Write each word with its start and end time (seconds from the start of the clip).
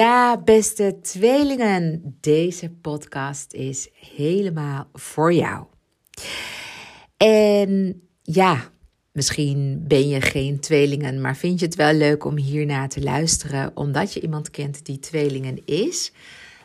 Ja, 0.00 0.42
beste 0.44 0.98
tweelingen, 1.02 2.16
deze 2.20 2.70
podcast 2.70 3.52
is 3.52 3.88
helemaal 4.16 4.88
voor 4.92 5.32
jou. 5.32 5.64
En 7.16 8.02
ja, 8.22 8.70
misschien 9.12 9.84
ben 9.88 10.08
je 10.08 10.20
geen 10.20 10.60
tweelingen, 10.60 11.20
maar 11.20 11.36
vind 11.36 11.60
je 11.60 11.66
het 11.66 11.74
wel 11.74 11.92
leuk 11.92 12.24
om 12.24 12.36
hierna 12.36 12.86
te 12.86 13.02
luisteren 13.02 13.76
omdat 13.76 14.12
je 14.12 14.20
iemand 14.20 14.50
kent 14.50 14.84
die 14.86 14.98
tweelingen 14.98 15.66
is? 15.66 16.12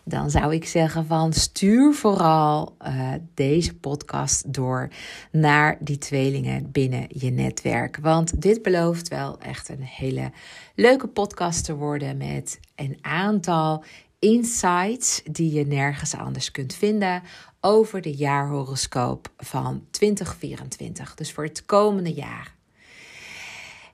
Dan 0.08 0.30
zou 0.30 0.54
ik 0.54 0.66
zeggen 0.66 1.06
van 1.06 1.34
stuur 1.34 1.94
vooral 1.94 2.76
uh, 2.88 3.14
deze 3.34 3.76
podcast 3.76 4.54
door 4.54 4.90
naar 5.32 5.78
die 5.80 5.98
tweelingen 5.98 6.72
binnen 6.72 7.06
je 7.08 7.32
netwerk. 7.32 7.98
Want 8.02 8.42
dit 8.42 8.62
belooft 8.62 9.08
wel 9.08 9.40
echt 9.40 9.70
een 9.70 9.82
hele 9.82 10.32
leuke 10.76 11.08
podcast 11.08 11.66
te 11.66 11.76
worden 11.76 12.18
met 12.18 12.60
een 12.76 12.98
aantal 13.02 13.84
insights 14.20 15.22
die 15.32 15.52
je 15.52 15.66
nergens 15.66 16.16
anders 16.16 16.52
kunt 16.52 16.74
vinden 16.74 17.22
over 17.62 18.02
de 18.02 18.14
jaarhoroscoop 18.14 19.32
van 19.38 19.86
2024. 19.92 21.16
Dus 21.16 21.32
voor 21.32 21.44
het 21.44 21.66
komende 21.66 22.14
jaar. 22.14 22.54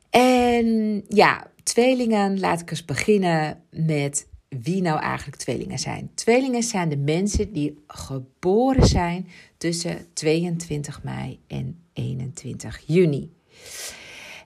En 0.10 1.02
ja, 1.08 1.48
tweelingen, 1.64 2.40
laat 2.40 2.62
ik 2.62 2.70
eens 2.72 2.86
beginnen 2.86 3.64
met 3.70 4.30
wie 4.60 4.82
nou 4.82 5.00
eigenlijk 5.00 5.38
tweelingen 5.38 5.80
zijn. 5.80 6.12
Tweelingen 6.14 6.64
zijn 6.64 6.90
de 6.90 6.98
mensen 6.98 7.54
die 7.54 7.84
geboren 7.88 8.86
zijn 8.86 9.28
tussen 9.58 9.98
22 10.14 11.04
mei 11.04 11.40
en 11.48 11.80
21 11.94 12.82
juni. 12.86 13.34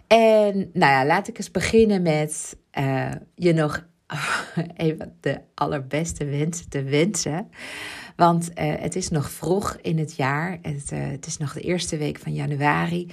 En 0.07 0.69
nou 0.73 0.91
ja, 0.91 1.05
laat 1.05 1.27
ik 1.27 1.37
eens 1.37 1.51
beginnen 1.51 2.01
met 2.01 2.57
uh, 2.79 3.11
je 3.35 3.53
nog 3.53 3.85
even 4.75 5.17
de 5.19 5.41
allerbeste 5.53 6.25
wensen 6.25 6.69
te 6.69 6.83
wensen. 6.83 7.49
Want 8.15 8.49
uh, 8.49 8.73
het 8.77 8.95
is 8.95 9.09
nog 9.09 9.31
vroeg 9.31 9.77
in 9.81 9.97
het 9.97 10.15
jaar. 10.15 10.59
Het, 10.61 10.91
uh, 10.91 11.07
het, 11.07 11.25
is 11.25 11.37
nog 11.37 11.53
de 11.53 11.61
eerste 11.61 11.97
week 11.97 12.19
van 12.19 12.33
januari. 12.33 13.07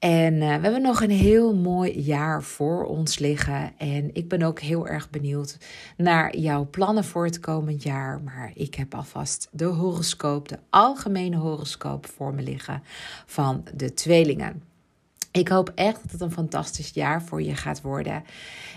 En 0.00 0.34
uh, 0.34 0.40
we 0.40 0.46
hebben 0.46 0.82
nog 0.82 1.02
een 1.02 1.10
heel 1.10 1.54
mooi 1.54 2.00
jaar 2.00 2.42
voor 2.42 2.84
ons 2.84 3.18
liggen. 3.18 3.72
En 3.78 4.10
ik 4.12 4.28
ben 4.28 4.42
ook 4.42 4.60
heel 4.60 4.88
erg 4.88 5.10
benieuwd 5.10 5.58
naar 5.96 6.36
jouw 6.36 6.68
plannen 6.70 7.04
voor 7.04 7.24
het 7.24 7.40
komend 7.40 7.82
jaar. 7.82 8.20
Maar 8.20 8.50
ik 8.54 8.74
heb 8.74 8.94
alvast 8.94 9.48
de 9.50 9.64
horoscoop, 9.64 10.48
de 10.48 10.58
algemene 10.70 11.36
horoscoop 11.36 12.06
voor 12.06 12.34
me 12.34 12.42
liggen 12.42 12.82
van 13.26 13.64
de 13.74 13.94
tweelingen. 13.94 14.62
Ik 15.32 15.48
hoop 15.48 15.72
echt 15.74 16.02
dat 16.02 16.10
het 16.10 16.20
een 16.20 16.32
fantastisch 16.32 16.90
jaar 16.94 17.22
voor 17.22 17.42
je 17.42 17.54
gaat 17.54 17.80
worden. 17.80 18.24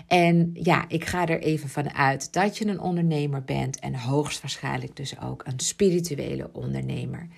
En 0.06 0.50
ja, 0.54 0.84
ik 0.88 1.04
ga 1.04 1.26
er 1.26 1.40
even 1.40 1.68
van 1.68 1.94
uit 1.94 2.32
dat 2.32 2.58
je 2.58 2.66
een 2.66 2.80
ondernemer 2.80 3.42
bent 3.42 3.78
en 3.78 3.94
hoogstwaarschijnlijk 3.94 4.96
dus 4.96 5.20
ook 5.20 5.42
een 5.46 5.60
spirituele 5.60 6.48
ondernemer. 6.52 7.28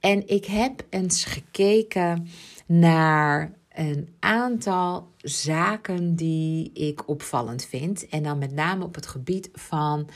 En 0.00 0.28
ik 0.28 0.44
heb 0.44 0.84
eens 0.90 1.24
gekeken 1.24 2.28
naar 2.66 3.52
een 3.72 4.14
aantal 4.18 5.10
zaken 5.16 6.14
die 6.14 6.72
ik 6.72 7.08
opvallend 7.08 7.64
vind. 7.64 8.08
En 8.08 8.22
dan 8.22 8.38
met 8.38 8.52
name 8.52 8.84
op 8.84 8.94
het 8.94 9.06
gebied 9.06 9.50
van 9.52 10.08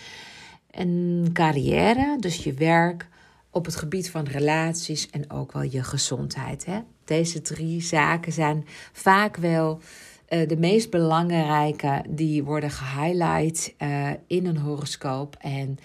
een 0.71 1.31
carrière, 1.33 2.17
dus 2.21 2.45
je 2.45 2.55
werk, 2.55 3.09
op 3.51 3.65
het 3.65 3.77
gebied 3.77 4.11
van 4.11 4.25
relaties 4.25 5.11
en 5.11 5.31
ook 5.31 5.53
wel 5.53 5.63
je 5.63 5.83
gezondheid. 5.85 6.65
Hè? 6.65 6.81
Deze 7.05 7.43
drie 7.43 7.83
zaken 7.83 8.33
zijn 8.33 8.67
vaak 8.93 9.37
wel 9.37 9.81
uh, 10.29 10.49
de 10.49 10.57
meest 10.57 10.91
belangrijke 10.91 12.05
die 12.09 12.45
worden 12.45 12.71
gehighlight 12.71 13.75
uh, 13.79 14.11
in 14.27 14.47
een 14.47 14.59
horoscoop. 14.59 15.37
En 15.41 15.79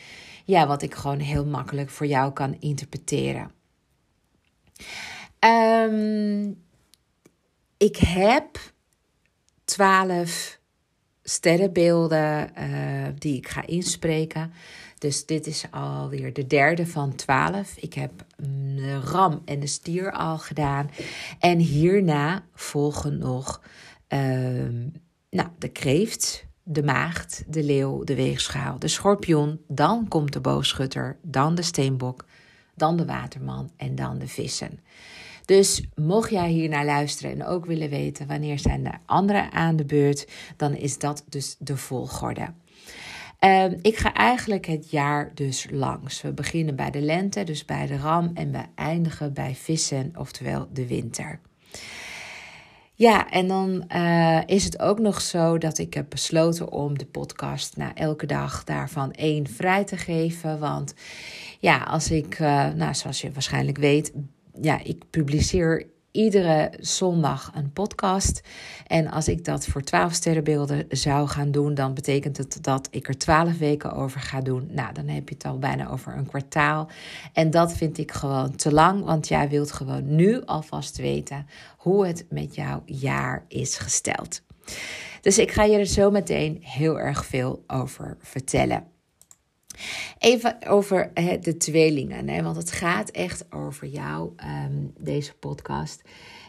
ja, 0.45 0.67
wat 0.67 0.81
ik 0.81 0.93
gewoon 0.93 1.19
heel 1.19 1.45
makkelijk 1.45 1.89
voor 1.89 2.07
jou 2.07 2.33
kan 2.33 2.55
interpreteren. 2.59 3.51
Um, 5.45 6.63
ik 7.77 7.97
heb 7.97 8.59
twaalf 9.65 10.59
sterrenbeelden 11.23 12.51
uh, 12.59 13.07
die 13.17 13.37
ik 13.37 13.47
ga 13.47 13.65
inspreken. 13.65 14.53
Dus 14.97 15.25
dit 15.25 15.47
is 15.47 15.65
alweer 15.71 16.33
de 16.33 16.47
derde 16.47 16.87
van 16.87 17.15
twaalf. 17.15 17.77
Ik 17.77 17.93
heb 17.93 18.11
de 18.75 18.99
ram 18.99 19.41
en 19.45 19.59
de 19.59 19.67
stier 19.67 20.11
al 20.11 20.37
gedaan. 20.37 20.89
En 21.39 21.57
hierna 21.57 22.43
volgen 22.53 23.17
nog 23.17 23.61
uh, 24.09 24.19
nou, 25.29 25.49
de 25.57 25.69
kreeft, 25.69 26.45
de 26.63 26.83
maagd, 26.83 27.43
de 27.47 27.63
leeuw, 27.63 28.03
de 28.03 28.15
weegschaal, 28.15 28.79
de 28.79 28.87
schorpioen. 28.87 29.61
Dan 29.67 30.07
komt 30.07 30.33
de 30.33 30.39
boogschutter, 30.39 31.17
dan 31.21 31.55
de 31.55 31.61
steenbok, 31.61 32.25
dan 32.75 32.97
de 32.97 33.05
waterman 33.05 33.71
en 33.77 33.95
dan 33.95 34.17
de 34.17 34.27
vissen. 34.27 34.79
Dus 35.51 35.83
mocht 35.95 36.29
jij 36.29 36.49
hier 36.49 36.69
naar 36.69 36.85
luisteren 36.85 37.31
en 37.31 37.45
ook 37.45 37.65
willen 37.65 37.89
weten 37.89 38.27
wanneer 38.27 38.59
zijn 38.59 38.83
de 38.83 38.91
anderen 39.05 39.51
aan 39.51 39.75
de 39.75 39.85
beurt, 39.85 40.27
dan 40.57 40.75
is 40.75 40.99
dat 40.99 41.23
dus 41.29 41.55
de 41.59 41.77
volgorde. 41.77 42.53
Uh, 43.39 43.65
ik 43.81 43.97
ga 43.97 44.13
eigenlijk 44.13 44.65
het 44.65 44.89
jaar 44.89 45.31
dus 45.33 45.67
langs. 45.71 46.21
We 46.21 46.33
beginnen 46.33 46.75
bij 46.75 46.91
de 46.91 47.01
lente, 47.01 47.43
dus 47.43 47.65
bij 47.65 47.87
de 47.87 47.97
ram, 47.97 48.31
en 48.33 48.51
we 48.51 48.61
eindigen 48.75 49.33
bij 49.33 49.55
vissen, 49.55 50.13
oftewel 50.17 50.67
de 50.73 50.87
winter. 50.87 51.39
Ja, 52.93 53.29
en 53.29 53.47
dan 53.47 53.83
uh, 53.95 54.41
is 54.45 54.63
het 54.63 54.79
ook 54.79 54.99
nog 54.99 55.21
zo 55.21 55.57
dat 55.57 55.77
ik 55.77 55.93
heb 55.93 56.05
besloten 56.09 56.71
om 56.71 56.97
de 56.97 57.05
podcast 57.05 57.77
na 57.77 57.95
elke 57.95 58.25
dag 58.25 58.63
daarvan 58.63 59.11
één 59.11 59.47
vrij 59.47 59.83
te 59.83 59.97
geven. 59.97 60.59
Want 60.59 60.93
ja, 61.59 61.77
als 61.77 62.11
ik, 62.11 62.39
uh, 62.39 62.69
nou, 62.69 62.93
zoals 62.93 63.21
je 63.21 63.31
waarschijnlijk 63.31 63.77
weet, 63.77 64.11
ja, 64.61 64.83
ik 64.83 65.03
publiceer 65.09 65.85
iedere 66.11 66.71
zondag 66.79 67.51
een 67.55 67.73
podcast. 67.73 68.41
En 68.87 69.11
als 69.11 69.27
ik 69.27 69.45
dat 69.45 69.65
voor 69.65 69.81
12 69.81 70.13
sterrenbeelden 70.13 70.85
zou 70.89 71.27
gaan 71.27 71.51
doen, 71.51 71.73
dan 71.73 71.93
betekent 71.93 72.37
het 72.37 72.57
dat 72.61 72.87
ik 72.91 73.07
er 73.07 73.17
12 73.17 73.57
weken 73.57 73.91
over 73.91 74.19
ga 74.19 74.41
doen. 74.41 74.69
Nou, 74.71 74.93
dan 74.93 75.07
heb 75.07 75.29
je 75.29 75.35
het 75.35 75.45
al 75.45 75.59
bijna 75.59 75.89
over 75.89 76.17
een 76.17 76.25
kwartaal. 76.25 76.89
En 77.33 77.49
dat 77.49 77.73
vind 77.73 77.97
ik 77.97 78.11
gewoon 78.11 78.55
te 78.55 78.73
lang, 78.73 79.03
want 79.03 79.27
jij 79.27 79.49
wilt 79.49 79.71
gewoon 79.71 80.15
nu 80.15 80.45
alvast 80.45 80.97
weten 80.97 81.45
hoe 81.77 82.07
het 82.07 82.25
met 82.29 82.55
jouw 82.55 82.81
jaar 82.85 83.45
is 83.47 83.77
gesteld. 83.77 84.41
Dus 85.21 85.37
ik 85.37 85.51
ga 85.51 85.63
je 85.63 85.77
er 85.77 85.85
zo 85.85 86.11
meteen 86.11 86.57
heel 86.61 86.99
erg 86.99 87.25
veel 87.25 87.63
over 87.67 88.17
vertellen. 88.19 88.83
Even 90.17 90.67
over 90.67 91.11
de 91.41 91.57
tweelingen, 91.57 92.29
hè, 92.29 92.43
want 92.43 92.55
het 92.55 92.71
gaat 92.71 93.09
echt 93.09 93.53
over 93.53 93.87
jou, 93.87 94.31
ehm, 94.35 94.85
deze 94.97 95.33
podcast. 95.33 96.01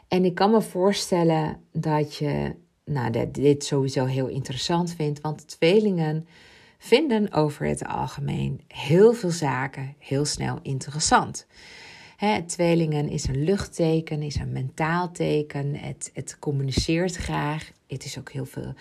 En 0.08 0.24
ik 0.24 0.34
kan 0.34 0.50
me 0.50 0.62
voorstellen 0.62 1.60
dat 1.72 2.16
je 2.16 2.54
nou, 2.84 3.30
dit 3.30 3.64
sowieso 3.64 4.04
heel 4.04 4.26
interessant 4.28 4.94
vindt, 4.94 5.20
want 5.20 5.48
tweelingen 5.48 6.26
vinden 6.78 7.32
over 7.32 7.66
het 7.66 7.86
algemeen 7.86 8.60
heel 8.68 9.12
veel 9.12 9.30
zaken 9.30 9.94
heel 9.98 10.24
snel 10.24 10.58
interessant. 10.62 11.46
Hè, 12.16 12.42
tweelingen 12.42 13.08
is 13.08 13.28
een 13.28 13.44
luchtteken, 13.44 14.22
is 14.22 14.36
een 14.36 14.52
mentaal 14.52 15.10
teken. 15.10 15.74
Het, 15.74 16.10
het 16.14 16.38
communiceert 16.38 17.16
graag. 17.16 17.70
Het 17.86 18.04
is 18.04 18.18
ook 18.18 18.30
heel 18.30 18.44
veel 18.44 18.74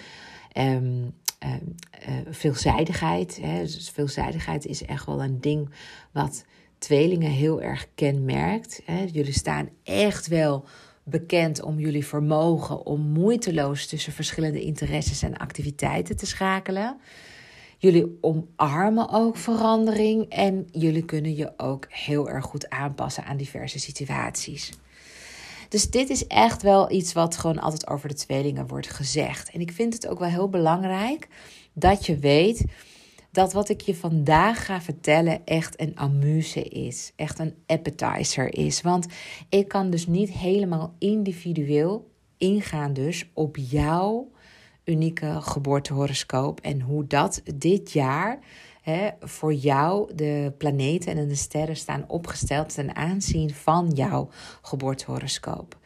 um, 0.57 1.13
uh, 1.45 1.53
uh, 1.53 2.15
veelzijdigheid. 2.29 3.39
Hè. 3.41 3.61
Dus 3.61 3.89
veelzijdigheid 3.89 4.65
is 4.65 4.85
echt 4.85 5.05
wel 5.05 5.23
een 5.23 5.41
ding 5.41 5.69
wat 6.11 6.45
tweelingen 6.77 7.31
heel 7.31 7.61
erg 7.61 7.87
kenmerkt. 7.95 8.81
Hè. 8.85 9.05
Jullie 9.11 9.33
staan 9.33 9.69
echt 9.83 10.27
wel 10.27 10.65
bekend 11.03 11.61
om 11.61 11.79
jullie 11.79 12.05
vermogen 12.05 12.85
om 12.85 13.01
moeiteloos 13.01 13.87
tussen 13.87 14.13
verschillende 14.13 14.61
interesses 14.61 15.21
en 15.21 15.37
activiteiten 15.37 16.17
te 16.17 16.25
schakelen. 16.25 16.97
Jullie 17.77 18.17
omarmen 18.21 19.09
ook 19.09 19.37
verandering 19.37 20.29
en 20.29 20.67
jullie 20.71 21.05
kunnen 21.05 21.35
je 21.35 21.53
ook 21.57 21.85
heel 21.89 22.29
erg 22.29 22.45
goed 22.45 22.69
aanpassen 22.69 23.23
aan 23.23 23.37
diverse 23.37 23.79
situaties. 23.79 24.71
Dus 25.71 25.89
dit 25.89 26.09
is 26.09 26.27
echt 26.27 26.61
wel 26.61 26.91
iets 26.91 27.13
wat 27.13 27.37
gewoon 27.37 27.59
altijd 27.59 27.87
over 27.87 28.07
de 28.07 28.13
tweelingen 28.13 28.67
wordt 28.67 28.89
gezegd. 28.89 29.51
En 29.51 29.61
ik 29.61 29.71
vind 29.71 29.93
het 29.93 30.07
ook 30.07 30.19
wel 30.19 30.29
heel 30.29 30.49
belangrijk 30.49 31.27
dat 31.73 32.05
je 32.05 32.17
weet 32.17 32.65
dat 33.31 33.53
wat 33.53 33.69
ik 33.69 33.81
je 33.81 33.95
vandaag 33.95 34.65
ga 34.65 34.81
vertellen 34.81 35.45
echt 35.45 35.81
een 35.81 35.97
amuse 35.97 36.61
is. 36.63 37.11
Echt 37.15 37.39
een 37.39 37.55
appetizer 37.65 38.53
is. 38.53 38.81
Want 38.81 39.05
ik 39.49 39.67
kan 39.67 39.89
dus 39.89 40.07
niet 40.07 40.29
helemaal 40.31 40.93
individueel 40.99 42.09
ingaan 42.37 42.93
dus 42.93 43.29
op 43.33 43.57
jouw 43.57 44.31
unieke 44.83 45.37
geboortehoroscoop 45.41 46.59
en 46.59 46.81
hoe 46.81 47.07
dat 47.07 47.41
dit 47.55 47.91
jaar 47.91 48.39
voor 49.19 49.53
jou 49.53 50.15
de 50.15 50.53
planeten 50.57 51.17
en 51.17 51.27
de 51.27 51.35
sterren 51.35 51.75
staan 51.75 52.03
opgesteld 52.07 52.73
ten 52.73 52.95
aanzien 52.95 53.53
van 53.53 53.89
jouw 53.89 54.29
geboortehoroscoop. 54.61 55.77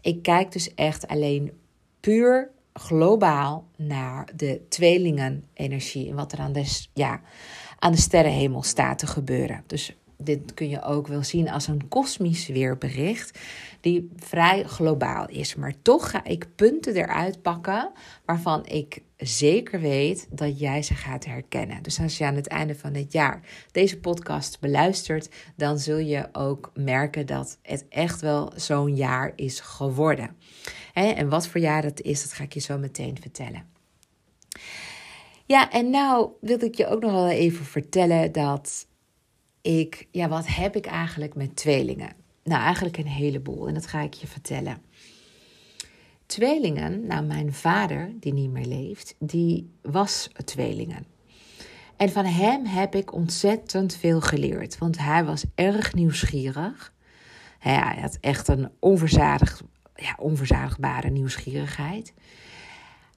Ik 0.00 0.22
kijk 0.22 0.52
dus 0.52 0.74
echt 0.74 1.08
alleen 1.08 1.52
puur 2.00 2.50
globaal 2.72 3.68
naar 3.76 4.28
de 4.36 4.60
tweelingenenergie 4.68 6.08
en 6.08 6.14
wat 6.14 6.32
er 6.32 6.38
aan 6.38 6.52
de, 6.52 6.86
ja, 6.92 7.20
aan 7.78 7.92
de 7.92 7.98
sterrenhemel 7.98 8.62
staat 8.62 8.98
te 8.98 9.06
gebeuren. 9.06 9.64
Dus 9.66 9.96
dit 10.16 10.54
kun 10.54 10.68
je 10.68 10.82
ook 10.82 11.06
wel 11.06 11.22
zien 11.22 11.50
als 11.50 11.66
een 11.66 11.88
kosmisch 11.88 12.46
weerbericht 12.46 13.38
die 13.80 14.10
vrij 14.16 14.64
globaal 14.64 15.28
is. 15.28 15.54
Maar 15.54 15.74
toch 15.82 16.10
ga 16.10 16.24
ik 16.24 16.46
punten 16.56 16.94
eruit 16.94 17.42
pakken 17.42 17.90
waarvan 18.24 18.66
ik 18.66 19.02
zeker 19.22 19.80
weet 19.80 20.26
dat 20.30 20.58
jij 20.58 20.82
ze 20.82 20.94
gaat 20.94 21.24
herkennen. 21.24 21.82
Dus 21.82 22.00
als 22.00 22.18
je 22.18 22.24
aan 22.24 22.34
het 22.34 22.46
einde 22.46 22.74
van 22.74 22.92
dit 22.92 23.12
jaar 23.12 23.40
deze 23.70 24.00
podcast 24.00 24.60
beluistert, 24.60 25.28
dan 25.56 25.78
zul 25.78 25.98
je 25.98 26.28
ook 26.32 26.70
merken 26.74 27.26
dat 27.26 27.58
het 27.62 27.84
echt 27.88 28.20
wel 28.20 28.52
zo'n 28.56 28.96
jaar 28.96 29.32
is 29.36 29.60
geworden. 29.60 30.36
En 30.92 31.28
wat 31.28 31.46
voor 31.46 31.60
jaar 31.60 31.82
dat 31.82 32.00
is, 32.00 32.22
dat 32.22 32.32
ga 32.32 32.44
ik 32.44 32.52
je 32.54 32.60
zo 32.60 32.78
meteen 32.78 33.20
vertellen. 33.20 33.66
Ja, 35.46 35.70
en 35.70 35.90
nou 35.90 36.30
wil 36.40 36.62
ik 36.62 36.74
je 36.74 36.86
ook 36.86 37.00
nog 37.00 37.12
wel 37.12 37.28
even 37.28 37.64
vertellen 37.64 38.32
dat 38.32 38.86
ik, 39.62 40.08
ja, 40.10 40.28
wat 40.28 40.46
heb 40.46 40.76
ik 40.76 40.86
eigenlijk 40.86 41.34
met 41.34 41.56
tweelingen? 41.56 42.12
Nou, 42.44 42.62
eigenlijk 42.62 42.96
een 42.96 43.06
heleboel 43.06 43.68
en 43.68 43.74
dat 43.74 43.86
ga 43.86 44.00
ik 44.00 44.14
je 44.14 44.26
vertellen. 44.26 44.82
Tweelingen, 46.32 47.06
nou, 47.06 47.24
mijn 47.24 47.52
vader, 47.52 48.12
die 48.20 48.32
niet 48.32 48.50
meer 48.50 48.66
leeft, 48.66 49.14
die 49.18 49.70
was 49.82 50.30
tweelingen. 50.44 51.06
En 51.96 52.10
van 52.10 52.24
hem 52.24 52.66
heb 52.66 52.94
ik 52.94 53.12
ontzettend 53.12 53.96
veel 53.96 54.20
geleerd, 54.20 54.78
want 54.78 54.98
hij 54.98 55.24
was 55.24 55.44
erg 55.54 55.94
nieuwsgierig. 55.94 56.92
Hij 57.58 57.98
had 58.00 58.18
echt 58.20 58.48
een 58.48 58.70
onverzadig, 58.78 59.62
ja, 59.94 60.16
onverzadigbare 60.18 61.10
nieuwsgierigheid. 61.10 62.14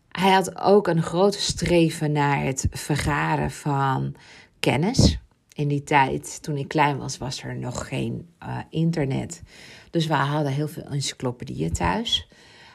Hij 0.10 0.32
had 0.32 0.60
ook 0.60 0.88
een 0.88 1.04
grote 1.04 1.42
streven 1.42 2.12
naar 2.12 2.44
het 2.44 2.68
vergaren 2.72 3.52
van 3.52 4.16
kennis. 4.60 5.20
In 5.54 5.68
die 5.68 5.84
tijd, 5.84 6.42
toen 6.42 6.58
ik 6.58 6.68
klein 6.68 6.98
was, 6.98 7.18
was 7.18 7.44
er 7.44 7.56
nog 7.56 7.88
geen 7.88 8.30
uh, 8.44 8.58
internet. 8.70 9.42
Dus 9.90 10.08
we 10.08 10.14
hadden 10.14 10.52
heel 10.52 10.68
veel 10.68 10.84
encyclopedieën 10.84 11.74
thuis. 11.74 12.28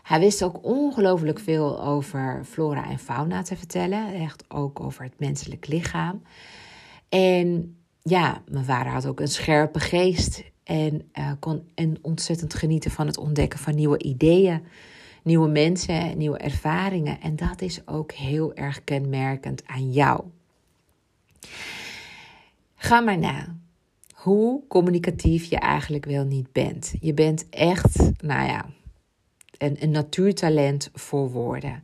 Hij 0.03 0.21
wist 0.21 0.43
ook 0.43 0.65
ongelooflijk 0.65 1.39
veel 1.39 1.83
over 1.83 2.45
flora 2.45 2.91
en 2.91 2.99
fauna 2.99 3.43
te 3.43 3.57
vertellen. 3.57 4.15
Echt 4.15 4.45
ook 4.49 4.81
over 4.81 5.05
het 5.05 5.19
menselijk 5.19 5.67
lichaam. 5.67 6.23
En 7.09 7.77
ja, 8.03 8.43
mijn 8.49 8.65
vader 8.65 8.93
had 8.93 9.07
ook 9.07 9.21
een 9.21 9.29
scherpe 9.29 9.81
geest. 9.81 10.43
En 10.65 11.11
uh, 11.19 11.31
kon 11.39 11.69
en 11.75 11.99
ontzettend 12.03 12.55
genieten 12.55 12.91
van 12.91 13.07
het 13.07 13.19
ontdekken 13.19 13.59
van 13.59 13.75
nieuwe 13.75 13.99
ideeën, 13.99 14.63
nieuwe 15.23 15.49
mensen, 15.49 16.19
nieuwe 16.19 16.39
ervaringen. 16.39 17.21
En 17.21 17.37
dat 17.37 17.61
is 17.61 17.87
ook 17.87 18.13
heel 18.13 18.55
erg 18.55 18.85
kenmerkend 18.85 19.63
aan 19.67 19.93
jou. 19.93 20.25
Ga 22.75 23.01
maar 23.01 23.19
na 23.19 23.57
hoe 24.15 24.63
communicatief 24.69 25.45
je 25.45 25.59
eigenlijk 25.59 26.05
wel 26.05 26.25
niet 26.25 26.53
bent. 26.53 26.95
Je 27.01 27.15
bent 27.15 27.49
echt, 27.49 27.99
nou 28.21 28.47
ja, 28.49 28.67
een, 29.63 29.77
een 29.81 29.91
natuurtalent 29.91 30.91
voor 30.95 31.31
woorden. 31.31 31.83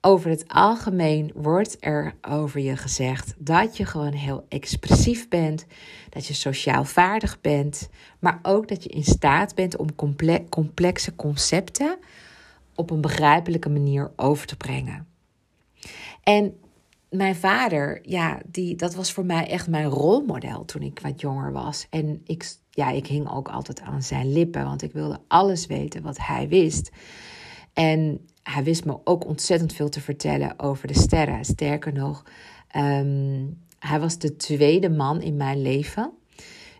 Over 0.00 0.30
het 0.30 0.44
algemeen 0.48 1.30
wordt 1.34 1.76
er 1.80 2.14
over 2.28 2.60
je 2.60 2.76
gezegd 2.76 3.34
dat 3.38 3.76
je 3.76 3.84
gewoon 3.84 4.12
heel 4.12 4.46
expressief 4.48 5.28
bent, 5.28 5.66
dat 6.08 6.26
je 6.26 6.34
sociaal 6.34 6.84
vaardig 6.84 7.40
bent, 7.40 7.88
maar 8.18 8.38
ook 8.42 8.68
dat 8.68 8.82
je 8.82 8.88
in 8.88 9.04
staat 9.04 9.54
bent 9.54 9.76
om 9.76 9.94
complexe 10.48 11.16
concepten 11.16 11.98
op 12.74 12.90
een 12.90 13.00
begrijpelijke 13.00 13.68
manier 13.68 14.10
over 14.16 14.46
te 14.46 14.56
brengen. 14.56 15.06
En 16.22 16.58
mijn 17.10 17.36
vader, 17.36 18.00
ja, 18.02 18.40
die, 18.46 18.76
dat 18.76 18.94
was 18.94 19.12
voor 19.12 19.24
mij 19.24 19.48
echt 19.48 19.68
mijn 19.68 19.86
rolmodel 19.86 20.64
toen 20.64 20.82
ik 20.82 21.00
wat 21.00 21.20
jonger 21.20 21.52
was. 21.52 21.86
En 21.90 22.20
ik, 22.24 22.54
ja, 22.70 22.90
ik 22.90 23.06
hing 23.06 23.30
ook 23.30 23.48
altijd 23.48 23.80
aan 23.80 24.02
zijn 24.02 24.32
lippen, 24.32 24.64
want 24.64 24.82
ik 24.82 24.92
wilde 24.92 25.20
alles 25.28 25.66
weten 25.66 26.02
wat 26.02 26.18
hij 26.18 26.48
wist. 26.48 26.90
En 27.72 28.28
hij 28.42 28.64
wist 28.64 28.84
me 28.84 28.98
ook 29.04 29.26
ontzettend 29.26 29.72
veel 29.72 29.88
te 29.88 30.00
vertellen 30.00 30.58
over 30.58 30.88
de 30.88 30.98
sterren. 30.98 31.44
Sterker 31.44 31.92
nog, 31.92 32.24
um, 32.76 33.58
hij 33.78 34.00
was 34.00 34.18
de 34.18 34.36
tweede 34.36 34.90
man 34.90 35.22
in 35.22 35.36
mijn 35.36 35.62
leven 35.62 36.12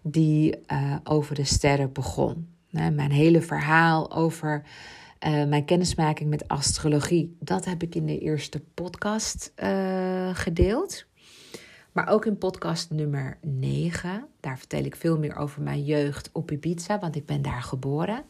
die 0.02 0.56
uh, 0.72 0.96
over 1.04 1.34
de 1.34 1.44
sterren 1.44 1.92
begon. 1.92 2.48
Mijn 2.70 3.10
hele 3.10 3.42
verhaal 3.42 4.12
over 4.12 4.62
uh, 5.26 5.44
mijn 5.44 5.64
kennismaking 5.64 6.30
met 6.30 6.48
astrologie, 6.48 7.36
dat 7.40 7.64
heb 7.64 7.82
ik 7.82 7.94
in 7.94 8.06
de 8.06 8.18
eerste 8.18 8.62
podcast 8.74 9.52
uh, 9.62 10.30
gedeeld. 10.32 11.04
Maar 12.00 12.12
ook 12.12 12.26
in 12.26 12.38
podcast 12.38 12.90
nummer 12.90 13.38
9. 13.42 14.26
Daar 14.40 14.58
vertel 14.58 14.84
ik 14.84 14.96
veel 14.96 15.18
meer 15.18 15.36
over 15.36 15.62
mijn 15.62 15.84
jeugd 15.84 16.30
op 16.32 16.50
Ibiza, 16.50 16.98
want 16.98 17.16
ik 17.16 17.26
ben 17.26 17.42
daar 17.42 17.62
geboren. 17.62 18.24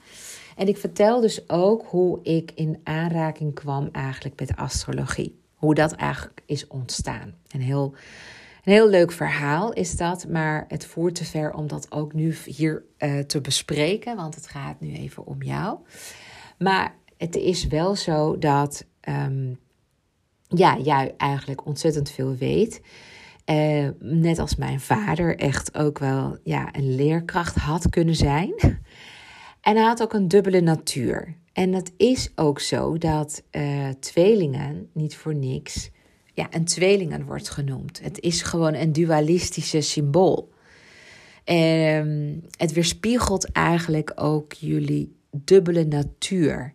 En 0.56 0.68
ik 0.68 0.76
vertel 0.76 1.20
dus 1.20 1.48
ook 1.48 1.84
hoe 1.86 2.22
ik 2.22 2.52
in 2.54 2.80
aanraking 2.84 3.54
kwam 3.54 3.88
eigenlijk 3.92 4.40
met 4.40 4.56
astrologie. 4.56 5.40
Hoe 5.54 5.74
dat 5.74 5.92
eigenlijk 5.92 6.42
is 6.46 6.66
ontstaan. 6.66 7.34
Een 7.48 7.60
heel, 7.60 7.94
een 8.64 8.72
heel 8.72 8.88
leuk 8.88 9.12
verhaal 9.12 9.72
is 9.72 9.96
dat, 9.96 10.28
maar 10.28 10.64
het 10.68 10.86
voert 10.86 11.14
te 11.14 11.24
ver 11.24 11.52
om 11.52 11.66
dat 11.66 11.92
ook 11.92 12.12
nu 12.12 12.36
hier 12.44 12.84
uh, 12.98 13.18
te 13.18 13.40
bespreken, 13.40 14.16
want 14.16 14.34
het 14.34 14.46
gaat 14.46 14.80
nu 14.80 14.92
even 14.92 15.26
om 15.26 15.42
jou. 15.42 15.78
Maar 16.58 16.94
het 17.16 17.36
is 17.36 17.66
wel 17.66 17.96
zo 17.96 18.38
dat 18.38 18.84
um, 19.08 19.58
ja, 20.48 20.78
jij 20.78 21.14
eigenlijk 21.16 21.66
ontzettend 21.66 22.10
veel 22.10 22.36
weet. 22.36 22.80
Uh, 23.46 23.88
net 23.98 24.38
als 24.38 24.56
mijn 24.56 24.80
vader 24.80 25.38
echt 25.38 25.76
ook 25.76 25.98
wel 25.98 26.38
ja, 26.44 26.68
een 26.72 26.94
leerkracht 26.94 27.56
had 27.56 27.88
kunnen 27.88 28.16
zijn. 28.16 28.54
En 29.60 29.76
hij 29.76 29.84
had 29.84 30.02
ook 30.02 30.12
een 30.12 30.28
dubbele 30.28 30.60
natuur. 30.60 31.36
En 31.52 31.72
het 31.72 31.92
is 31.96 32.32
ook 32.34 32.60
zo 32.60 32.98
dat 32.98 33.42
uh, 33.52 33.88
tweelingen 33.88 34.88
niet 34.92 35.16
voor 35.16 35.34
niks 35.34 35.90
ja, 36.40 36.46
een 36.50 36.64
tweelingen 36.64 37.24
wordt 37.24 37.50
genoemd. 37.50 38.00
Het 38.02 38.20
is 38.20 38.42
gewoon 38.42 38.74
een 38.74 38.92
dualistische 38.92 39.80
symbool. 39.80 40.52
Um, 41.44 42.40
het 42.56 42.72
weerspiegelt 42.72 43.52
eigenlijk 43.52 44.12
ook 44.14 44.52
jullie 44.52 45.16
dubbele 45.30 45.84
natuur. 45.84 46.72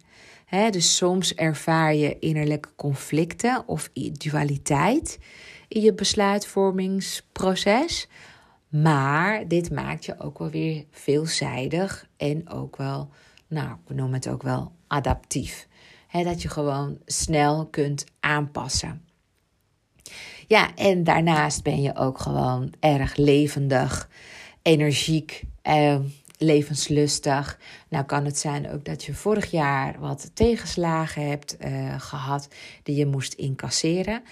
dus 0.72 0.96
soms 0.96 1.36
ervaar 1.36 1.96
je 1.96 2.20
innerlijke 2.20 2.70
conflicten 2.76 3.68
of 3.68 3.90
dualiteit 4.12 5.20
in 5.68 5.82
je 5.82 5.94
besluitvormingsproces. 5.94 8.08
Maar 8.70 9.48
dit 9.48 9.72
maakt 9.72 10.06
je 10.06 10.20
ook 10.20 10.40
wel 10.40 10.50
weer 10.50 10.86
veelzijdig 10.92 12.08
en 12.18 12.50
ook 12.50 12.78
wel, 12.78 13.10
nou, 13.48 13.76
we 13.88 13.94
noemen 13.94 14.16
het 14.16 14.28
ook 14.28 14.44
wel 14.44 14.72
adaptief. 14.88 15.68
dat 16.12 16.42
je 16.42 16.50
gewoon 16.50 16.98
snel 17.06 17.66
kunt 17.66 18.06
aanpassen. 18.20 19.04
Ja, 20.48 20.76
en 20.76 21.04
daarnaast 21.04 21.64
ben 21.64 21.82
je 21.82 21.96
ook 21.96 22.20
gewoon 22.20 22.74
erg 22.80 23.16
levendig, 23.16 24.10
energiek. 24.62 25.44
Eh, 25.62 26.00
levenslustig. 26.38 27.60
Nou 27.90 28.06
kan 28.06 28.26
het 28.26 28.38
zijn 28.38 28.72
ook 28.72 28.86
dat 28.86 29.04
je 29.04 29.14
vorig 29.14 29.52
jaar 29.52 30.00
wat 30.00 30.32
tegenslagen 30.34 31.28
hebt 31.28 31.58
uh, 31.66 32.00
gehad 32.00 32.48
die 32.84 32.96
je 32.96 33.06
moest 33.06 33.34
incasseren. 33.34 34.24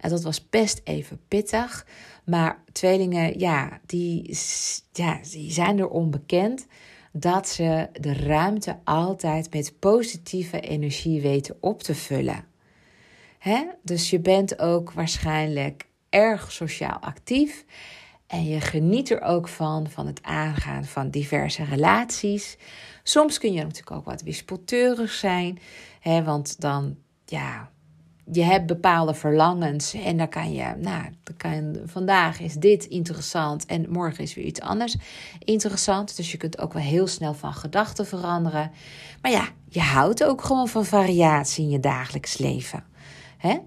En 0.00 0.10
dat 0.10 0.22
was 0.22 0.48
best 0.48 0.80
even 0.84 1.20
pittig. 1.28 1.86
Maar 2.24 2.62
tweelingen, 2.72 3.38
ja, 3.38 3.80
die, 3.86 4.38
ja, 4.92 5.20
die 5.30 5.52
zijn 5.52 5.78
er 5.78 5.88
onbekend 5.88 6.66
dat 7.12 7.48
ze 7.48 7.88
de 7.92 8.14
ruimte 8.14 8.78
altijd 8.84 9.52
met 9.52 9.74
positieve 9.78 10.60
energie 10.60 11.20
weten 11.20 11.56
op 11.60 11.82
te 11.82 11.94
vullen. 11.94 12.44
Hè? 13.38 13.64
Dus 13.82 14.10
je 14.10 14.20
bent 14.20 14.58
ook 14.58 14.92
waarschijnlijk 14.92 15.86
erg 16.08 16.52
sociaal 16.52 16.98
actief. 16.98 17.64
En 18.26 18.44
je 18.44 18.60
geniet 18.60 19.10
er 19.10 19.20
ook 19.20 19.48
van, 19.48 19.90
van 19.90 20.06
het 20.06 20.22
aangaan 20.22 20.84
van 20.84 21.10
diverse 21.10 21.64
relaties. 21.64 22.56
Soms 23.02 23.38
kun 23.38 23.52
je 23.52 23.62
natuurlijk 23.62 23.90
ook 23.90 24.04
wat 24.04 24.22
wispelturig 24.22 25.12
zijn, 25.12 25.58
hè, 26.00 26.22
want 26.22 26.60
dan, 26.60 26.96
ja, 27.24 27.70
je 28.32 28.42
hebt 28.42 28.66
bepaalde 28.66 29.14
verlangens 29.14 29.94
en 29.94 30.16
dan 30.16 30.28
kan 30.28 30.52
je, 30.52 30.74
nou, 30.76 31.04
kan, 31.36 31.76
vandaag 31.84 32.40
is 32.40 32.54
dit 32.54 32.84
interessant 32.84 33.66
en 33.66 33.86
morgen 33.88 34.24
is 34.24 34.34
weer 34.34 34.44
iets 34.44 34.60
anders 34.60 34.96
interessant. 35.38 36.16
Dus 36.16 36.30
je 36.30 36.36
kunt 36.36 36.58
ook 36.58 36.72
wel 36.72 36.82
heel 36.82 37.06
snel 37.06 37.34
van 37.34 37.52
gedachten 37.52 38.06
veranderen. 38.06 38.70
Maar 39.22 39.30
ja, 39.30 39.48
je 39.68 39.80
houdt 39.80 40.24
ook 40.24 40.42
gewoon 40.42 40.68
van 40.68 40.84
variatie 40.84 41.64
in 41.64 41.70
je 41.70 41.80
dagelijks 41.80 42.38
leven. 42.38 42.84
Hè? 43.36 43.58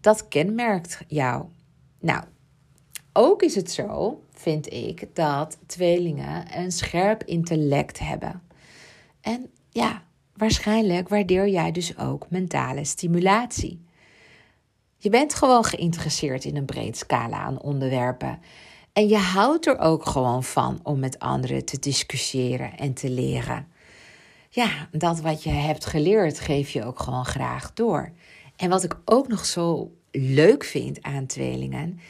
Dat 0.00 0.28
kenmerkt 0.28 1.00
jou. 1.06 1.44
Nou, 2.00 2.24
ook 3.12 3.42
is 3.42 3.54
het 3.54 3.70
zo, 3.70 4.22
vind 4.32 4.72
ik, 4.72 5.08
dat 5.12 5.58
tweelingen 5.66 6.58
een 6.58 6.72
scherp 6.72 7.22
intellect 7.24 7.98
hebben. 7.98 8.42
En 9.20 9.50
ja, 9.70 10.02
waarschijnlijk 10.36 11.08
waardeer 11.08 11.48
jij 11.48 11.72
dus 11.72 11.98
ook 11.98 12.26
mentale 12.30 12.84
stimulatie. 12.84 13.83
Je 15.04 15.10
bent 15.10 15.34
gewoon 15.34 15.64
geïnteresseerd 15.64 16.44
in 16.44 16.56
een 16.56 16.64
breed 16.64 16.96
scala 16.96 17.36
aan 17.36 17.60
onderwerpen. 17.60 18.38
En 18.92 19.08
je 19.08 19.16
houdt 19.16 19.66
er 19.66 19.78
ook 19.78 20.06
gewoon 20.06 20.44
van 20.44 20.80
om 20.82 20.98
met 20.98 21.18
anderen 21.18 21.64
te 21.64 21.78
discussiëren 21.78 22.76
en 22.76 22.94
te 22.94 23.10
leren. 23.10 23.66
Ja, 24.50 24.88
dat 24.90 25.20
wat 25.20 25.42
je 25.42 25.50
hebt 25.50 25.86
geleerd 25.86 26.40
geef 26.40 26.70
je 26.70 26.84
ook 26.84 27.00
gewoon 27.00 27.24
graag 27.24 27.72
door. 27.72 28.12
En 28.56 28.70
wat 28.70 28.84
ik 28.84 28.96
ook 29.04 29.28
nog 29.28 29.44
zo 29.44 29.92
leuk 30.10 30.64
vind 30.64 31.02
aan 31.02 31.26
tweelingen, 31.26 32.00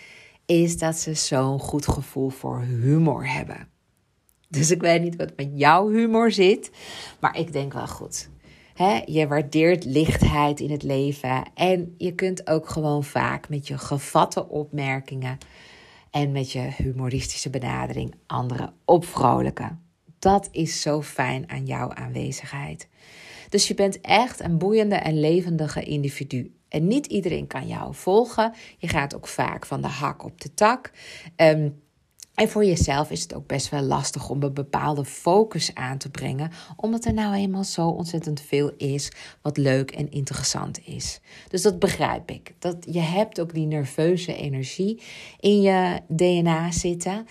is 0.46 0.78
dat 0.78 0.96
ze 0.96 1.14
zo'n 1.14 1.58
goed 1.58 1.86
gevoel 1.86 2.28
voor 2.28 2.60
humor 2.60 3.32
hebben. 3.32 3.68
Dus 4.48 4.70
ik 4.70 4.80
weet 4.80 5.02
niet 5.02 5.16
wat 5.16 5.32
met 5.36 5.50
jouw 5.54 5.88
humor 5.88 6.32
zit, 6.32 6.70
maar 7.20 7.38
ik 7.38 7.52
denk 7.52 7.72
wel 7.72 7.88
goed. 7.88 8.28
Je 9.04 9.26
waardeert 9.28 9.84
lichtheid 9.84 10.60
in 10.60 10.70
het 10.70 10.82
leven 10.82 11.44
en 11.54 11.94
je 11.98 12.14
kunt 12.14 12.46
ook 12.46 12.68
gewoon 12.68 13.04
vaak 13.04 13.48
met 13.48 13.68
je 13.68 13.78
gevatte 13.78 14.48
opmerkingen 14.48 15.38
en 16.10 16.32
met 16.32 16.52
je 16.52 16.58
humoristische 16.58 17.50
benadering 17.50 18.14
anderen 18.26 18.72
opvrolijken. 18.84 19.82
Dat 20.18 20.48
is 20.52 20.80
zo 20.80 21.02
fijn 21.02 21.50
aan 21.50 21.66
jouw 21.66 21.92
aanwezigheid. 21.92 22.88
Dus 23.48 23.68
je 23.68 23.74
bent 23.74 24.00
echt 24.00 24.40
een 24.40 24.58
boeiende 24.58 24.94
en 24.94 25.20
levendige 25.20 25.82
individu. 25.82 26.54
En 26.68 26.86
niet 26.86 27.06
iedereen 27.06 27.46
kan 27.46 27.66
jou 27.66 27.94
volgen. 27.94 28.52
Je 28.78 28.88
gaat 28.88 29.14
ook 29.14 29.28
vaak 29.28 29.66
van 29.66 29.80
de 29.80 29.88
hak 29.88 30.24
op 30.24 30.40
de 30.40 30.54
tak. 30.54 30.90
Um, 31.36 31.82
en 32.34 32.48
voor 32.48 32.64
jezelf 32.64 33.10
is 33.10 33.22
het 33.22 33.34
ook 33.34 33.46
best 33.46 33.68
wel 33.68 33.82
lastig 33.82 34.30
om 34.30 34.42
een 34.42 34.54
bepaalde 34.54 35.04
focus 35.04 35.74
aan 35.74 35.98
te 35.98 36.10
brengen, 36.10 36.50
omdat 36.76 37.04
er 37.04 37.14
nou 37.14 37.34
eenmaal 37.34 37.64
zo 37.64 37.88
ontzettend 37.88 38.40
veel 38.40 38.72
is 38.76 39.10
wat 39.42 39.56
leuk 39.56 39.90
en 39.90 40.10
interessant 40.10 40.80
is. 40.86 41.20
Dus 41.48 41.62
dat 41.62 41.78
begrijp 41.78 42.30
ik. 42.30 42.54
Dat 42.58 42.76
je 42.90 43.00
hebt 43.00 43.40
ook 43.40 43.54
die 43.54 43.66
nerveuze 43.66 44.34
energie 44.36 45.02
in 45.40 45.60
je 45.60 46.00
DNA 46.08 46.72
zitten. 46.72 47.26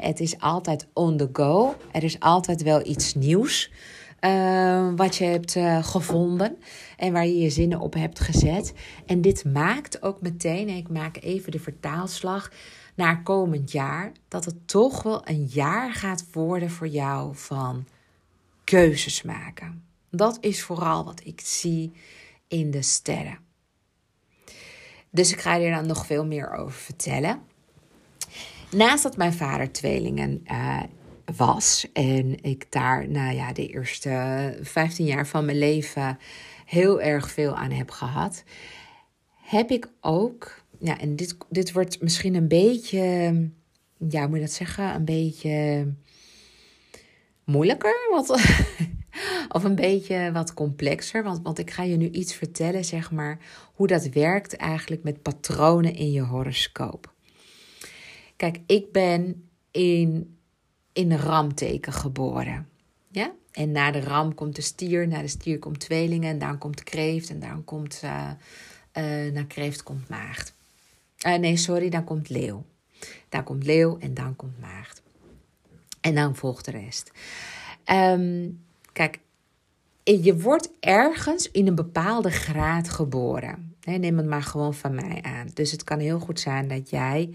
het 0.00 0.20
is 0.20 0.40
altijd 0.40 0.86
on 0.92 1.16
the 1.16 1.28
go. 1.32 1.74
Er 1.92 2.04
is 2.04 2.20
altijd 2.20 2.62
wel 2.62 2.86
iets 2.86 3.14
nieuws. 3.14 3.70
Uh, 4.20 4.88
wat 4.96 5.16
je 5.16 5.24
hebt 5.24 5.54
uh, 5.54 5.84
gevonden 5.84 6.56
en 6.96 7.12
waar 7.12 7.26
je 7.26 7.38
je 7.38 7.50
zinnen 7.50 7.80
op 7.80 7.94
hebt 7.94 8.20
gezet. 8.20 8.72
En 9.06 9.20
dit 9.20 9.44
maakt 9.44 10.02
ook 10.02 10.20
meteen, 10.20 10.68
ik 10.68 10.88
maak 10.88 11.16
even 11.20 11.52
de 11.52 11.58
vertaalslag 11.58 12.50
naar 12.98 13.22
komend 13.22 13.72
jaar, 13.72 14.12
dat 14.28 14.44
het 14.44 14.68
toch 14.68 15.02
wel 15.02 15.28
een 15.28 15.44
jaar 15.44 15.92
gaat 15.92 16.24
worden 16.32 16.70
voor 16.70 16.88
jou 16.88 17.36
van 17.36 17.86
keuzes 18.64 19.22
maken. 19.22 19.84
Dat 20.10 20.38
is 20.40 20.62
vooral 20.62 21.04
wat 21.04 21.20
ik 21.24 21.40
zie 21.40 21.92
in 22.48 22.70
de 22.70 22.82
sterren. 22.82 23.38
Dus 25.10 25.32
ik 25.32 25.40
ga 25.40 25.54
je 25.54 25.70
dan 25.70 25.86
nog 25.86 26.06
veel 26.06 26.26
meer 26.26 26.52
over 26.52 26.80
vertellen. 26.80 27.40
Naast 28.70 29.02
dat 29.02 29.16
mijn 29.16 29.32
vader 29.32 29.72
tweelingen 29.72 30.44
uh, 30.50 30.82
was 31.36 31.86
en 31.92 32.42
ik 32.42 32.66
daar, 32.72 33.08
nou 33.08 33.34
ja, 33.34 33.52
de 33.52 33.66
eerste 33.66 34.58
15 34.62 35.06
jaar 35.06 35.26
van 35.26 35.44
mijn 35.44 35.58
leven 35.58 36.18
heel 36.64 37.00
erg 37.00 37.30
veel 37.30 37.56
aan 37.56 37.70
heb 37.70 37.90
gehad, 37.90 38.44
heb 39.42 39.70
ik 39.70 39.90
ook 40.00 40.62
ja, 40.78 40.98
en 40.98 41.16
dit, 41.16 41.36
dit 41.48 41.72
wordt 41.72 42.02
misschien 42.02 42.34
een 42.34 42.48
beetje, 42.48 42.98
ja, 44.08 44.20
hoe 44.20 44.28
moet 44.28 44.38
je 44.38 44.44
dat 44.44 44.52
zeggen? 44.52 44.94
Een 44.94 45.04
beetje 45.04 45.86
moeilijker. 47.44 48.08
Wat, 48.10 48.30
of 49.56 49.64
een 49.64 49.74
beetje 49.74 50.32
wat 50.32 50.54
complexer. 50.54 51.22
Want, 51.22 51.42
want 51.42 51.58
ik 51.58 51.70
ga 51.70 51.82
je 51.82 51.96
nu 51.96 52.10
iets 52.10 52.34
vertellen, 52.34 52.84
zeg 52.84 53.10
maar, 53.10 53.38
hoe 53.74 53.86
dat 53.86 54.08
werkt 54.08 54.56
eigenlijk 54.56 55.02
met 55.02 55.22
patronen 55.22 55.94
in 55.94 56.12
je 56.12 56.22
horoscoop. 56.22 57.14
Kijk, 58.36 58.60
ik 58.66 58.92
ben 58.92 59.48
in, 59.70 60.38
in 60.92 61.12
ramteken 61.12 61.92
geboren. 61.92 62.68
Ja? 63.10 63.32
En 63.52 63.72
na 63.72 63.90
de 63.90 64.00
ram 64.00 64.34
komt 64.34 64.56
de 64.56 64.62
stier, 64.62 65.08
na 65.08 65.20
de 65.20 65.28
stier 65.28 65.58
komt 65.58 65.80
tweelingen, 65.80 66.30
en 66.30 66.38
dan 66.38 66.58
komt 66.58 66.82
kreeft, 66.82 67.30
en 67.30 67.40
dan 67.40 67.64
komt, 67.64 68.02
uh, 68.04 69.42
kreeft 69.48 69.82
komt 69.82 70.08
maagd. 70.08 70.56
Uh, 71.26 71.34
nee, 71.34 71.56
sorry, 71.56 71.88
dan 71.88 72.04
komt 72.04 72.28
leeuw. 72.28 72.64
Dan 73.28 73.44
komt 73.44 73.64
leeuw 73.64 73.98
en 73.98 74.14
dan 74.14 74.36
komt 74.36 74.60
maagd. 74.60 75.02
En 76.00 76.14
dan 76.14 76.36
volgt 76.36 76.64
de 76.64 76.70
rest. 76.70 77.10
Um, 77.92 78.64
kijk, 78.92 79.20
je 80.02 80.40
wordt 80.40 80.70
ergens 80.80 81.50
in 81.50 81.66
een 81.66 81.74
bepaalde 81.74 82.30
graad 82.30 82.88
geboren. 82.88 83.76
neem 83.84 84.16
het 84.16 84.26
maar 84.26 84.42
gewoon 84.42 84.74
van 84.74 84.94
mij 84.94 85.22
aan. 85.22 85.50
Dus 85.54 85.72
het 85.72 85.84
kan 85.84 85.98
heel 85.98 86.18
goed 86.18 86.40
zijn 86.40 86.68
dat 86.68 86.90
jij 86.90 87.34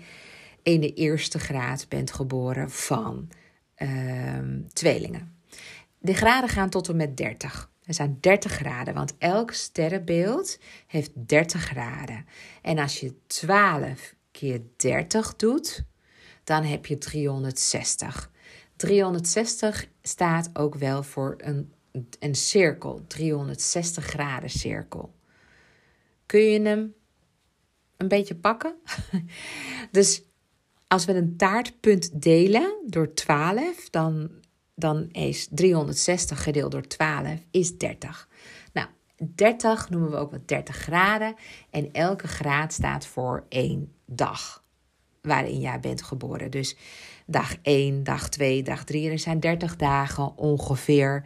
in 0.64 0.82
de 0.82 0.94
eerste 0.94 1.40
graad 1.40 1.86
bent 1.90 2.12
geboren 2.12 2.72
van 2.72 3.30
um, 3.78 4.68
tweelingen. 4.74 5.38
De 6.00 6.14
graden 6.14 6.50
gaan 6.50 6.70
tot 6.70 6.90
en 6.90 6.96
met 6.96 7.18
30. 7.18 7.72
Er 7.86 7.94
zijn 7.94 8.18
30 8.20 8.52
graden, 8.52 8.94
want 8.94 9.14
elk 9.18 9.52
sterrenbeeld 9.52 10.60
heeft 10.88 11.12
30 11.28 11.62
graden. 11.62 12.26
En 12.62 12.78
als 12.78 13.00
je 13.00 13.14
12 13.28 14.16
keer 14.32 14.62
30 14.76 15.36
doet, 15.36 15.84
dan 16.44 16.64
heb 16.64 16.86
je 16.86 16.98
360. 16.98 18.32
360 18.76 19.88
staat 20.02 20.50
ook 20.54 20.76
wel 20.76 21.04
voor 21.04 21.36
een, 21.38 21.74
een 22.20 22.36
cirkel, 22.36 23.04
360 23.08 24.06
graden 24.06 24.50
cirkel. 24.50 25.14
Kun 26.26 26.40
je 26.40 26.62
hem 26.62 26.94
een 27.98 28.08
beetje 28.08 28.36
pakken? 28.36 28.76
dus 29.92 30.24
als 30.88 31.06
we 31.06 31.14
een 31.14 31.38
taartpunt 31.38 32.22
delen 32.22 32.76
door 32.86 33.14
12, 33.14 33.90
dan 33.90 34.32
dan 34.76 35.10
is 35.12 35.48
360 35.52 36.44
gedeeld 36.44 36.72
door 36.72 36.88
12 36.88 37.40
is 37.52 37.78
30. 37.78 38.30
Nou, 38.74 38.88
30 39.18 39.90
noemen 39.90 40.12
we 40.12 40.18
ook 40.18 40.32
wat 40.32 40.48
30 40.48 40.76
graden. 40.76 41.36
En 41.70 41.92
elke 41.92 42.28
graad 42.28 42.74
staat 42.74 43.06
voor 43.06 43.46
één 43.50 43.94
dag 44.06 44.64
waarin 45.22 45.60
jij 45.60 45.80
bent 45.80 46.02
geboren. 46.02 46.52
Dus 46.52 46.76
dag 47.26 47.56
1, 47.62 48.04
dag 48.04 48.30
2, 48.30 48.64
dag 48.64 48.84
3. 48.84 49.10
Er 49.10 49.20
zijn 49.20 49.40
30 49.40 49.76
dagen 49.76 50.38
ongeveer 50.38 51.26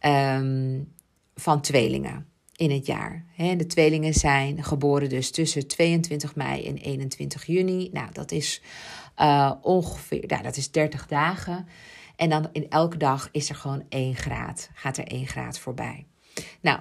um, 0.00 0.92
van 1.34 1.60
tweelingen 1.60 2.26
in 2.56 2.70
het 2.70 2.86
jaar. 2.86 3.24
De 3.36 3.66
tweelingen 3.66 4.14
zijn 4.14 4.64
geboren 4.64 5.08
dus 5.08 5.30
tussen 5.30 5.66
22 5.66 6.34
mei 6.34 6.66
en 6.66 6.76
21 6.76 7.46
juni. 7.46 7.90
Nou, 7.92 8.08
dat 8.12 8.32
is 8.32 8.62
uh, 9.18 9.52
ongeveer, 9.62 10.24
nou, 10.26 10.42
dat 10.42 10.56
is 10.56 10.70
30 10.70 11.06
dagen. 11.06 11.66
En 12.16 12.30
dan 12.30 12.48
in 12.52 12.70
elke 12.70 12.96
dag 12.96 13.28
is 13.32 13.48
er 13.48 13.54
gewoon 13.54 13.84
1 13.88 14.14
graad. 14.14 14.70
Gaat 14.74 14.96
er 14.96 15.06
1 15.06 15.26
graad 15.26 15.58
voorbij. 15.58 16.06
Nou, 16.60 16.80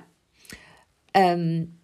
um, 1.11 1.79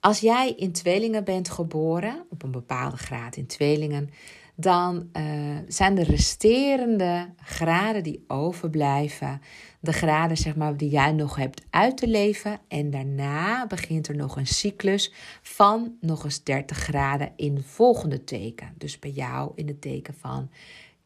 als 0.00 0.20
jij 0.20 0.50
in 0.56 0.72
tweelingen 0.72 1.24
bent 1.24 1.50
geboren, 1.50 2.26
op 2.30 2.42
een 2.42 2.50
bepaalde 2.50 2.96
graad 2.96 3.36
in 3.36 3.46
tweelingen, 3.46 4.10
dan 4.56 5.08
uh, 5.12 5.58
zijn 5.68 5.94
de 5.94 6.02
resterende 6.02 7.34
graden 7.42 8.02
die 8.02 8.24
overblijven, 8.28 9.40
de 9.80 9.92
graden 9.92 10.36
zeg 10.36 10.56
maar, 10.56 10.76
die 10.76 10.88
jij 10.88 11.12
nog 11.12 11.36
hebt 11.36 11.62
uit 11.70 11.96
te 11.96 12.08
leven. 12.08 12.58
En 12.68 12.90
daarna 12.90 13.66
begint 13.66 14.08
er 14.08 14.16
nog 14.16 14.36
een 14.36 14.46
cyclus 14.46 15.12
van 15.42 15.96
nog 16.00 16.24
eens 16.24 16.42
30 16.42 16.76
graden 16.76 17.32
in 17.36 17.62
volgende 17.62 18.24
teken. 18.24 18.74
Dus 18.78 18.98
bij 18.98 19.10
jou 19.10 19.52
in 19.54 19.66
het 19.66 19.80
teken 19.80 20.14
van 20.14 20.50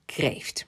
kreeft. 0.05 0.67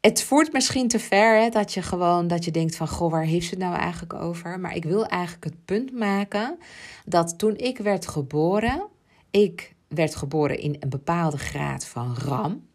Het 0.00 0.22
voert 0.22 0.52
misschien 0.52 0.88
te 0.88 0.98
ver 0.98 1.40
hè, 1.40 1.48
dat 1.48 1.72
je 1.72 1.82
gewoon 1.82 2.26
dat 2.26 2.44
je 2.44 2.50
denkt 2.50 2.76
van 2.76 2.88
goh, 2.88 3.10
waar 3.10 3.24
heeft 3.24 3.44
ze 3.44 3.50
het 3.50 3.58
nou 3.58 3.74
eigenlijk 3.74 4.14
over? 4.14 4.60
Maar 4.60 4.74
ik 4.74 4.84
wil 4.84 5.06
eigenlijk 5.06 5.44
het 5.44 5.64
punt 5.64 5.92
maken 5.92 6.58
dat 7.04 7.38
toen 7.38 7.56
ik 7.56 7.78
werd 7.78 8.08
geboren, 8.08 8.88
ik 9.30 9.74
werd 9.88 10.14
geboren 10.14 10.58
in 10.58 10.76
een 10.80 10.88
bepaalde 10.88 11.38
graad 11.38 11.86
van 11.86 12.16
ram. 12.16 12.68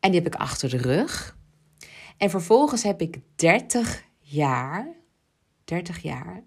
En 0.00 0.10
die 0.10 0.20
heb 0.20 0.34
ik 0.34 0.40
achter 0.40 0.68
de 0.68 0.76
rug. 0.76 1.36
En 2.16 2.30
vervolgens 2.30 2.82
heb 2.82 3.00
ik 3.00 3.18
30 3.34 4.04
jaar, 4.18 4.88
30 5.64 6.02
jaar, 6.02 6.42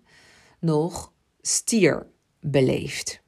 nog 0.60 1.12
stier 1.42 2.08
beleefd 2.40 3.23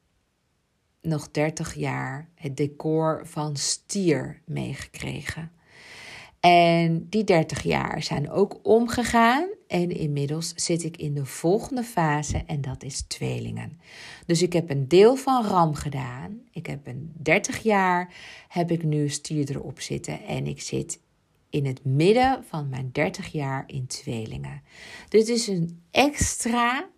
nog 1.06 1.30
30 1.30 1.74
jaar 1.74 2.28
het 2.34 2.56
decor 2.56 3.20
van 3.24 3.56
stier 3.56 4.40
meegekregen. 4.44 5.50
En 6.40 7.06
die 7.08 7.24
30 7.24 7.62
jaar 7.62 8.02
zijn 8.02 8.30
ook 8.30 8.58
omgegaan. 8.62 9.48
En 9.66 9.90
inmiddels 9.90 10.52
zit 10.54 10.84
ik 10.84 10.96
in 10.96 11.14
de 11.14 11.24
volgende 11.24 11.82
fase 11.82 12.42
en 12.46 12.60
dat 12.60 12.82
is 12.82 13.02
tweelingen. 13.02 13.80
Dus 14.26 14.42
ik 14.42 14.52
heb 14.52 14.70
een 14.70 14.88
deel 14.88 15.16
van 15.16 15.44
ram 15.44 15.74
gedaan. 15.74 16.40
Ik 16.50 16.66
heb 16.66 16.86
een 16.86 17.12
30 17.16 17.58
jaar, 17.58 18.14
heb 18.48 18.70
ik 18.70 18.84
nu 18.84 19.08
stier 19.08 19.50
erop 19.50 19.80
zitten. 19.80 20.24
En 20.24 20.46
ik 20.46 20.60
zit 20.60 20.98
in 21.50 21.66
het 21.66 21.84
midden 21.84 22.44
van 22.48 22.68
mijn 22.68 22.88
30 22.92 23.26
jaar 23.26 23.64
in 23.66 23.86
tweelingen. 23.86 24.62
Dit 25.08 25.28
is 25.28 25.46
een 25.46 25.82
extra, 25.90 26.88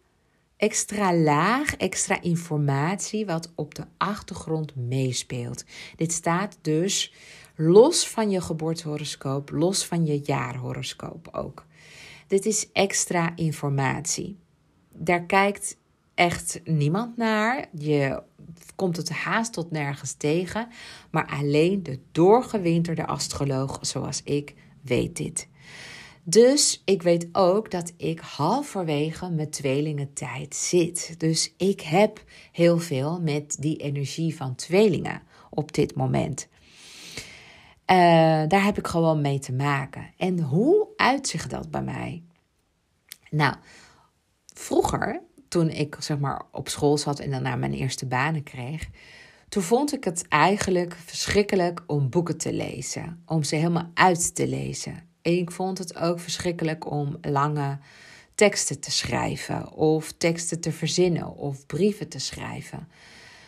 extra 0.59 1.15
laag, 1.15 1.77
extra 1.77 2.23
informatie 2.23 3.27
wat 3.27 3.53
op 3.55 3.75
de 3.75 3.85
achtergrond 3.97 4.77
meespeelt. 4.77 5.65
Dit 5.97 6.13
staat 6.13 6.59
dus 6.63 7.13
los 7.57 8.09
van 8.09 8.31
je 8.31 8.41
geboortehoroscoop, 8.41 9.51
los 9.51 9.87
van 9.87 10.07
je 10.07 10.21
jaarhoroscoop 10.25 11.29
ook. 11.33 11.67
Dit 12.27 12.47
is 12.47 12.73
extra 12.73 13.33
informatie. 13.37 14.39
Daar 14.93 15.25
kijkt 15.25 15.77
echt 16.15 16.61
niemand 16.65 17.17
naar. 17.17 17.69
Je 17.73 18.23
komt 18.77 18.97
het 18.97 19.11
haast 19.11 19.53
tot 19.53 19.71
nergens 19.71 20.13
tegen. 20.13 20.69
Maar 21.11 21.27
alleen 21.27 21.83
de 21.83 21.99
doorgewinterde 22.13 23.07
astroloog 23.07 23.79
zoals 23.81 24.23
ik 24.23 24.55
weet 24.83 25.17
dit. 25.17 25.49
Dus 26.31 26.83
ik 26.85 27.03
weet 27.03 27.29
ook 27.33 27.71
dat 27.71 27.93
ik 27.97 28.21
halverwege 28.21 29.31
mijn 29.31 29.51
tweelingentijd 29.51 30.55
zit. 30.55 31.15
Dus 31.21 31.55
ik 31.57 31.81
heb 31.81 32.25
heel 32.53 32.79
veel 32.79 33.21
met 33.21 33.57
die 33.61 33.77
energie 33.77 34.37
van 34.37 34.55
tweelingen 34.55 35.23
op 35.51 35.73
dit 35.73 35.95
moment. 35.95 36.49
Uh, 37.91 37.97
daar 38.49 38.65
heb 38.65 38.79
ik 38.79 38.87
gewoon 38.87 39.21
mee 39.21 39.39
te 39.39 39.53
maken. 39.53 40.11
En 40.17 40.41
hoe 40.41 40.87
uitzicht 40.97 41.51
dat 41.51 41.71
bij 41.71 41.83
mij? 41.83 42.23
Nou, 43.31 43.55
vroeger 44.55 45.21
toen 45.49 45.71
ik 45.71 45.97
zeg 45.99 46.19
maar 46.19 46.43
op 46.53 46.69
school 46.69 46.99
zat 46.99 47.19
en 47.19 47.31
daarna 47.31 47.57
mijn 47.57 47.75
eerste 47.75 48.07
banen 48.07 48.43
kreeg, 48.43 48.89
toen 49.49 49.63
vond 49.63 49.95
ik 49.95 50.05
het 50.05 50.29
eigenlijk 50.29 50.95
verschrikkelijk 50.95 51.83
om 51.87 52.09
boeken 52.09 52.39
te 52.39 52.53
lezen, 52.53 53.23
om 53.27 53.43
ze 53.43 53.57
helemaal 53.57 53.91
uit 53.95 54.35
te 54.35 54.49
lezen. 54.49 55.08
Ik 55.37 55.51
vond 55.51 55.79
het 55.79 55.97
ook 55.97 56.21
verschrikkelijk 56.21 56.91
om 56.91 57.19
lange 57.21 57.79
teksten 58.35 58.81
te 58.81 58.91
schrijven 58.91 59.73
of 59.73 60.13
teksten 60.13 60.61
te 60.61 60.73
verzinnen 60.73 61.37
of 61.37 61.67
brieven 61.67 62.09
te 62.09 62.19
schrijven. 62.19 62.89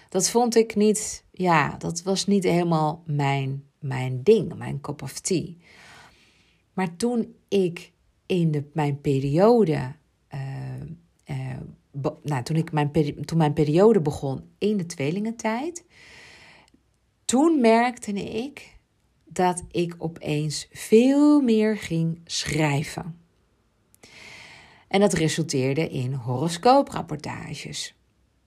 Dat 0.09 0.31
vond 0.31 0.57
ik 0.57 0.75
niet, 0.75 1.25
ja, 1.31 1.77
dat 1.77 2.03
was 2.03 2.27
niet 2.27 2.45
helemaal 2.45 3.03
mijn, 3.07 3.65
mijn 3.79 4.23
ding, 4.23 4.55
mijn 4.55 4.81
cup 4.81 5.03
of 5.03 5.21
tea. 5.21 5.53
Maar 6.73 6.97
toen 6.97 7.35
ik 7.49 7.93
in 8.27 8.51
de, 8.51 8.65
mijn 8.73 9.01
periode 9.01 9.95
uh, 10.35 10.41
nou, 12.23 12.43
toen, 12.43 12.57
ik 12.57 12.73
mijn, 12.73 12.91
toen 13.25 13.39
mijn 13.39 13.53
periode 13.53 14.01
begon 14.01 14.43
in 14.59 14.77
de 14.77 14.87
tweelingentijd, 14.87 15.85
toen 17.25 17.61
merkte 17.61 18.13
ik 18.13 18.79
dat 19.33 19.63
ik 19.71 19.95
opeens 19.99 20.69
veel 20.73 21.41
meer 21.41 21.77
ging 21.77 22.21
schrijven. 22.25 23.19
En 24.89 25.01
dat 25.01 25.13
resulteerde 25.13 25.89
in 25.89 26.13
horoscooprapportages. 26.13 27.95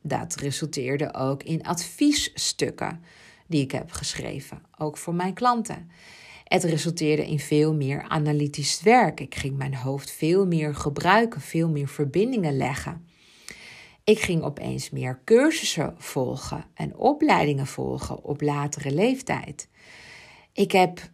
Dat 0.01 0.35
resulteerde 0.35 1.13
ook 1.13 1.43
in 1.43 1.63
adviesstukken 1.63 3.03
die 3.47 3.61
ik 3.61 3.71
heb 3.71 3.91
geschreven, 3.91 4.61
ook 4.77 4.97
voor 4.97 5.15
mijn 5.15 5.33
klanten. 5.33 5.89
Het 6.43 6.63
resulteerde 6.63 7.27
in 7.27 7.39
veel 7.39 7.73
meer 7.73 8.01
analytisch 8.07 8.81
werk. 8.81 9.19
Ik 9.19 9.35
ging 9.35 9.57
mijn 9.57 9.75
hoofd 9.75 10.11
veel 10.11 10.47
meer 10.47 10.75
gebruiken, 10.75 11.41
veel 11.41 11.69
meer 11.69 11.87
verbindingen 11.87 12.57
leggen. 12.57 13.07
Ik 14.03 14.19
ging 14.19 14.43
opeens 14.43 14.89
meer 14.89 15.21
cursussen 15.25 15.95
volgen 15.97 16.65
en 16.73 16.95
opleidingen 16.95 17.67
volgen 17.67 18.23
op 18.23 18.41
latere 18.41 18.91
leeftijd. 18.91 19.67
Ik 20.53 20.71
heb 20.71 21.11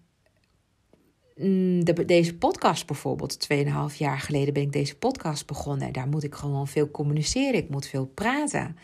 mm, 1.36 1.86
de, 1.86 2.06
deze 2.06 2.38
podcast 2.38 2.86
bijvoorbeeld, 2.86 3.47
2,5 3.91 3.97
jaar 3.97 4.19
geleden 4.19 4.54
ben 4.54 4.63
ik 4.63 4.71
deze 4.71 4.97
podcast 4.97 5.45
begonnen. 5.45 5.93
Daar 5.93 6.08
moet 6.08 6.23
ik 6.23 6.36
gewoon 6.36 6.67
veel 6.67 6.91
communiceren, 6.91 7.60
ik 7.60 7.69
moet 7.69 7.88
veel 7.88 8.06
praten. 8.06 8.78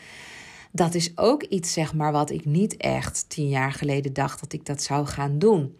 Dat 0.71 0.93
is 0.93 1.17
ook 1.17 1.43
iets, 1.43 1.73
zeg 1.73 1.93
maar, 1.93 2.11
wat 2.11 2.29
ik 2.29 2.45
niet 2.45 2.77
echt 2.77 3.29
tien 3.29 3.49
jaar 3.49 3.71
geleden 3.71 4.13
dacht 4.13 4.39
dat 4.39 4.53
ik 4.53 4.65
dat 4.65 4.81
zou 4.83 5.05
gaan 5.05 5.39
doen. 5.39 5.77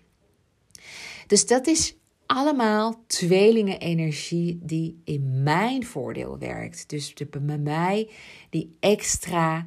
Dus 1.28 1.48
dat 1.48 1.68
is 1.68 1.98
allemaal 2.26 3.04
tweelingen-energie 3.08 4.60
die 4.64 5.02
in 5.04 5.44
mijn 5.44 5.86
voordeel 5.86 6.38
werkt. 6.38 6.90
Dus 6.90 7.14
bij 7.14 7.58
mij 7.58 8.10
die 8.50 8.76
extra 8.80 9.66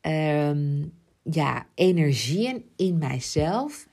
um, 0.00 0.92
ja, 1.22 1.66
energieën 1.74 2.64
in 2.76 2.98
mijzelf 2.98 3.90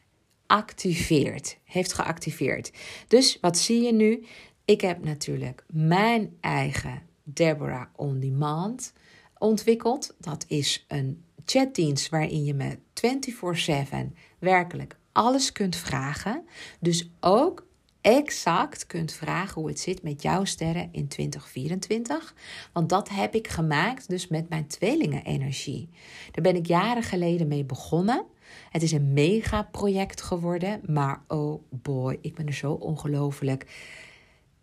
activeert, 0.49 1.57
heeft 1.63 1.93
geactiveerd. 1.93 2.71
Dus 3.07 3.37
wat 3.41 3.57
zie 3.57 3.81
je 3.81 3.93
nu? 3.93 4.25
Ik 4.65 4.81
heb 4.81 5.03
natuurlijk 5.03 5.63
mijn 5.67 6.37
eigen 6.41 7.01
Deborah 7.23 7.85
On 7.95 8.19
Demand 8.19 8.93
ontwikkeld. 9.37 10.15
Dat 10.19 10.45
is 10.47 10.85
een 10.87 11.23
chatdienst 11.45 12.09
waarin 12.09 12.43
je 12.43 12.53
me 12.53 12.77
24/7 12.93 14.15
werkelijk 14.39 14.97
alles 15.11 15.51
kunt 15.51 15.75
vragen. 15.75 16.43
Dus 16.79 17.09
ook 17.19 17.67
exact 18.01 18.85
kunt 18.85 19.11
vragen 19.11 19.61
hoe 19.61 19.69
het 19.69 19.79
zit 19.79 20.03
met 20.03 20.21
jouw 20.21 20.45
sterren 20.45 20.89
in 20.91 21.07
2024. 21.07 22.35
Want 22.73 22.89
dat 22.89 23.09
heb 23.09 23.35
ik 23.35 23.47
gemaakt 23.47 24.09
dus 24.09 24.27
met 24.27 24.49
mijn 24.49 24.67
tweelingen-energie. 24.67 25.89
Daar 26.31 26.43
ben 26.43 26.55
ik 26.55 26.65
jaren 26.67 27.03
geleden 27.03 27.47
mee 27.47 27.65
begonnen. 27.65 28.25
Het 28.69 28.81
is 28.81 28.91
een 28.91 29.13
mega 29.13 29.63
project 29.71 30.21
geworden, 30.21 30.81
maar 30.85 31.21
oh 31.27 31.61
boy, 31.69 32.17
ik 32.21 32.35
ben 32.35 32.47
er 32.47 32.53
zo 32.53 32.71
ongelooflijk 32.71 33.65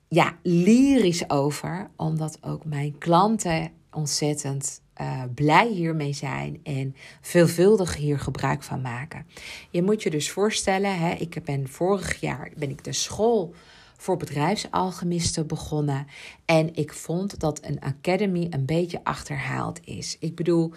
ja, 0.08 0.36
lyrisch 0.42 1.30
over, 1.30 1.90
omdat 1.96 2.38
ook 2.40 2.64
mijn 2.64 2.98
klanten 2.98 3.70
ontzettend 3.90 4.80
uh, 5.00 5.22
blij 5.34 5.68
hiermee 5.68 6.12
zijn 6.12 6.60
en 6.62 6.96
veelvuldig 7.20 7.96
hier 7.96 8.18
gebruik 8.18 8.62
van 8.62 8.80
maken. 8.80 9.26
Je 9.70 9.82
moet 9.82 10.02
je 10.02 10.10
dus 10.10 10.30
voorstellen, 10.30 10.98
hè, 10.98 11.12
ik 11.12 11.44
ben 11.44 11.68
vorig 11.68 12.20
jaar 12.20 12.50
ben 12.56 12.70
ik 12.70 12.84
de 12.84 12.92
school 12.92 13.54
voor 13.96 14.16
bedrijfsalchemisten 14.16 15.46
begonnen 15.46 16.06
en 16.44 16.74
ik 16.74 16.92
vond 16.92 17.40
dat 17.40 17.64
een 17.64 17.80
academy 17.80 18.46
een 18.50 18.66
beetje 18.66 19.04
achterhaald 19.04 19.80
is. 19.84 20.16
Ik 20.20 20.34
bedoel, 20.34 20.72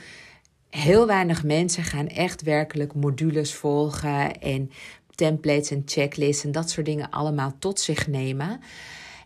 heel 0.70 1.08
weinig 1.08 1.44
mensen 1.44 1.84
gaan 1.84 2.08
echt 2.08 2.42
werkelijk 2.42 2.94
modules 2.94 3.54
volgen 3.54 4.40
en 4.40 4.72
templates 5.16 5.72
en 5.72 5.82
checklists 5.86 6.44
en 6.44 6.52
dat 6.52 6.70
soort 6.70 6.86
dingen 6.86 7.10
allemaal 7.10 7.54
tot 7.60 7.80
zich 7.80 8.08
nemen. 8.08 8.60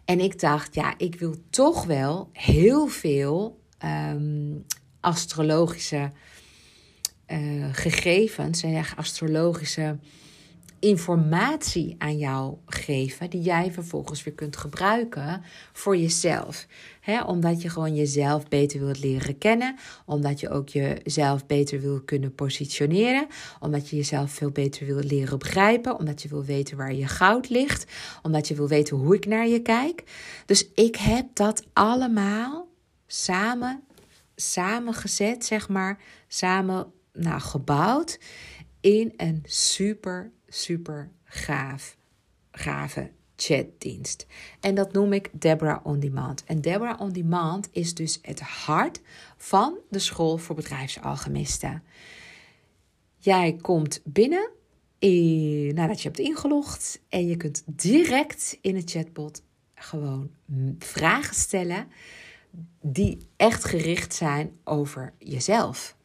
En 0.06 0.20
ik 0.20 0.40
dacht, 0.40 0.76
ja, 0.76 0.94
ik 0.98 1.16
wil 1.16 1.36
toch 1.50 1.86
wel 1.86 2.30
heel 2.34 2.88
veel 2.88 3.60
um, 3.86 4.66
astrologische 5.00 6.12
uh, 7.28 7.66
gegevens 7.72 8.64
en 8.64 8.86
astrologische 8.96 9.98
informatie 10.84 11.96
aan 11.98 12.18
jou 12.18 12.58
geven, 12.66 13.30
die 13.30 13.42
jij 13.42 13.72
vervolgens 13.72 14.24
weer 14.24 14.34
kunt 14.34 14.58
gebruiken 14.58 15.44
voor 15.74 15.98
jezelf. 15.98 16.68
omdat 17.26 17.62
je 17.62 17.70
gewoon 17.70 17.96
jezelf 17.96 18.48
beter 18.48 18.80
wilt 18.80 19.00
leren 19.00 19.38
kennen, 19.38 19.76
omdat 20.06 20.40
je 20.40 20.50
ook 20.50 20.70
jezelf 20.70 21.46
beter 21.46 21.80
wil 21.80 22.02
kunnen 22.02 22.36
positioneren, 22.36 23.28
omdat 23.60 23.90
je 23.90 23.96
jezelf 23.96 24.32
veel 24.32 24.52
beter 24.52 24.86
wil 24.86 25.00
leren 25.00 25.40
begrijpen, 25.40 26.00
omdat 26.00 26.22
je 26.22 26.30
wil 26.30 26.44
weten 26.44 26.78
waar 26.78 26.94
je 26.94 27.08
goud 27.08 27.50
ligt, 27.50 27.92
omdat 28.22 28.48
je 28.48 28.56
wil 28.56 28.68
weten 28.68 28.98
hoe 28.98 29.16
ik 29.16 29.26
naar 29.26 29.48
je 29.48 29.62
kijk. 29.62 30.04
Dus 30.46 30.68
ik 30.74 30.96
heb 30.96 31.26
dat 31.34 31.66
allemaal 31.74 32.68
samen 33.08 33.84
samengezet, 34.36 35.46
zeg 35.46 35.70
maar, 35.70 36.00
samen 36.28 36.92
nou, 37.14 37.42
gebouwd 37.42 38.20
in 38.82 39.14
een 39.18 39.44
super, 39.46 40.32
super 40.54 41.10
gaaf, 41.24 41.98
gave 42.52 43.12
chatdienst. 43.36 44.26
En 44.60 44.76
dat 44.76 44.94
noem 44.94 45.14
ik 45.14 45.30
Deborah 45.32 45.86
On 45.86 46.00
Demand. 46.00 46.44
En 46.44 46.62
Deborah 46.62 47.02
On 47.02 47.12
Demand 47.12 47.70
is 47.72 47.94
dus 47.94 48.20
het 48.22 48.40
hart 48.40 49.02
van 49.38 49.78
de 49.90 50.00
school 50.00 50.38
voor 50.38 50.56
bedrijfsalchemisten. 50.56 51.84
Jij 53.18 53.58
komt 53.62 54.02
binnen 54.04 54.50
nadat 55.74 56.02
je 56.02 56.08
hebt 56.08 56.20
ingelogd 56.20 57.02
en 57.10 57.28
je 57.28 57.38
kunt 57.38 57.64
direct 57.66 58.58
in 58.62 58.76
het 58.76 58.92
chatbot 58.92 59.44
gewoon 59.76 60.32
vragen 60.80 61.36
stellen 61.36 61.88
die 62.82 63.28
echt 63.36 63.66
gericht 63.66 64.14
zijn 64.14 64.52
over 64.64 65.14
jezelf. 65.18 65.96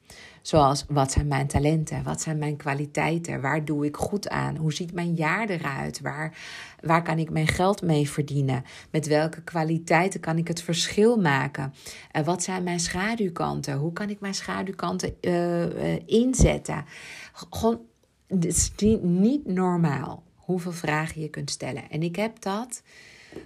Zoals 0.48 0.84
wat 0.88 1.12
zijn 1.12 1.28
mijn 1.28 1.46
talenten? 1.46 2.02
Wat 2.02 2.20
zijn 2.20 2.38
mijn 2.38 2.56
kwaliteiten? 2.56 3.40
Waar 3.40 3.64
doe 3.64 3.87
ik 3.87 3.96
goed 3.96 4.28
aan? 4.28 4.56
Hoe 4.56 4.72
ziet 4.72 4.92
mijn 4.92 5.14
jaar 5.14 5.48
eruit? 5.48 6.00
Waar, 6.00 6.38
waar 6.80 7.02
kan 7.02 7.18
ik 7.18 7.30
mijn 7.30 7.46
geld 7.46 7.82
mee 7.82 8.11
verdienen? 8.11 8.64
Met 8.90 9.06
welke 9.06 9.42
kwaliteiten 9.42 10.20
kan 10.20 10.38
ik 10.38 10.48
het 10.48 10.62
verschil 10.62 11.16
maken? 11.16 11.74
Uh, 12.12 12.24
wat 12.24 12.42
zijn 12.42 12.62
mijn 12.62 12.80
schaduwkanten? 12.80 13.76
Hoe 13.76 13.92
kan 13.92 14.11
ik 14.11 14.20
mijn 14.20 14.34
schaduwkanten 14.34 15.14
uh, 15.20 15.66
uh, 15.66 15.98
inzetten? 16.06 16.84
Gewoon, 17.32 17.80
het 18.26 18.44
is 18.44 18.72
niet 19.02 19.46
normaal 19.46 20.22
hoeveel 20.34 20.72
vragen 20.72 21.20
je 21.20 21.28
kunt 21.28 21.50
stellen. 21.50 21.90
En 21.90 22.02
ik 22.02 22.16
heb 22.16 22.40
dat 22.40 22.82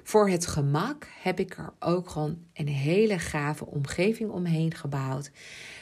voor 0.02 0.28
het 0.28 0.46
gemak 0.46 1.08
heb 1.22 1.40
ik 1.40 1.56
er 1.56 1.72
ook 1.78 2.10
gewoon 2.10 2.38
een 2.52 2.68
hele 2.68 3.18
gave 3.18 3.66
omgeving 3.66 4.30
omheen 4.30 4.74
gebouwd, 4.74 5.30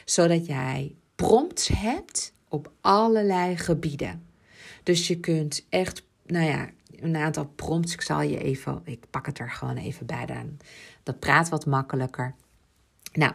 zodat 0.05 0.45
jij 0.45 0.95
prompts 1.27 1.67
hebt 1.67 2.33
op 2.47 2.71
allerlei 2.81 3.57
gebieden. 3.57 4.25
Dus 4.83 5.07
je 5.07 5.19
kunt 5.19 5.65
echt, 5.69 6.03
nou 6.25 6.45
ja, 6.45 6.69
een 6.95 7.15
aantal 7.15 7.45
prompts. 7.45 7.93
Ik 7.93 8.01
zal 8.01 8.21
je 8.21 8.37
even, 8.37 8.81
ik 8.83 9.03
pak 9.09 9.25
het 9.25 9.39
er 9.39 9.51
gewoon 9.51 9.77
even 9.77 10.05
bij 10.05 10.25
dan. 10.25 10.57
Dat 11.03 11.19
praat 11.19 11.49
wat 11.49 11.65
makkelijker. 11.65 12.35
Nou, 13.13 13.33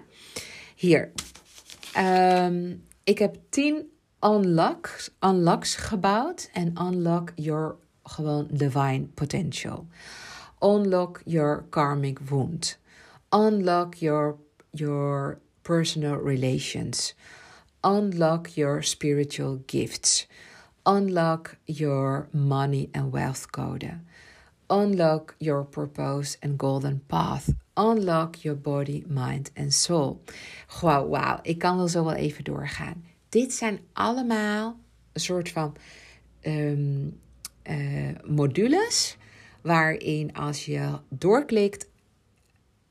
hier. 0.77 1.13
Ehm, 1.93 2.75
ik 3.05 3.19
heb 3.19 3.37
10 3.49 3.91
unlocks, 4.21 5.11
unlocks 5.21 5.75
gebouwd. 5.75 6.51
En 6.53 6.73
unlock 6.81 7.33
your 7.35 7.77
gewoon 8.03 8.47
divine 8.51 9.05
potential. 9.15 9.87
Unlock 10.61 11.21
your 11.25 11.65
karmic 11.71 12.19
wound. 12.19 12.79
Unlock 13.31 13.95
your, 13.95 14.37
your 14.71 15.39
personal 15.63 16.17
relations. 16.17 17.15
Unlock 17.87 18.57
your 18.57 18.83
spiritual 18.83 19.63
gifts. 19.69 20.27
Unlock 20.85 21.57
your 21.67 22.29
money 22.33 22.91
and 22.93 23.13
wealth 23.13 23.53
code. 23.53 24.01
Unlock 24.69 25.37
your 25.39 25.63
purpose 25.63 26.37
and 26.43 26.59
golden 26.59 26.99
path. 27.07 27.55
Unlock 27.77 28.45
your 28.45 28.57
body, 28.57 29.05
mind 29.07 29.51
and 29.57 29.73
soul. 29.73 30.21
Wow, 30.83 31.09
wauw. 31.09 31.39
Ik 31.43 31.59
kan 31.59 31.77
wel 31.77 31.89
zo 31.89 32.05
wel 32.05 32.15
even 32.15 32.45
doorgaan. 32.45 33.05
Dit 33.29 33.53
zijn 33.53 33.81
allemaal 33.93 34.77
een 35.13 35.21
soort 35.21 35.49
van 35.49 35.77
um, 36.43 37.21
uh, 37.71 38.11
modules 38.25 39.17
waarin 39.63 40.35
als 40.35 40.65
je 40.65 40.99
doorklikt 41.09 41.89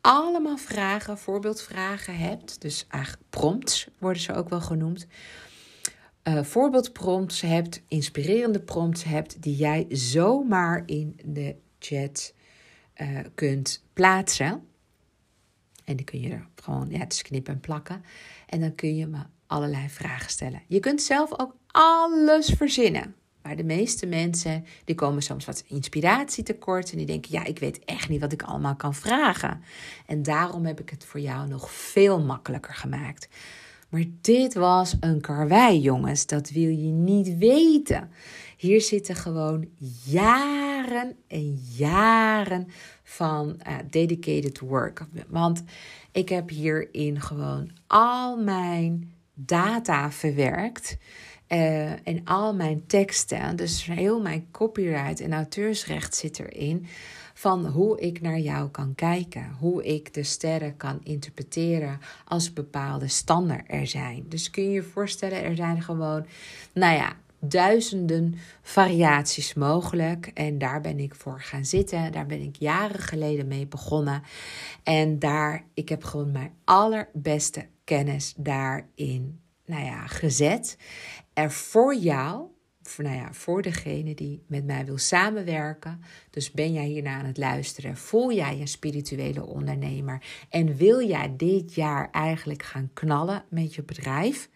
allemaal 0.06 0.58
vragen, 0.58 1.18
voorbeeldvragen 1.18 2.18
hebt. 2.18 2.62
Dus 2.62 2.88
prompts 3.30 3.88
worden 4.00 4.22
ze 4.22 4.34
ook 4.34 4.50
wel 4.50 4.62
genoemd. 4.62 5.08
Uh, 6.24 6.44
voorbeeldprompts 6.44 7.42
hebt, 7.42 7.82
inspirerende 7.88 8.60
prompts 8.60 9.04
hebt, 9.04 9.42
die 9.42 9.56
jij 9.56 9.86
zomaar 9.90 10.84
in 10.86 11.20
de 11.26 11.56
chat 11.80 12.34
uh, 13.02 13.20
kunt 13.36 13.84
plaatsen. 13.94 14.68
En 15.84 15.96
die 15.96 16.06
kun 16.06 16.20
je 16.20 16.30
er 16.30 16.48
gewoon, 16.56 16.90
ja, 16.90 16.98
het 16.98 17.14
is 17.14 17.22
knippen 17.22 17.54
en 17.54 17.60
plakken. 17.60 18.04
En 18.48 18.60
dan 18.60 18.76
kun 18.76 18.96
je 18.96 19.08
me 19.08 19.20
allerlei 19.48 19.90
vragen 19.90 20.30
stellen. 20.30 20.62
Je 20.68 20.80
kunt 20.80 21.02
zelf 21.02 21.40
ook 21.40 21.56
alles 21.68 22.50
verzinnen. 22.50 23.16
Maar 23.46 23.56
de 23.56 23.64
meeste 23.64 24.06
mensen 24.06 24.66
die 24.86 24.96
komen 24.96 25.22
soms 25.22 25.46
wat 25.46 25.64
inspiratie 25.68 26.44
tekort 26.44 26.92
en 26.92 26.98
die 26.98 27.06
denken: 27.06 27.32
ja, 27.32 27.44
ik 27.44 27.60
weet 27.60 27.86
echt 27.86 28.10
niet 28.10 28.22
wat 28.22 28.32
ik 28.32 28.44
allemaal 28.44 28.76
kan 28.76 28.94
vragen. 28.94 29.62
En 30.06 30.24
daarom 30.24 30.66
heb 30.66 30.80
ik 30.80 30.90
het 30.90 31.06
voor 31.06 31.20
jou 31.20 31.48
nog 31.48 31.72
veel 31.72 32.20
makkelijker 32.20 32.74
gemaakt. 32.74 33.28
Maar 33.90 34.04
dit 34.22 34.54
was 34.54 34.96
een 35.00 35.22
karwei, 35.22 35.80
jongens. 35.80 36.26
Dat 36.26 36.50
wil 36.50 36.70
je 36.70 36.92
niet 36.92 37.38
weten. 37.38 38.10
Hier 38.58 38.82
zitten 38.82 39.16
gewoon 39.16 39.68
jaren 40.04 41.16
en 41.28 41.60
jaren 41.76 42.68
van 43.04 43.60
uh, 43.68 43.74
dedicated 43.90 44.60
work. 44.60 45.06
Want 45.28 45.64
ik 46.12 46.30
heb 46.30 46.50
hierin 46.50 47.22
gewoon 47.22 47.72
al 47.88 48.38
mijn 48.38 49.14
data 49.34 50.12
verwerkt. 50.12 50.98
Uh, 51.50 52.08
en 52.08 52.22
al 52.24 52.54
mijn 52.54 52.86
teksten, 52.88 53.56
dus 53.56 53.86
heel 53.86 54.22
mijn 54.22 54.48
copyright 54.52 55.20
en 55.20 55.34
auteursrecht 55.34 56.16
zit 56.16 56.40
erin. 56.40 56.88
Van 57.34 57.66
hoe 57.66 58.00
ik 58.00 58.22
naar 58.22 58.40
jou 58.40 58.70
kan 58.70 58.96
kijken. 58.96 59.56
Hoe 59.60 59.86
ik 59.86 60.14
de 60.14 60.24
sterren 60.24 60.78
kan 60.78 61.00
interpreteren 61.04 62.00
als 62.26 62.54
bepaalde 62.54 63.08
standen 63.08 63.68
er 63.68 63.88
zijn. 63.88 64.26
Dus 64.30 64.50
kun 64.50 64.64
je 64.64 64.70
je 64.70 64.84
voorstellen, 64.84 65.44
er 65.44 65.56
zijn 65.56 65.82
gewoon, 65.82 66.26
nou 66.74 66.96
ja, 66.96 67.16
duizenden 67.40 68.36
variaties 68.62 69.54
mogelijk. 69.54 70.32
En 70.34 70.58
daar 70.58 70.82
ben 70.82 71.00
ik 71.00 71.16
voor 71.16 71.42
gaan 71.42 71.66
zitten. 71.66 72.12
Daar 72.12 72.26
ben 72.26 72.42
ik 72.42 72.56
jaren 72.56 73.00
geleden 73.00 73.48
mee 73.48 73.68
begonnen. 73.68 74.24
En 74.84 75.20
daar, 75.20 75.64
ik 75.74 75.90
heb 75.90 76.04
gewoon 76.04 76.32
mijn 76.32 76.54
allerbeste 76.64 77.66
kennis 77.84 78.34
daarin 78.38 79.40
nou 79.66 79.84
ja, 79.84 80.08
gezet. 80.08 80.78
Er 81.36 81.52
voor 81.52 81.96
jou, 81.96 82.48
voor, 82.82 83.04
nou 83.04 83.16
ja, 83.16 83.34
voor 83.34 83.62
degene 83.62 84.16
die 84.16 84.44
met 84.48 84.66
mij 84.66 84.86
wil 84.86 84.98
samenwerken. 84.98 86.02
Dus 86.30 86.52
ben 86.52 86.74
jij 86.74 86.86
hierna 86.86 87.18
aan 87.20 87.26
het 87.26 87.38
luisteren? 87.38 87.98
Voel 87.98 88.34
jij 88.34 88.60
een 88.60 88.68
spirituele 88.68 89.46
ondernemer? 89.46 90.24
En 90.50 90.76
wil 90.76 91.08
jij 91.08 91.34
dit 91.38 91.74
jaar 91.74 92.12
eigenlijk 92.12 92.64
gaan 92.64 92.90
knallen 92.94 93.44
met 93.50 93.76
je 93.76 93.84
bedrijf? 93.84 94.50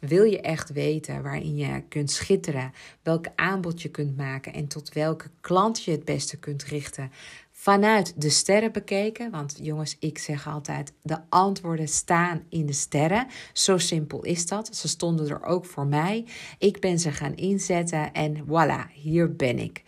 Wil 0.00 0.22
je 0.22 0.40
echt 0.40 0.72
weten 0.72 1.22
waarin 1.22 1.56
je 1.56 1.82
kunt 1.88 2.10
schitteren, 2.10 2.72
welk 3.02 3.26
aanbod 3.34 3.82
je 3.82 3.88
kunt 3.88 4.16
maken 4.16 4.52
en 4.52 4.66
tot 4.66 4.92
welke 4.92 5.30
klant 5.40 5.84
je 5.84 5.90
het 5.90 6.04
beste 6.04 6.38
kunt 6.38 6.64
richten? 6.64 7.12
Vanuit 7.60 8.12
de 8.16 8.30
sterren 8.30 8.72
bekeken. 8.72 9.30
Want 9.30 9.58
jongens, 9.62 9.96
ik 9.98 10.18
zeg 10.18 10.48
altijd: 10.48 10.92
de 11.02 11.18
antwoorden 11.28 11.88
staan 11.88 12.42
in 12.48 12.66
de 12.66 12.72
sterren. 12.72 13.26
Zo 13.52 13.78
simpel 13.78 14.24
is 14.24 14.46
dat. 14.46 14.76
Ze 14.76 14.88
stonden 14.88 15.28
er 15.28 15.44
ook 15.44 15.64
voor 15.64 15.86
mij. 15.86 16.26
Ik 16.58 16.80
ben 16.80 16.98
ze 16.98 17.12
gaan 17.12 17.34
inzetten 17.34 18.12
en 18.12 18.44
voilà, 18.44 18.92
hier 18.92 19.36
ben 19.36 19.58
ik. 19.58 19.82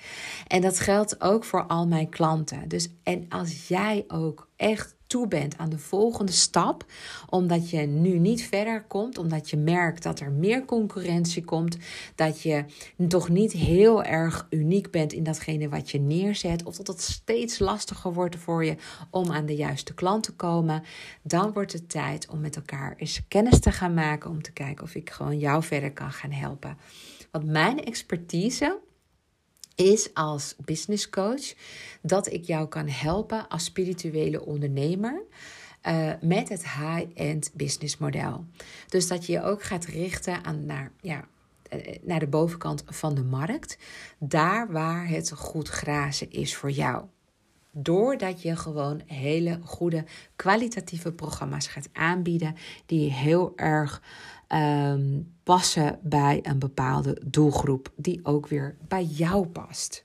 En 0.47 0.61
dat 0.61 0.81
geldt 0.81 1.21
ook 1.21 1.45
voor 1.45 1.67
al 1.67 1.87
mijn 1.87 2.09
klanten. 2.09 2.69
Dus 2.69 2.89
en 3.03 3.27
als 3.29 3.69
jij 3.69 4.05
ook 4.09 4.49
echt 4.57 4.95
toe 5.13 5.29
bent 5.29 5.59
aan 5.59 5.71
de 5.71 5.79
volgende 5.79 6.33
stap, 6.33 6.85
omdat 7.29 7.71
je 7.71 7.81
nu 7.81 8.19
niet 8.19 8.43
verder 8.43 8.85
komt, 8.85 9.19
omdat 9.19 9.51
je 9.51 9.57
merkt 9.57 10.03
dat 10.03 10.21
er 10.21 10.31
meer 10.31 10.65
concurrentie 10.65 11.45
komt, 11.45 11.77
dat 12.15 12.43
je 12.43 12.65
toch 13.09 13.29
niet 13.29 13.53
heel 13.53 14.03
erg 14.03 14.47
uniek 14.51 14.91
bent 14.91 15.13
in 15.13 15.23
datgene 15.23 15.69
wat 15.69 15.91
je 15.91 16.01
neerzet, 16.01 16.65
of 16.65 16.77
dat 16.77 16.87
het 16.87 17.01
steeds 17.01 17.59
lastiger 17.59 18.13
wordt 18.13 18.37
voor 18.37 18.65
je 18.65 18.77
om 19.11 19.31
aan 19.31 19.47
de 19.47 19.55
juiste 19.55 19.95
klant 19.95 20.23
te 20.23 20.33
komen, 20.33 20.83
dan 21.23 21.53
wordt 21.53 21.73
het 21.73 21.91
tijd 21.91 22.29
om 22.29 22.41
met 22.41 22.57
elkaar 22.57 22.95
eens 22.97 23.21
kennis 23.29 23.61
te 23.61 23.73
gaan 23.73 23.95
maken, 23.95 24.31
om 24.31 24.43
te 24.43 24.53
kijken 24.53 24.85
of 24.85 24.95
ik 24.95 25.11
gewoon 25.11 25.39
jou 25.39 25.63
verder 25.63 25.93
kan 25.93 26.13
gaan 26.13 26.33
helpen. 26.33 26.79
Want 27.31 27.45
mijn 27.45 27.85
expertise 27.85 28.79
is 29.75 30.15
als 30.15 30.55
business 30.65 31.09
coach 31.09 31.55
dat 32.03 32.33
ik 32.33 32.45
jou 32.45 32.69
kan 32.69 32.89
helpen 32.89 33.49
als 33.49 33.65
spirituele 33.65 34.45
ondernemer. 34.45 35.23
Uh, 35.89 36.13
met 36.21 36.49
het 36.49 36.63
high-end 36.63 37.51
business 37.55 37.99
model. 37.99 38.45
Dus 38.89 39.09
dat 39.09 39.27
je 39.27 39.33
je 39.33 39.43
ook 39.43 39.63
gaat 39.63 39.85
richten 39.85 40.45
aan 40.45 40.67
naar, 40.67 40.93
ja, 41.01 41.25
eh, 41.69 41.99
naar 42.03 42.21
de 42.21 42.27
bovenkant 42.27 42.85
van 42.87 43.15
de 43.15 43.23
markt. 43.23 43.79
Daar 44.19 44.73
waar 44.73 45.09
het 45.09 45.33
goed 45.33 45.69
grazen 45.69 46.31
is 46.31 46.57
voor 46.57 46.71
jou. 46.71 47.05
Doordat 47.71 48.43
je 48.43 48.57
gewoon 48.57 49.03
hele 49.07 49.59
goede 49.65 50.05
kwalitatieve 50.37 51.13
programma's 51.13 51.67
gaat 51.67 51.89
aanbieden. 51.93 52.55
Die 52.87 53.13
heel 53.13 53.53
erg 53.57 54.03
Ehm, 54.53 55.21
passen 55.43 55.99
bij 56.03 56.41
een 56.43 56.59
bepaalde 56.59 57.21
doelgroep 57.25 57.93
die 57.97 58.21
ook 58.23 58.47
weer 58.47 58.77
bij 58.89 59.05
jou 59.05 59.47
past. 59.47 60.05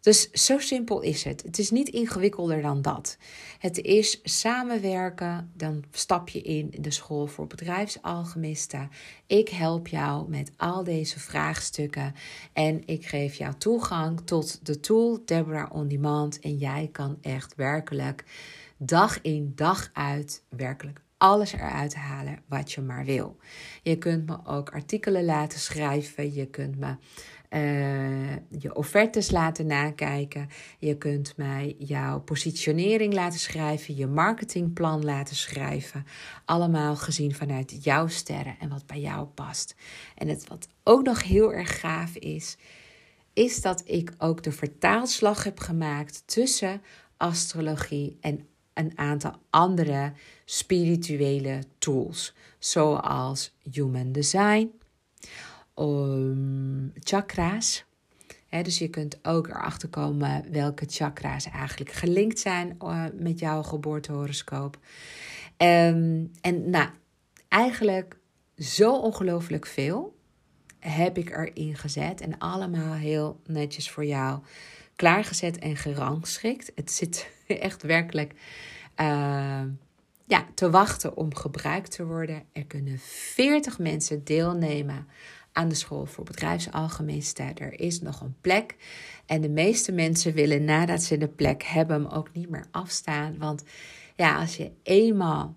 Dus 0.00 0.30
zo 0.30 0.58
simpel 0.58 1.00
is 1.00 1.24
het. 1.24 1.42
Het 1.42 1.58
is 1.58 1.70
niet 1.70 1.88
ingewikkelder 1.88 2.62
dan 2.62 2.82
dat. 2.82 3.16
Het 3.58 3.78
is 3.78 4.20
samenwerken. 4.22 5.52
Dan 5.56 5.84
stap 5.90 6.28
je 6.28 6.42
in 6.42 6.74
de 6.78 6.90
school 6.90 7.26
voor 7.26 7.46
bedrijfsalchemisten. 7.46 8.90
Ik 9.26 9.48
help 9.48 9.88
jou 9.88 10.28
met 10.28 10.52
al 10.56 10.84
deze 10.84 11.20
vraagstukken. 11.20 12.14
En 12.52 12.86
ik 12.86 13.06
geef 13.06 13.34
jou 13.34 13.54
toegang 13.58 14.20
tot 14.24 14.66
de 14.66 14.80
tool 14.80 15.22
Deborah 15.24 15.74
On 15.74 15.88
Demand. 15.88 16.40
En 16.40 16.56
jij 16.56 16.88
kan 16.92 17.18
echt 17.20 17.54
werkelijk 17.54 18.24
dag 18.76 19.20
in 19.20 19.52
dag 19.54 19.90
uit 19.92 20.42
werkelijk 20.48 21.01
alles 21.22 21.52
eruit 21.52 21.94
halen 21.94 22.42
wat 22.48 22.72
je 22.72 22.80
maar 22.80 23.04
wil. 23.04 23.36
Je 23.82 23.98
kunt 23.98 24.26
me 24.26 24.38
ook 24.44 24.70
artikelen 24.70 25.24
laten 25.24 25.58
schrijven. 25.58 26.34
Je 26.34 26.46
kunt 26.46 26.78
me 26.78 26.96
uh, 27.50 28.34
je 28.60 28.74
offertes 28.74 29.30
laten 29.30 29.66
nakijken. 29.66 30.48
Je 30.78 30.98
kunt 30.98 31.36
mij 31.36 31.74
jouw 31.78 32.20
positionering 32.20 33.14
laten 33.14 33.38
schrijven, 33.38 33.96
je 33.96 34.06
marketingplan 34.06 35.04
laten 35.04 35.36
schrijven. 35.36 36.04
Allemaal 36.44 36.96
gezien 36.96 37.34
vanuit 37.34 37.84
jouw 37.84 38.06
sterren 38.06 38.56
en 38.60 38.68
wat 38.68 38.86
bij 38.86 39.00
jou 39.00 39.26
past. 39.26 39.74
En 40.14 40.28
het 40.28 40.48
wat 40.48 40.68
ook 40.82 41.02
nog 41.02 41.22
heel 41.22 41.52
erg 41.52 41.80
gaaf 41.80 42.16
is, 42.16 42.56
is 43.32 43.60
dat 43.60 43.82
ik 43.84 44.12
ook 44.18 44.42
de 44.42 44.52
vertaalslag 44.52 45.44
heb 45.44 45.60
gemaakt 45.60 46.22
tussen 46.26 46.82
astrologie 47.16 48.16
en 48.20 48.46
een 48.74 48.98
aantal 48.98 49.34
andere 49.50 50.12
spirituele 50.52 51.58
tools, 51.78 52.34
zoals 52.58 53.54
Human 53.72 54.12
Design, 54.12 54.70
um, 55.76 56.92
chakra's. 56.94 57.84
dus 58.62 58.78
je 58.78 58.88
kunt 58.88 59.18
ook 59.22 59.48
erachter 59.48 59.88
komen 59.88 60.44
welke 60.50 60.84
chakra's 60.88 61.50
eigenlijk 61.50 61.92
gelinkt 61.92 62.38
zijn 62.38 62.76
uh, 62.82 63.04
met 63.14 63.38
jouw 63.38 63.62
geboortehoroscoop. 63.62 64.78
Um, 65.56 66.30
en 66.40 66.70
nou, 66.70 66.88
eigenlijk 67.48 68.18
zo 68.56 68.96
ongelooflijk 68.96 69.66
veel 69.66 70.16
heb 70.78 71.18
ik 71.18 71.30
erin 71.30 71.76
gezet. 71.76 72.20
En 72.20 72.38
allemaal 72.38 72.92
heel 72.92 73.40
netjes 73.46 73.90
voor 73.90 74.04
jou 74.04 74.40
klaargezet 74.96 75.58
en 75.58 75.76
gerangschikt. 75.76 76.72
Het 76.74 76.92
zit 76.92 77.30
echt 77.46 77.82
werkelijk 77.82 78.34
uh, 79.00 79.62
ja, 80.32 80.46
te 80.54 80.70
wachten 80.70 81.16
om 81.16 81.34
gebruikt 81.34 81.90
te 81.90 82.06
worden. 82.06 82.42
Er 82.52 82.64
kunnen 82.64 82.98
40 82.98 83.78
mensen 83.78 84.24
deelnemen 84.24 85.06
aan 85.52 85.68
de 85.68 85.74
school 85.74 86.06
voor 86.06 86.24
bedrijfsalchemisten. 86.24 87.56
Er 87.56 87.80
is 87.80 88.00
nog 88.00 88.20
een 88.20 88.36
plek. 88.40 88.76
En 89.26 89.40
de 89.40 89.48
meeste 89.48 89.92
mensen 89.92 90.32
willen 90.32 90.64
nadat 90.64 91.02
ze 91.02 91.18
de 91.18 91.28
plek 91.28 91.62
hebben 91.62 92.02
hem 92.02 92.12
ook 92.12 92.32
niet 92.32 92.48
meer 92.48 92.66
afstaan. 92.70 93.38
Want 93.38 93.64
ja, 94.16 94.38
als 94.38 94.56
je 94.56 94.70
eenmaal 94.82 95.56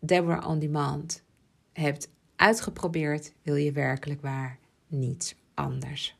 Deborah 0.00 0.48
On 0.48 0.58
Demand 0.58 1.22
hebt 1.72 2.08
uitgeprobeerd, 2.36 3.32
wil 3.42 3.56
je 3.56 3.72
werkelijk 3.72 4.20
waar 4.20 4.58
niets 4.86 5.34
anders. 5.54 6.16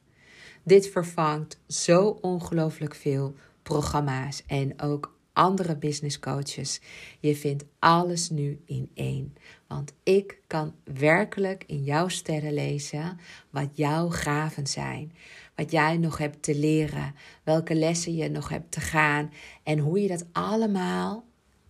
Dit 0.63 0.89
vervangt 0.89 1.61
zo 1.67 2.19
ongelooflijk 2.21 2.95
veel 2.95 3.35
programma's 3.63 4.43
en 4.47 4.81
ook 4.83 5.19
andere 5.33 5.77
business 5.77 6.19
coaches. 6.19 6.81
Je 7.21 7.37
vindt 7.37 7.64
alles 7.79 8.31
nu 8.31 8.61
in 8.64 8.90
één. 8.95 9.35
Want 9.66 9.93
ik 10.03 10.38
kan 10.47 10.75
werkelijk 10.85 11.64
in 11.66 11.83
jouw 11.83 12.09
sterren 12.09 12.55
lezen 12.55 13.19
wat 13.51 13.69
jouw 13.73 14.09
gaven 14.09 14.66
zijn. 14.66 15.12
Wat 15.57 15.71
jij 15.71 15.97
nog 15.97 16.19
hebt 16.19 16.43
te 16.43 16.55
leren. 16.55 17.14
Welke 17.45 17.75
lessen 17.75 18.14
je 18.14 18.29
nog 18.29 18.49
hebt 18.49 18.73
te 18.73 18.81
gaan. 18.81 19.33
En 19.62 19.79
hoe 19.79 20.03
je 20.03 20.09
dat 20.09 20.27
allemaal 20.33 21.25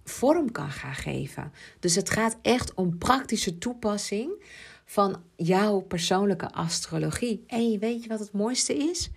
vorm 0.05 0.53
kan 0.53 0.71
gaan 0.71 0.95
geven. 0.95 1.53
Dus 1.81 1.95
het 1.95 2.11
gaat 2.11 2.39
echt 2.43 2.75
om 2.75 2.99
praktische 2.99 3.59
toepassing 3.59 4.45
van 4.85 5.23
jouw 5.37 5.81
persoonlijke 5.81 6.53
astrologie. 6.53 7.45
En 7.47 7.79
weet 7.79 8.03
je 8.03 8.09
wat 8.09 8.19
het 8.19 8.33
mooiste 8.33 8.77
is? 8.77 9.11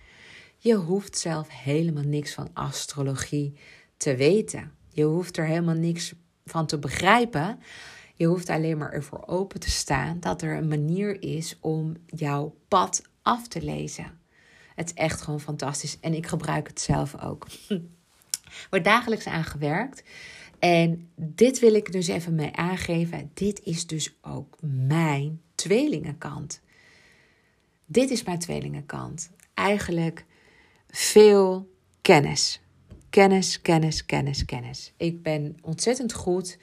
Je 0.57 0.75
hoeft 0.75 1.17
zelf 1.17 1.47
helemaal 1.49 2.03
niks 2.03 2.33
van 2.33 2.49
astrologie 2.53 3.53
te 3.97 4.15
weten. 4.15 4.71
Je 4.89 5.03
hoeft 5.03 5.37
er 5.37 5.45
helemaal 5.45 5.75
niks 5.75 6.13
van 6.45 6.65
te 6.65 6.79
begrijpen. 6.79 7.59
Je 8.15 8.25
hoeft 8.25 8.49
alleen 8.49 8.77
maar 8.77 8.91
ervoor 8.91 9.23
open 9.27 9.59
te 9.59 9.69
staan 9.69 10.19
dat 10.19 10.41
er 10.41 10.57
een 10.57 10.67
manier 10.67 11.21
is 11.21 11.57
om 11.59 11.95
jouw 12.05 12.55
pad 12.67 13.01
af 13.21 13.47
te 13.47 13.61
lezen. 13.61 14.19
Het 14.75 14.89
is 14.89 14.93
echt 14.93 15.21
gewoon 15.21 15.41
fantastisch 15.41 15.99
en 15.99 16.13
ik 16.13 16.27
gebruik 16.27 16.67
het 16.67 16.81
zelf 16.81 17.21
ook. 17.21 17.47
Wordt 18.69 18.85
dagelijks 18.85 19.27
aan 19.27 19.43
gewerkt. 19.43 20.03
En 20.59 21.09
dit 21.15 21.59
wil 21.59 21.73
ik 21.73 21.91
dus 21.91 22.07
even 22.07 22.35
mee 22.35 22.55
aangeven. 22.55 23.31
Dit 23.33 23.61
is 23.63 23.87
dus 23.87 24.15
ook 24.21 24.57
mijn 24.61 25.41
tweelingenkant. 25.55 26.61
Dit 27.85 28.09
is 28.09 28.23
mijn 28.23 28.39
tweelingenkant. 28.39 29.31
Eigenlijk 29.53 30.25
veel 30.87 31.69
kennis. 32.01 32.61
Kennis, 33.13 33.61
kennis, 33.61 34.05
kennis, 34.05 34.45
kennis. 34.45 34.93
Ik 34.97 35.21
ben 35.21 35.57
ontzettend 35.61 36.13
goed 36.13 36.57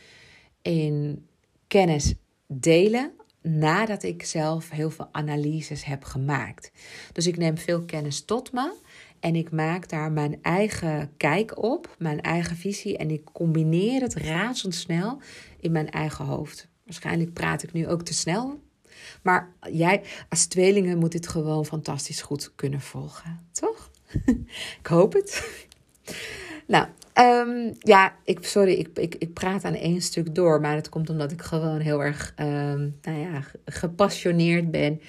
in 0.62 1.26
kennis 1.66 2.14
delen 2.46 3.12
nadat 3.42 4.02
ik 4.02 4.24
zelf 4.24 4.70
heel 4.70 4.90
veel 4.90 5.08
analyses 5.12 5.84
heb 5.84 6.04
gemaakt. 6.04 6.70
Dus 7.12 7.26
ik 7.26 7.36
neem 7.36 7.58
veel 7.58 7.84
kennis 7.84 8.24
tot 8.24 8.52
me 8.52 8.74
en 9.20 9.36
ik 9.36 9.50
maak 9.50 9.88
daar 9.88 10.12
mijn 10.12 10.38
eigen 10.42 11.12
kijk 11.16 11.62
op, 11.62 11.94
mijn 11.98 12.20
eigen 12.20 12.56
visie 12.56 12.96
en 12.96 13.10
ik 13.10 13.24
combineer 13.24 14.00
het 14.00 14.14
razendsnel 14.14 15.20
in 15.60 15.72
mijn 15.72 15.90
eigen 15.90 16.24
hoofd. 16.24 16.68
Waarschijnlijk 16.84 17.32
praat 17.32 17.62
ik 17.62 17.72
nu 17.72 17.88
ook 17.88 18.02
te 18.02 18.14
snel, 18.14 18.60
maar 19.22 19.54
jij 19.72 20.02
als 20.28 20.46
tweelingen 20.46 20.98
moet 20.98 21.12
dit 21.12 21.28
gewoon 21.28 21.66
fantastisch 21.66 22.22
goed 22.22 22.54
kunnen 22.54 22.80
volgen, 22.80 23.46
toch? 23.52 23.90
ik 24.80 24.86
hoop 24.86 25.12
het. 25.12 25.68
Nou, 26.70 26.86
um, 27.14 27.72
ja, 27.78 28.14
ik, 28.24 28.44
sorry, 28.44 28.72
ik, 28.72 28.88
ik, 28.94 29.14
ik 29.14 29.32
praat 29.32 29.64
aan 29.64 29.74
één 29.74 30.00
stuk 30.00 30.34
door, 30.34 30.60
maar 30.60 30.74
het 30.74 30.88
komt 30.88 31.10
omdat 31.10 31.32
ik 31.32 31.42
gewoon 31.42 31.80
heel 31.80 32.02
erg 32.04 32.34
um, 32.40 32.96
nou 33.02 33.18
ja, 33.18 33.42
gepassioneerd 33.64 34.70
ben. 34.70 35.00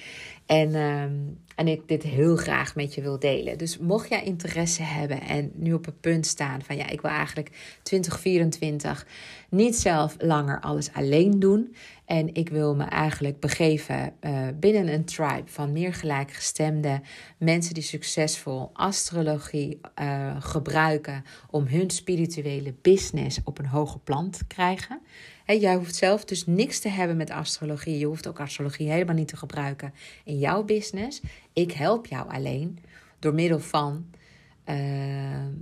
En, 0.52 0.74
um, 0.74 1.38
en 1.56 1.68
ik 1.68 1.88
dit 1.88 2.02
heel 2.02 2.36
graag 2.36 2.74
met 2.74 2.94
je 2.94 3.02
wil 3.02 3.18
delen. 3.18 3.58
Dus 3.58 3.78
mocht 3.78 4.08
jij 4.08 4.22
interesse 4.22 4.82
hebben 4.82 5.20
en 5.20 5.50
nu 5.54 5.72
op 5.72 5.84
het 5.84 6.00
punt 6.00 6.26
staan 6.26 6.62
van 6.62 6.76
ja, 6.76 6.88
ik 6.88 7.00
wil 7.00 7.10
eigenlijk 7.10 7.78
2024 7.82 9.06
niet 9.48 9.76
zelf 9.76 10.16
langer 10.18 10.60
alles 10.60 10.92
alleen 10.92 11.38
doen. 11.38 11.74
En 12.04 12.34
ik 12.34 12.48
wil 12.48 12.74
me 12.74 12.84
eigenlijk 12.84 13.40
begeven 13.40 14.12
uh, 14.20 14.46
binnen 14.54 14.92
een 14.92 15.04
tribe 15.04 15.42
van 15.50 15.72
meer 15.72 15.94
gelijkgestemde 15.94 17.00
mensen 17.38 17.74
die 17.74 17.82
succesvol 17.82 18.70
astrologie 18.72 19.80
uh, 20.00 20.36
gebruiken 20.38 21.24
om 21.50 21.66
hun 21.66 21.90
spirituele 21.90 22.74
business 22.82 23.38
op 23.44 23.58
een 23.58 23.66
hoger 23.66 24.00
plan 24.00 24.30
te 24.30 24.46
krijgen. 24.46 25.00
Jij 25.46 25.74
hoeft 25.74 25.94
zelf 25.94 26.24
dus 26.24 26.46
niks 26.46 26.80
te 26.80 26.88
hebben 26.88 27.16
met 27.16 27.30
astrologie. 27.30 27.98
Je 27.98 28.06
hoeft 28.06 28.26
ook 28.28 28.40
astrologie 28.40 28.90
helemaal 28.90 29.14
niet 29.14 29.28
te 29.28 29.36
gebruiken 29.36 29.94
in 30.24 30.38
jouw 30.38 30.64
business. 30.64 31.20
Ik 31.52 31.72
help 31.72 32.06
jou 32.06 32.30
alleen 32.30 32.78
door 33.18 33.34
middel 33.34 33.60
van 33.60 34.06
uh, 34.66 34.76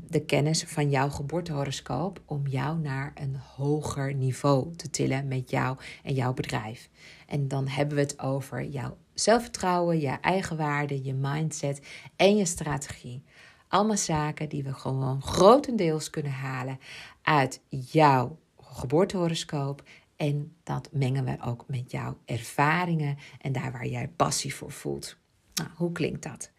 de 0.08 0.24
kennis 0.26 0.62
van 0.62 0.90
jouw 0.90 1.08
geboortehoroscoop 1.08 2.20
om 2.26 2.46
jou 2.46 2.78
naar 2.78 3.12
een 3.14 3.36
hoger 3.56 4.14
niveau 4.14 4.76
te 4.76 4.90
tillen 4.90 5.28
met 5.28 5.50
jou 5.50 5.76
en 6.02 6.14
jouw 6.14 6.32
bedrijf. 6.32 6.88
En 7.26 7.48
dan 7.48 7.68
hebben 7.68 7.96
we 7.96 8.02
het 8.02 8.18
over 8.18 8.64
jouw 8.64 8.96
zelfvertrouwen, 9.14 10.00
je 10.00 10.08
eigen 10.20 10.56
waarde, 10.56 11.04
je 11.04 11.14
mindset 11.14 11.80
en 12.16 12.36
je 12.36 12.44
strategie. 12.44 13.22
Allemaal 13.68 13.96
zaken 13.96 14.48
die 14.48 14.64
we 14.64 14.72
gewoon 14.72 15.22
grotendeels 15.22 16.10
kunnen 16.10 16.32
halen 16.32 16.78
uit 17.22 17.60
jouw 17.68 18.38
geboortehoroscoop. 18.72 19.82
En 20.16 20.56
dat 20.62 20.88
mengen 20.92 21.24
we 21.24 21.36
ook 21.44 21.64
met 21.66 21.90
jouw 21.90 22.18
ervaringen 22.24 23.16
en 23.40 23.52
daar 23.52 23.72
waar 23.72 23.86
jij 23.86 24.08
passie 24.08 24.54
voor 24.54 24.70
voelt. 24.70 25.16
Nou, 25.54 25.68
hoe 25.76 25.92
klinkt 25.92 26.22
dat? 26.22 26.50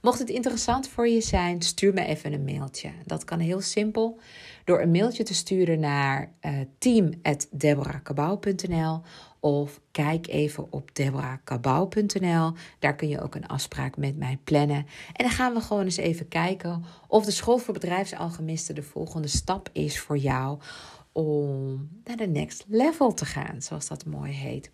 Mocht 0.00 0.18
het 0.18 0.28
interessant 0.28 0.88
voor 0.88 1.08
je 1.08 1.20
zijn, 1.20 1.62
stuur 1.62 1.94
me 1.94 2.04
even 2.04 2.32
een 2.32 2.44
mailtje. 2.44 2.90
Dat 3.04 3.24
kan 3.24 3.38
heel 3.38 3.60
simpel 3.60 4.18
door 4.64 4.80
een 4.80 4.90
mailtje 4.90 5.22
te 5.22 5.34
sturen 5.34 5.80
naar 5.80 6.32
uh, 6.40 6.60
of 9.40 9.80
kijk 9.90 10.26
even 10.26 10.72
op 10.72 10.90
deborahkabau.nl. 10.92 12.52
Daar 12.78 12.96
kun 12.96 13.08
je 13.08 13.20
ook 13.20 13.34
een 13.34 13.46
afspraak 13.46 13.96
met 13.96 14.16
mij 14.16 14.38
plannen. 14.44 14.86
En 15.12 15.24
dan 15.24 15.30
gaan 15.30 15.54
we 15.54 15.60
gewoon 15.60 15.84
eens 15.84 15.96
even 15.96 16.28
kijken 16.28 16.84
of 17.08 17.24
de 17.24 17.30
School 17.30 17.58
voor 17.58 17.74
Bedrijfsalchemisten 17.74 18.74
de 18.74 18.82
volgende 18.82 19.28
stap 19.28 19.68
is 19.72 20.00
voor 20.00 20.18
jou 20.18 20.58
om 21.16 21.88
naar 22.04 22.16
de 22.16 22.26
next 22.26 22.64
level 22.68 23.14
te 23.14 23.24
gaan, 23.24 23.62
zoals 23.62 23.88
dat 23.88 24.04
mooi 24.04 24.32
heet. 24.32 24.70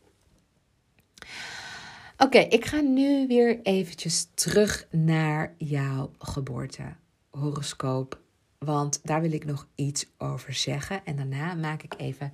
Oké, 2.18 2.38
ik 2.38 2.64
ga 2.64 2.80
nu 2.80 3.26
weer 3.26 3.60
eventjes 3.62 4.28
terug 4.34 4.86
naar 4.90 5.54
jouw 5.58 6.10
geboortehoroscoop. 6.18 8.20
Want 8.58 9.00
daar 9.02 9.20
wil 9.20 9.32
ik 9.32 9.44
nog 9.44 9.68
iets 9.74 10.06
over 10.18 10.52
zeggen. 10.52 11.04
En 11.04 11.16
daarna 11.16 11.54
maak 11.54 11.82
ik 11.82 11.94
even 11.96 12.32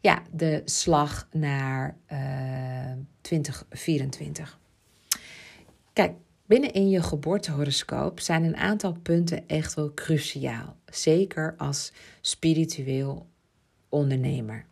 ja, 0.00 0.22
de 0.32 0.62
slag 0.64 1.28
naar 1.32 1.96
uh, 2.12 2.90
eh, 2.90 2.96
2024. 3.20 4.58
Kijk, 5.92 6.12
binnen 6.46 6.88
je 6.88 7.02
geboortehoroscoop 7.02 8.20
zijn 8.20 8.44
een 8.44 8.56
aantal 8.56 8.92
punten 8.92 9.48
echt 9.48 9.74
wel 9.74 9.94
cruciaal. 9.94 10.76
Zeker 10.86 11.54
als 11.56 11.92
spiritueel 12.20 13.26
ondernemer. 13.96 14.66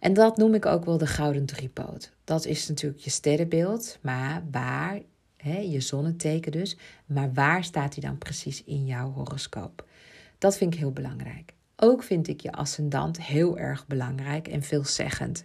En 0.00 0.12
dat 0.12 0.36
noem 0.36 0.54
ik 0.54 0.66
ook 0.66 0.84
wel 0.84 0.98
de 0.98 1.06
gouden 1.06 1.46
driepoot. 1.46 2.12
Dat 2.24 2.44
is 2.44 2.68
natuurlijk 2.68 3.02
je 3.02 3.10
sterrenbeeld, 3.10 3.98
maar 4.00 4.42
waar, 4.50 5.00
hè, 5.36 5.58
je 5.58 5.80
zonneteken 5.80 6.52
dus, 6.52 6.76
maar 7.06 7.32
waar 7.32 7.64
staat 7.64 7.94
hij 7.94 8.08
dan 8.08 8.18
precies 8.18 8.64
in 8.64 8.86
jouw 8.86 9.10
horoscoop? 9.10 9.86
Dat 10.38 10.56
vind 10.56 10.74
ik 10.74 10.80
heel 10.80 10.92
belangrijk. 10.92 11.54
Ook 11.76 12.02
vind 12.02 12.28
ik 12.28 12.40
je 12.40 12.52
ascendant 12.52 13.22
heel 13.22 13.58
erg 13.58 13.86
belangrijk 13.86 14.48
en 14.48 14.62
veelzeggend. 14.62 15.44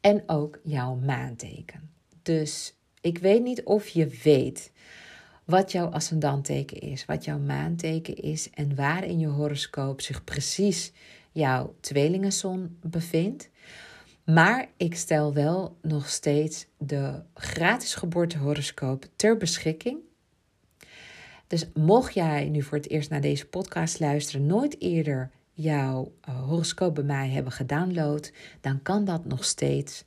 En 0.00 0.22
ook 0.26 0.60
jouw 0.62 0.94
maanteken. 0.94 1.90
Dus 2.22 2.74
ik 3.00 3.18
weet 3.18 3.42
niet 3.42 3.64
of 3.64 3.88
je 3.88 4.18
weet 4.22 4.72
wat 5.44 5.72
jouw 5.72 5.86
ascendanteken 5.86 6.78
is, 6.78 7.04
wat 7.04 7.24
jouw 7.24 7.38
maanteken 7.38 8.16
is 8.16 8.50
en 8.50 8.74
waar 8.74 9.04
in 9.04 9.18
je 9.18 9.26
horoscoop 9.26 10.00
zich 10.00 10.24
precies 10.24 10.92
jouw 11.34 11.74
tweelingenzon 11.80 12.78
bevindt. 12.80 13.50
Maar 14.24 14.68
ik 14.76 14.94
stel 14.94 15.34
wel 15.34 15.76
nog 15.82 16.08
steeds 16.08 16.66
de 16.78 17.22
gratis 17.34 17.94
geboortehoroscoop 17.94 19.06
ter 19.16 19.36
beschikking. 19.36 19.98
Dus 21.46 21.66
mocht 21.74 22.14
jij 22.14 22.48
nu 22.48 22.62
voor 22.62 22.76
het 22.76 22.90
eerst 22.90 23.10
naar 23.10 23.20
deze 23.20 23.46
podcast 23.46 24.00
luisteren, 24.00 24.46
nooit 24.46 24.80
eerder 24.80 25.30
jouw 25.52 26.12
uh, 26.28 26.42
horoscoop 26.42 26.94
bij 26.94 27.04
mij 27.04 27.28
hebben 27.28 27.52
gedownload, 27.52 28.32
dan 28.60 28.82
kan 28.82 29.04
dat 29.04 29.24
nog 29.24 29.44
steeds 29.44 30.04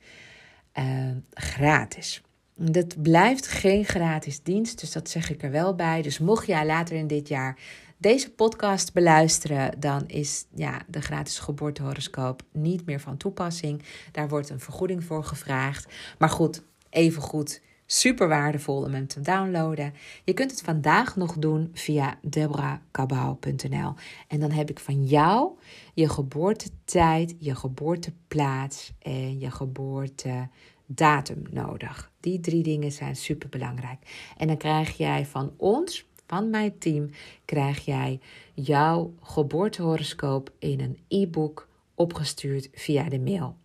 uh, 0.78 1.10
gratis. 1.32 2.22
Dat 2.54 3.02
blijft 3.02 3.46
geen 3.46 3.84
gratis 3.84 4.42
dienst, 4.42 4.80
dus 4.80 4.92
dat 4.92 5.08
zeg 5.08 5.30
ik 5.30 5.42
er 5.42 5.50
wel 5.50 5.74
bij. 5.74 6.02
Dus 6.02 6.18
mocht 6.18 6.46
jij 6.46 6.66
later 6.66 6.96
in 6.96 7.06
dit 7.06 7.28
jaar 7.28 7.58
deze 7.98 8.30
podcast 8.30 8.92
beluisteren, 8.92 9.80
dan 9.80 10.06
is 10.06 10.46
ja, 10.54 10.82
de 10.86 11.00
gratis 11.00 11.38
geboortehoroscoop 11.38 12.42
niet 12.52 12.86
meer 12.86 13.00
van 13.00 13.16
toepassing. 13.16 13.82
Daar 14.12 14.28
wordt 14.28 14.50
een 14.50 14.60
vergoeding 14.60 15.04
voor 15.04 15.24
gevraagd. 15.24 15.92
Maar 16.18 16.30
goed, 16.30 16.62
even 16.90 17.22
goed 17.22 17.60
super 17.90 18.28
waardevol 18.28 18.82
om 18.82 18.92
hem 18.92 19.06
te 19.06 19.20
downloaden. 19.20 19.94
Je 20.24 20.32
kunt 20.32 20.50
het 20.50 20.60
vandaag 20.60 21.16
nog 21.16 21.38
doen 21.38 21.70
via 21.72 22.18
deborahkabau.nl. 22.22 23.94
En 24.28 24.40
dan 24.40 24.50
heb 24.50 24.70
ik 24.70 24.78
van 24.78 25.04
jou 25.04 25.58
je 25.94 26.08
geboortetijd, 26.08 27.34
je 27.38 27.54
geboorteplaats 27.54 28.92
en 28.98 29.38
je 29.38 29.50
geboortedatum 29.50 31.42
nodig. 31.50 32.12
Die 32.20 32.40
drie 32.40 32.62
dingen 32.62 32.92
zijn 32.92 33.16
super 33.16 33.48
belangrijk. 33.48 34.30
En 34.36 34.46
dan 34.46 34.56
krijg 34.56 34.96
jij 34.96 35.26
van 35.26 35.52
ons, 35.56 36.07
van 36.28 36.50
mijn 36.50 36.78
team, 36.78 37.10
krijg 37.44 37.84
jij 37.84 38.20
jouw 38.54 39.14
geboortehoroscoop 39.20 40.52
in 40.58 40.80
een 40.80 40.98
e-book 41.08 41.68
opgestuurd 41.94 42.68
via 42.72 43.08
de 43.08 43.20
mail. 43.20 43.56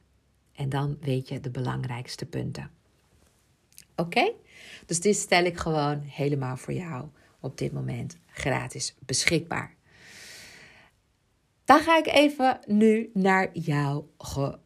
En 0.55 0.69
dan 0.69 0.97
weet 1.01 1.27
je 1.27 1.39
de 1.39 1.49
belangrijkste 1.49 2.25
punten. 2.25 2.71
Oké? 3.95 4.31
Dus 4.85 4.99
dit 4.99 5.15
stel 5.15 5.43
ik 5.43 5.57
gewoon 5.57 5.99
helemaal 5.99 6.57
voor 6.57 6.73
jou 6.73 7.07
op 7.39 7.57
dit 7.57 7.71
moment 7.71 8.17
gratis 8.27 8.95
beschikbaar. 8.99 9.75
Dan 11.65 11.79
ga 11.79 11.97
ik 11.97 12.07
even 12.07 12.59
nu 12.67 13.09
naar, 13.13 13.49
jou, 13.57 14.03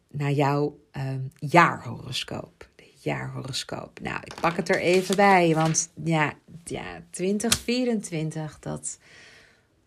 naar 0.08 0.32
jouw 0.32 0.78
um, 0.92 1.32
jaarhoroscoop. 1.34 2.67
Jaarhoroscoop. 2.98 4.00
Nou, 4.00 4.20
ik 4.24 4.34
pak 4.40 4.56
het 4.56 4.68
er 4.68 4.80
even 4.80 5.16
bij, 5.16 5.54
want 5.54 5.90
ja, 6.04 6.34
ja 6.64 7.02
2024, 7.10 8.58
dat 8.58 8.98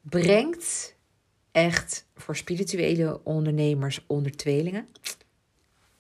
brengt 0.02 0.96
echt 1.52 2.06
voor 2.16 2.36
spirituele 2.36 3.24
ondernemers 3.24 4.04
onder 4.08 4.32
tweelingen 4.32 4.88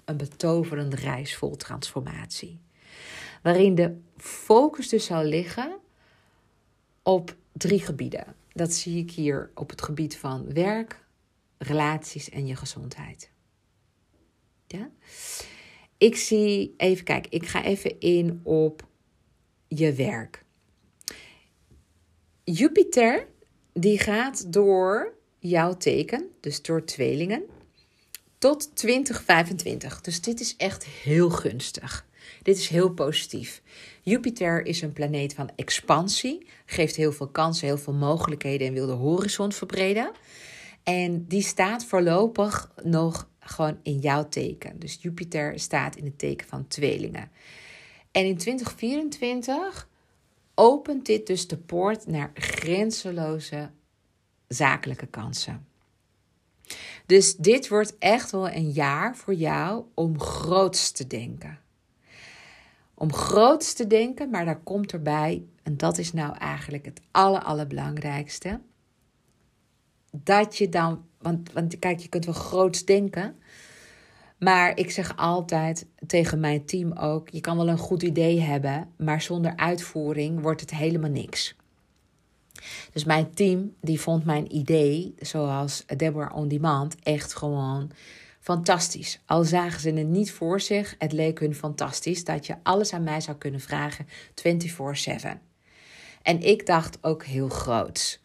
een 0.05 0.17
betoverende 0.17 0.95
reis 0.95 1.35
vol 1.35 1.55
transformatie 1.55 2.59
waarin 3.41 3.75
de 3.75 3.97
focus 4.17 4.89
dus 4.89 5.05
zal 5.05 5.23
liggen 5.23 5.79
op 7.03 7.35
drie 7.51 7.79
gebieden. 7.79 8.35
Dat 8.53 8.73
zie 8.73 9.03
ik 9.03 9.11
hier 9.11 9.51
op 9.55 9.69
het 9.69 9.81
gebied 9.81 10.17
van 10.17 10.53
werk, 10.53 11.03
relaties 11.57 12.29
en 12.29 12.45
je 12.47 12.55
gezondheid. 12.55 13.31
Ja? 14.67 14.89
Ik 16.01 16.15
zie, 16.15 16.73
even 16.77 17.03
kijken, 17.03 17.31
ik 17.31 17.47
ga 17.47 17.63
even 17.63 17.99
in 17.99 18.39
op 18.43 18.87
je 19.67 19.93
werk. 19.93 20.43
Jupiter, 22.43 23.27
die 23.73 23.99
gaat 23.99 24.53
door 24.53 25.13
jouw 25.39 25.77
teken, 25.77 26.29
dus 26.39 26.61
door 26.61 26.85
tweelingen, 26.85 27.43
tot 28.37 28.75
2025. 28.75 30.01
Dus 30.01 30.21
dit 30.21 30.39
is 30.39 30.55
echt 30.55 30.85
heel 30.85 31.29
gunstig. 31.29 32.05
Dit 32.41 32.57
is 32.57 32.67
heel 32.67 32.93
positief. 32.93 33.61
Jupiter 34.01 34.65
is 34.65 34.81
een 34.81 34.93
planeet 34.93 35.33
van 35.33 35.49
expansie, 35.55 36.47
geeft 36.65 36.95
heel 36.95 37.11
veel 37.11 37.27
kansen, 37.27 37.67
heel 37.67 37.77
veel 37.77 37.93
mogelijkheden 37.93 38.67
en 38.67 38.73
wil 38.73 38.87
de 38.87 38.91
horizon 38.91 39.51
verbreden. 39.51 40.11
En 40.83 41.25
die 41.27 41.43
staat 41.43 41.85
voorlopig 41.85 42.71
nog 42.83 43.29
gewoon 43.41 43.79
in 43.83 43.97
jouw 43.97 44.29
teken. 44.29 44.79
Dus 44.79 44.97
Jupiter 45.01 45.59
staat 45.59 45.95
in 45.95 46.05
het 46.05 46.19
teken 46.19 46.47
van 46.47 46.67
tweelingen. 46.67 47.31
En 48.11 48.25
in 48.25 48.37
2024 48.37 49.89
opent 50.55 51.05
dit 51.05 51.27
dus 51.27 51.47
de 51.47 51.57
poort 51.57 52.07
naar 52.07 52.31
grenzeloze 52.33 53.69
zakelijke 54.47 55.07
kansen. 55.07 55.65
Dus 57.05 57.35
dit 57.35 57.67
wordt 57.67 57.97
echt 57.97 58.31
wel 58.31 58.49
een 58.49 58.71
jaar 58.71 59.15
voor 59.17 59.33
jou 59.33 59.83
om 59.93 60.19
groots 60.19 60.91
te 60.91 61.07
denken 61.07 61.59
om 63.01 63.13
groots 63.13 63.73
te 63.73 63.87
denken, 63.87 64.29
maar 64.29 64.45
daar 64.45 64.59
komt 64.59 64.93
erbij, 64.93 65.43
en 65.63 65.77
dat 65.77 65.97
is 65.97 66.13
nou 66.13 66.37
eigenlijk 66.37 66.85
het 66.85 67.01
aller, 67.11 67.41
allerbelangrijkste, 67.41 68.59
dat 70.11 70.57
je 70.57 70.69
dan, 70.69 71.05
want, 71.21 71.51
want 71.51 71.79
kijk, 71.79 71.99
je 71.99 72.09
kunt 72.09 72.25
wel 72.25 72.33
groots 72.33 72.85
denken, 72.85 73.35
maar 74.37 74.77
ik 74.77 74.91
zeg 74.91 75.17
altijd 75.17 75.85
tegen 76.07 76.39
mijn 76.39 76.65
team 76.65 76.91
ook, 76.91 77.29
je 77.29 77.41
kan 77.41 77.57
wel 77.57 77.69
een 77.69 77.77
goed 77.77 78.03
idee 78.03 78.39
hebben, 78.39 78.89
maar 78.97 79.21
zonder 79.21 79.55
uitvoering 79.55 80.41
wordt 80.41 80.61
het 80.61 80.71
helemaal 80.71 81.09
niks. 81.09 81.55
Dus 82.93 83.03
mijn 83.03 83.33
team 83.33 83.73
die 83.81 83.99
vond 83.99 84.25
mijn 84.25 84.55
idee, 84.55 85.13
zoals 85.19 85.83
Deborah 85.97 86.35
On 86.35 86.47
Demand, 86.47 86.95
echt 87.03 87.35
gewoon 87.35 87.91
fantastisch. 88.39 89.19
Al 89.25 89.43
zagen 89.43 89.79
ze 89.81 89.89
het 89.89 90.07
niet 90.07 90.31
voor 90.31 90.61
zich, 90.61 90.95
het 90.97 91.11
leek 91.11 91.39
hun 91.39 91.55
fantastisch 91.55 92.23
dat 92.23 92.45
je 92.45 92.55
alles 92.63 92.93
aan 92.93 93.03
mij 93.03 93.21
zou 93.21 93.37
kunnen 93.37 93.59
vragen 93.59 94.07
24/7. 94.35 95.41
En 96.21 96.41
ik 96.41 96.65
dacht 96.65 96.97
ook 97.01 97.25
heel 97.25 97.49
groot. 97.49 98.20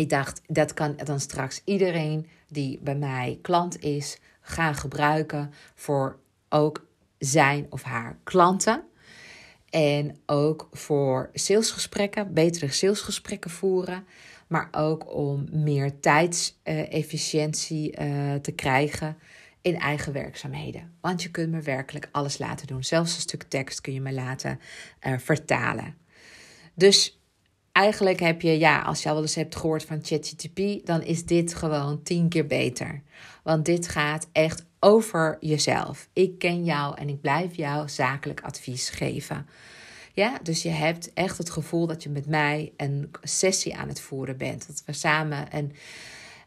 Ik 0.00 0.08
dacht, 0.08 0.40
dat 0.46 0.74
kan 0.74 0.96
dan 1.04 1.20
straks 1.20 1.62
iedereen 1.64 2.28
die 2.48 2.78
bij 2.82 2.96
mij 2.96 3.38
klant 3.42 3.82
is 3.82 4.18
gaan 4.40 4.74
gebruiken 4.74 5.52
voor 5.74 6.18
ook 6.48 6.86
zijn 7.18 7.66
of 7.70 7.82
haar 7.82 8.18
klanten. 8.22 8.82
En 9.70 10.16
ook 10.26 10.68
voor 10.72 11.30
salesgesprekken, 11.32 12.34
betere 12.34 12.70
salesgesprekken 12.70 13.50
voeren 13.50 14.06
maar 14.46 14.68
ook 14.70 15.14
om 15.14 15.46
meer 15.50 16.00
tijdsefficiëntie 16.00 18.00
uh, 18.00 18.34
te 18.34 18.52
krijgen 18.52 19.18
in 19.60 19.78
eigen 19.78 20.12
werkzaamheden. 20.12 20.92
Want 21.00 21.22
je 21.22 21.30
kunt 21.30 21.50
me 21.50 21.60
werkelijk 21.60 22.08
alles 22.12 22.38
laten 22.38 22.66
doen. 22.66 22.84
Zelfs 22.84 23.14
een 23.14 23.20
stuk 23.20 23.42
tekst 23.42 23.80
kun 23.80 23.92
je 23.92 24.00
me 24.00 24.12
laten 24.12 24.60
uh, 25.06 25.18
vertalen. 25.18 25.94
Dus 26.74 27.19
eigenlijk 27.80 28.20
heb 28.20 28.40
je, 28.40 28.58
ja, 28.58 28.80
als 28.80 29.02
je 29.02 29.08
al 29.08 29.14
wel 29.14 29.22
eens 29.22 29.34
hebt 29.34 29.56
gehoord 29.56 29.84
van 29.84 29.98
ChatGTP, 30.02 30.86
dan 30.86 31.02
is 31.02 31.26
dit 31.26 31.54
gewoon 31.54 32.02
tien 32.02 32.28
keer 32.28 32.46
beter. 32.46 33.02
Want 33.42 33.64
dit 33.64 33.88
gaat 33.88 34.28
echt 34.32 34.64
over 34.80 35.36
jezelf. 35.40 36.08
Ik 36.12 36.38
ken 36.38 36.64
jou 36.64 36.96
en 36.96 37.08
ik 37.08 37.20
blijf 37.20 37.56
jou 37.56 37.88
zakelijk 37.88 38.40
advies 38.40 38.88
geven. 38.88 39.46
Ja, 40.12 40.38
dus 40.42 40.62
je 40.62 40.68
hebt 40.68 41.12
echt 41.12 41.38
het 41.38 41.50
gevoel 41.50 41.86
dat 41.86 42.02
je 42.02 42.08
met 42.08 42.26
mij 42.26 42.72
een 42.76 43.10
sessie 43.22 43.76
aan 43.76 43.88
het 43.88 44.00
voeren 44.00 44.36
bent. 44.36 44.66
Dat 44.66 44.82
we 44.86 44.92
samen 44.92 45.56
een, 45.56 45.72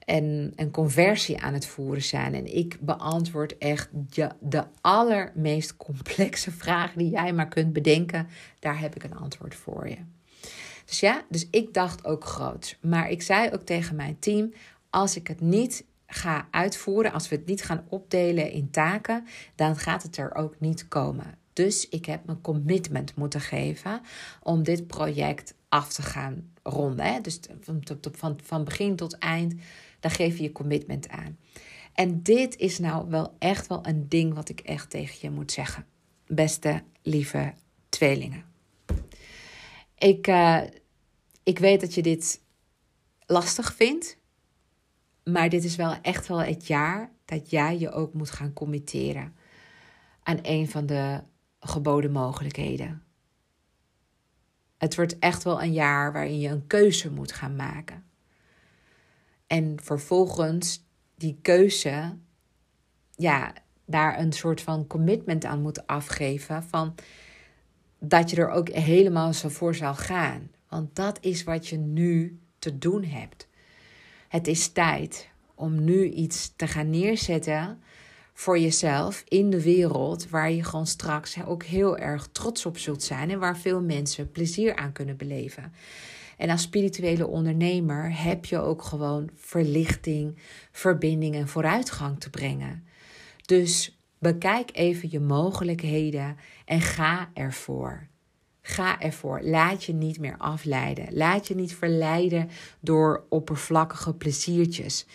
een, 0.06 0.54
een 0.56 0.72
conversie 0.72 1.42
aan 1.42 1.54
het 1.54 1.66
voeren 1.66 2.04
zijn. 2.04 2.34
En 2.34 2.56
ik 2.56 2.78
beantwoord 2.80 3.58
echt 3.58 3.90
de, 3.92 4.30
de 4.40 4.64
allermeest 4.82 5.78
complexe 5.78 6.52
vragen 6.52 6.98
die 6.98 7.10
jij 7.10 7.34
maar 7.34 7.48
kunt 7.48 7.74
bedenken. 7.74 8.28
Daar 8.60 8.80
heb 8.80 8.96
ik 8.96 9.04
een 9.04 9.16
antwoord 9.16 9.56
voor 9.56 9.90
je. 9.90 9.98
Dus 10.94 11.02
ja, 11.02 11.26
dus 11.30 11.48
ik 11.50 11.74
dacht 11.74 12.06
ook 12.06 12.26
groot. 12.26 12.78
Maar 12.82 13.10
ik 13.10 13.22
zei 13.22 13.52
ook 13.52 13.62
tegen 13.62 13.96
mijn 13.96 14.20
team: 14.20 14.54
als 14.90 15.16
ik 15.16 15.28
het 15.28 15.42
niet 15.42 15.86
ga 16.08 16.48
uitvoeren, 16.52 17.14
als 17.14 17.30
we 17.30 17.36
het 17.36 17.46
niet 17.46 17.64
gaan 17.64 17.86
opdelen 17.90 18.52
in 18.52 18.70
taken, 18.70 19.26
dan 19.56 19.78
gaat 19.78 20.04
het 20.04 20.18
er 20.18 20.36
ook 20.36 20.60
niet 20.60 20.88
komen. 20.88 21.38
Dus 21.54 21.90
ik 21.90 22.06
heb 22.06 22.26
mijn 22.26 22.42
commitment 22.42 23.16
moeten 23.16 23.42
geven 23.42 24.02
om 24.42 24.64
dit 24.64 24.88
project 24.88 25.54
af 25.70 25.94
te 25.94 26.02
gaan 26.02 26.52
ronden. 26.64 27.06
Hè? 27.06 27.22
Dus 27.22 27.40
van, 27.62 27.84
van, 28.12 28.40
van 28.44 28.64
begin 28.64 28.96
tot 28.96 29.18
eind, 29.18 29.54
daar 30.00 30.12
geef 30.12 30.38
je 30.38 30.44
je 30.44 30.52
commitment 30.52 31.10
aan. 31.10 31.38
En 31.94 32.24
dit 32.24 32.58
is 32.58 32.80
nou 32.80 33.10
wel 33.10 33.36
echt 33.40 33.68
wel 33.68 33.80
een 33.88 34.10
ding 34.10 34.34
wat 34.34 34.50
ik 34.50 34.60
echt 34.60 34.90
tegen 34.90 35.18
je 35.22 35.30
moet 35.30 35.52
zeggen. 35.52 35.86
Beste 36.28 36.84
lieve 37.02 37.54
tweelingen. 37.90 38.44
Ik, 39.98 40.28
uh, 40.28 40.62
ik 41.44 41.60
weet 41.60 41.82
dat 41.82 41.94
je 41.94 42.02
dit 42.02 42.42
lastig 43.26 43.74
vindt. 43.74 44.18
Maar 45.24 45.50
dit 45.50 45.64
is 45.64 45.76
wel 45.76 45.96
echt 46.02 46.28
wel 46.28 46.40
het 46.40 46.68
jaar 46.68 47.12
dat 47.26 47.50
jij 47.50 47.80
je 47.80 47.92
ook 47.92 48.14
moet 48.14 48.32
gaan 48.32 48.54
committeren 48.54 49.36
aan 50.24 50.40
een 50.42 50.70
van 50.70 50.86
de 50.86 51.22
geboden 51.60 52.12
mogelijkheden. 52.12 53.04
Het 54.78 54.96
wordt 54.96 55.20
echt 55.20 55.44
wel 55.44 55.62
een 55.62 55.74
jaar 55.74 56.14
waarin 56.14 56.40
je 56.40 56.50
een 56.50 56.68
keuze 56.68 57.12
moet 57.12 57.32
gaan 57.32 57.56
maken. 57.56 58.06
En 59.48 59.78
vervolgens 59.82 60.86
die 61.16 61.40
keuze, 61.42 62.18
ja, 63.16 63.54
daar 63.86 64.20
een 64.20 64.32
soort 64.32 64.62
van 64.62 64.88
commitment 64.88 65.46
aan 65.46 65.62
moet 65.62 65.88
afgeven 65.88 66.64
van 66.64 66.96
dat 68.00 68.30
je 68.30 68.36
er 68.36 68.50
ook 68.50 68.70
helemaal 68.70 69.34
zo 69.34 69.50
voor 69.50 69.76
zal 69.76 69.96
gaan. 69.96 70.52
Want 70.74 70.96
dat 70.96 71.18
is 71.22 71.44
wat 71.44 71.68
je 71.68 71.78
nu 71.78 72.40
te 72.60 72.78
doen 72.78 73.04
hebt. 73.04 73.48
Het 74.28 74.48
is 74.48 74.68
tijd 74.68 75.30
om 75.56 75.84
nu 75.84 76.10
iets 76.10 76.54
te 76.56 76.68
gaan 76.68 76.90
neerzetten 76.90 77.82
voor 78.34 78.60
jezelf 78.60 79.24
in 79.28 79.50
de 79.50 79.64
wereld 79.64 80.30
waar 80.30 80.52
je 80.52 80.64
gewoon 80.64 80.88
straks 80.88 81.46
ook 81.46 81.64
heel 81.64 81.98
erg 81.98 82.28
trots 82.32 82.66
op 82.66 82.78
zult 82.78 83.04
zijn 83.04 83.30
en 83.30 83.40
waar 83.40 83.58
veel 83.58 83.82
mensen 83.82 84.32
plezier 84.32 84.76
aan 84.76 84.92
kunnen 84.92 85.18
beleven. 85.18 85.74
En 86.38 86.50
als 86.50 86.62
spirituele 86.62 87.28
ondernemer 87.28 88.24
heb 88.24 88.46
je 88.46 88.58
ook 88.58 88.82
gewoon 88.82 89.30
verlichting, 89.36 90.38
verbinding 90.72 91.36
en 91.36 91.48
vooruitgang 91.48 92.20
te 92.20 92.30
brengen. 92.30 92.84
Dus 93.46 94.00
bekijk 94.20 94.70
even 94.74 95.12
je 95.12 95.20
mogelijkheden 95.20 96.38
en 96.66 96.82
ga 96.82 97.30
ervoor. 97.34 98.12
Ga 98.66 99.00
ervoor. 99.00 99.42
Laat 99.42 99.84
je 99.84 99.94
niet 99.94 100.20
meer 100.20 100.38
afleiden. 100.38 101.14
Laat 101.14 101.48
je 101.48 101.56
niet 101.56 101.76
verleiden 101.76 102.50
door 102.80 103.26
oppervlakkige 103.30 104.14
pleziertjes. 104.14 105.06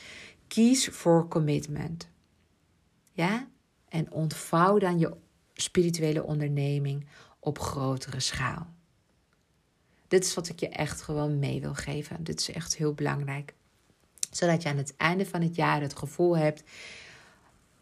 Kies 0.46 0.88
voor 0.88 1.28
commitment. 1.28 2.08
Ja? 3.12 3.48
En 3.88 4.12
ontvouw 4.12 4.78
dan 4.78 4.98
je 4.98 5.16
spirituele 5.54 6.22
onderneming 6.22 7.06
op 7.40 7.58
grotere 7.58 8.20
schaal. 8.20 8.66
Dit 10.08 10.24
is 10.24 10.34
wat 10.34 10.48
ik 10.48 10.60
je 10.60 10.68
echt 10.68 11.02
gewoon 11.02 11.38
mee 11.38 11.60
wil 11.60 11.74
geven. 11.74 12.24
Dit 12.24 12.40
is 12.40 12.50
echt 12.50 12.76
heel 12.76 12.94
belangrijk. 12.94 13.54
Zodat 14.30 14.62
je 14.62 14.68
aan 14.68 14.76
het 14.76 14.96
einde 14.96 15.26
van 15.26 15.42
het 15.42 15.54
jaar 15.54 15.80
het 15.80 15.96
gevoel 15.96 16.36
hebt: 16.36 16.62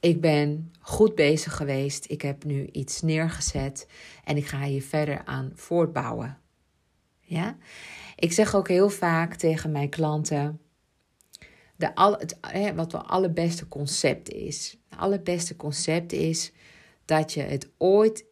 ik 0.07 0.21
ben 0.21 0.73
goed 0.81 1.15
bezig 1.15 1.57
geweest. 1.57 2.11
Ik 2.11 2.23
heb 2.23 2.45
nu 2.45 2.69
iets 2.73 3.03
neergezet 3.03 3.89
en 4.25 4.37
ik 4.37 4.47
ga 4.47 4.63
hier 4.63 4.83
verder 4.83 5.25
aan 5.25 5.53
voortbouwen. 5.55 6.39
Ja? 7.21 7.57
Ik 8.17 8.33
zeg 8.33 8.55
ook 8.55 8.69
heel 8.69 8.89
vaak 8.91 9.35
tegen 9.35 9.71
mijn 9.71 9.89
klanten: 9.89 10.61
de 11.77 11.95
al, 11.95 12.13
het, 12.13 12.39
wat 12.75 12.93
het 12.93 13.07
allerbeste 13.07 13.69
concept 13.69 14.29
is. 14.29 14.79
Het 14.89 14.99
allerbeste 14.99 15.57
concept 15.57 16.13
is 16.13 16.53
dat 17.05 17.33
je 17.33 17.43
het 17.43 17.71
ooit, 17.79 18.25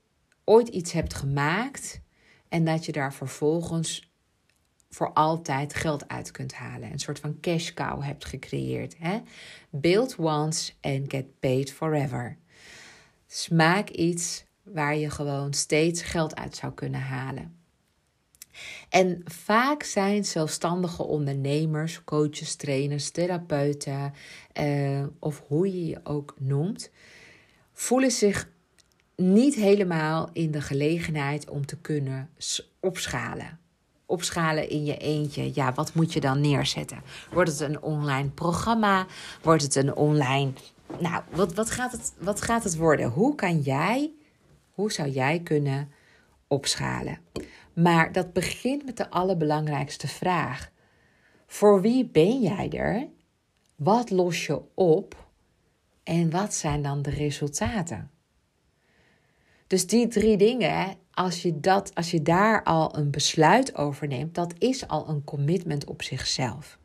ooit 0.45 0.69
iets 0.69 0.93
hebt 0.93 1.15
gemaakt 1.15 2.01
en 2.49 2.65
dat 2.65 2.85
je 2.85 2.93
daar 2.93 3.15
vervolgens 3.15 4.14
voor 4.95 5.13
altijd 5.13 5.75
geld 5.75 6.09
uit 6.09 6.31
kunt 6.31 6.55
halen. 6.55 6.93
Een 6.93 6.99
soort 6.99 7.19
van 7.19 7.41
cash 7.41 7.73
cow 7.73 8.03
hebt 8.03 8.25
gecreëerd. 8.25 8.95
Hè? 8.99 9.21
Build 9.71 10.17
once 10.17 10.73
and 10.81 11.11
get 11.11 11.41
paid 11.41 11.73
forever. 11.73 12.37
Smaak 13.27 13.89
iets 13.89 14.45
waar 14.63 14.97
je 14.97 15.11
gewoon 15.11 15.53
steeds 15.53 16.03
geld 16.03 16.35
uit 16.35 16.57
zou 16.57 16.73
kunnen 16.73 17.01
halen. 17.01 17.57
En 18.89 19.21
vaak 19.25 19.83
zijn 19.83 20.25
zelfstandige 20.25 21.03
ondernemers, 21.03 22.05
coaches, 22.05 22.57
trainers, 22.57 23.11
therapeuten 23.11 24.13
eh, 24.53 25.05
of 25.19 25.43
hoe 25.47 25.67
je 25.67 25.87
je 25.87 26.01
ook 26.05 26.35
noemt, 26.39 26.91
voelen 27.73 28.11
zich 28.11 28.49
niet 29.17 29.55
helemaal 29.55 30.31
in 30.33 30.51
de 30.51 30.61
gelegenheid 30.61 31.49
om 31.49 31.67
te 31.67 31.77
kunnen 31.77 32.31
opschalen. 32.81 33.59
Opschalen 34.07 34.69
in 34.69 34.85
je 34.85 34.97
eentje. 34.97 35.51
Ja, 35.55 35.73
wat 35.73 35.95
moet 35.95 36.13
je 36.13 36.21
dan 36.21 36.41
neerzetten? 36.41 37.03
Wordt 37.33 37.51
het 37.51 37.61
een 37.61 37.83
online 37.83 38.29
programma? 38.29 39.07
Wordt 39.43 39.63
het 39.63 39.75
een 39.75 39.95
online. 39.95 40.53
Nou, 40.99 41.23
wat, 41.31 41.55
wat, 41.55 41.71
gaat, 41.71 41.93
het, 41.93 42.13
wat 42.19 42.43
gaat 42.43 42.65
het 42.65 42.77
worden? 42.77 43.11
Hoe 43.11 43.35
kan 43.35 43.61
jij, 43.61 44.13
hoe 44.71 44.93
zou 44.93 45.09
jij 45.09 45.41
kunnen 45.41 45.93
opschalen? 46.49 47.19
Maar 47.73 48.13
dat 48.13 48.33
begint 48.33 48.85
met 48.85 48.97
de 48.97 49.11
allerbelangrijkste 49.11 50.09
vraag. 50.09 50.71
Voor 51.47 51.81
wie 51.81 52.05
ben 52.05 52.41
jij 52.41 52.71
er? 52.71 53.09
Wat 53.77 54.11
los 54.11 54.47
je 54.47 54.63
op? 54.75 55.29
En 56.03 56.31
wat 56.31 56.55
zijn 56.55 56.83
dan 56.83 57.03
de 57.03 57.11
resultaten? 57.11 58.11
Dus 59.67 59.87
die 59.87 60.09
drie 60.09 60.37
dingen, 60.37 60.97
als 61.15 61.43
je, 61.43 61.61
dat, 61.61 61.95
als 61.95 62.11
je 62.11 62.23
daar 62.23 62.63
al 62.63 62.97
een 62.97 63.11
besluit 63.11 63.77
over 63.77 64.07
neemt, 64.07 64.35
dat 64.35 64.55
is 64.59 64.89
al 64.89 65.09
een 65.09 65.25
commitment 65.25 65.85
op 65.85 66.03
zichzelf. 66.03 66.79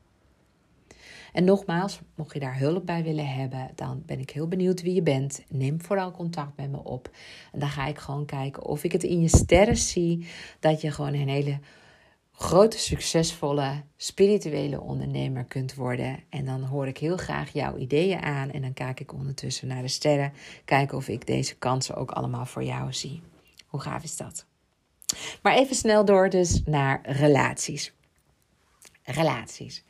En 1.34 1.44
nogmaals, 1.44 2.00
mocht 2.16 2.34
je 2.34 2.40
daar 2.40 2.58
hulp 2.58 2.86
bij 2.86 3.04
willen 3.04 3.28
hebben, 3.28 3.72
dan 3.76 4.04
ben 4.06 4.20
ik 4.20 4.30
heel 4.30 4.48
benieuwd 4.48 4.82
wie 4.82 4.94
je 4.94 5.04
bent. 5.04 5.44
Neem 5.48 5.82
vooral 5.82 6.12
contact 6.12 6.58
met 6.58 6.72
me 6.72 6.84
op. 6.84 7.10
En 7.52 7.60
dan 7.60 7.70
ga 7.70 7.88
ik 7.88 7.98
gewoon 7.98 8.26
kijken 8.26 8.66
of 8.66 8.84
ik 8.84 8.92
het 8.92 9.04
in 9.04 9.22
je 9.22 9.28
sterren 9.28 9.78
zie 9.78 10.28
dat 10.60 10.82
je 10.82 10.92
gewoon 10.92 11.14
een 11.14 11.30
hele 11.30 11.60
grote, 12.32 12.78
succesvolle, 12.78 13.84
spirituele 13.98 14.82
ondernemer 14.82 15.44
kunt 15.44 15.76
worden. 15.76 16.20
En 16.30 16.46
dan 16.46 16.64
hoor 16.64 16.88
ik 16.88 16.98
heel 16.98 17.18
graag 17.18 17.54
jouw 17.54 17.78
ideeën 17.78 18.22
aan. 18.22 18.52
En 18.52 18.62
dan 18.62 18.74
kijk 18.74 19.00
ik 19.00 19.14
ondertussen 19.14 19.68
naar 19.68 19.82
de 19.82 19.88
sterren. 19.88 20.34
Kijken 20.66 20.98
of 20.98 21.08
ik 21.08 21.28
deze 21.28 21.56
kansen 21.56 21.96
ook 21.96 22.12
allemaal 22.12 22.46
voor 22.46 22.64
jou 22.64 22.94
zie. 22.94 23.22
Hoe 23.70 23.80
gaaf 23.80 24.04
is 24.04 24.18
dat? 24.18 24.46
Maar 25.42 25.56
even 25.56 25.76
snel 25.76 26.06
door 26.06 26.30
dus 26.30 26.62
naar 26.66 27.02
relaties. 27.04 27.94
Relaties. 29.04 29.84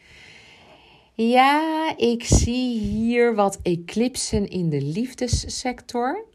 Ja, 1.14 1.94
ik 1.98 2.24
zie 2.24 2.80
hier 2.80 3.36
wat 3.36 3.60
eclipsen 3.64 4.48
in 4.48 4.70
de 4.70 4.82
liefdessector. 4.82 6.26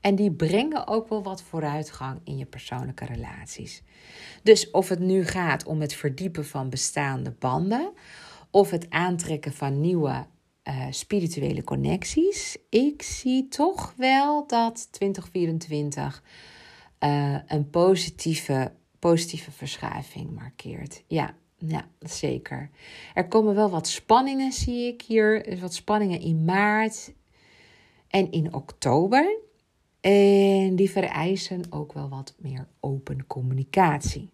En 0.00 0.14
die 0.14 0.32
brengen 0.32 0.86
ook 0.86 1.08
wel 1.08 1.22
wat 1.22 1.42
vooruitgang 1.42 2.20
in 2.24 2.38
je 2.38 2.46
persoonlijke 2.46 3.04
relaties. 3.04 3.82
Dus 4.42 4.70
of 4.70 4.88
het 4.88 4.98
nu 4.98 5.24
gaat 5.24 5.64
om 5.64 5.80
het 5.80 5.94
verdiepen 5.94 6.46
van 6.46 6.70
bestaande 6.70 7.30
banden, 7.38 7.92
of 8.50 8.70
het 8.70 8.90
aantrekken 8.90 9.52
van 9.52 9.80
nieuwe 9.80 10.26
uh, 10.68 10.86
spirituele 10.90 11.64
connecties, 11.64 12.56
ik 12.68 13.02
zie 13.02 13.48
toch 13.48 13.94
wel 13.96 14.46
dat 14.46 14.88
2024 14.92 16.22
eh, 17.02 17.36
een 17.46 17.70
positieve, 17.70 18.72
positieve 18.98 19.50
verschuiving 19.50 20.30
markeert. 20.34 21.02
Ja, 21.06 21.34
ja, 21.56 21.88
zeker. 22.00 22.70
Er 23.14 23.28
komen 23.28 23.54
wel 23.54 23.70
wat 23.70 23.86
spanningen, 23.86 24.52
zie 24.52 24.86
ik 24.92 25.02
hier. 25.02 25.58
Wat 25.60 25.74
spanningen 25.74 26.20
in 26.20 26.44
maart 26.44 27.12
en 28.08 28.30
in 28.30 28.54
oktober. 28.54 29.38
En 30.00 30.76
die 30.76 30.90
vereisen 30.90 31.62
ook 31.70 31.92
wel 31.92 32.08
wat 32.08 32.34
meer 32.38 32.66
open 32.80 33.26
communicatie. 33.26 34.30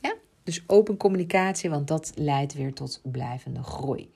Ja, 0.00 0.14
dus 0.42 0.64
open 0.66 0.96
communicatie, 0.96 1.70
want 1.70 1.88
dat 1.88 2.12
leidt 2.14 2.54
weer 2.54 2.72
tot 2.72 3.00
blijvende 3.04 3.62
groei. 3.62 4.10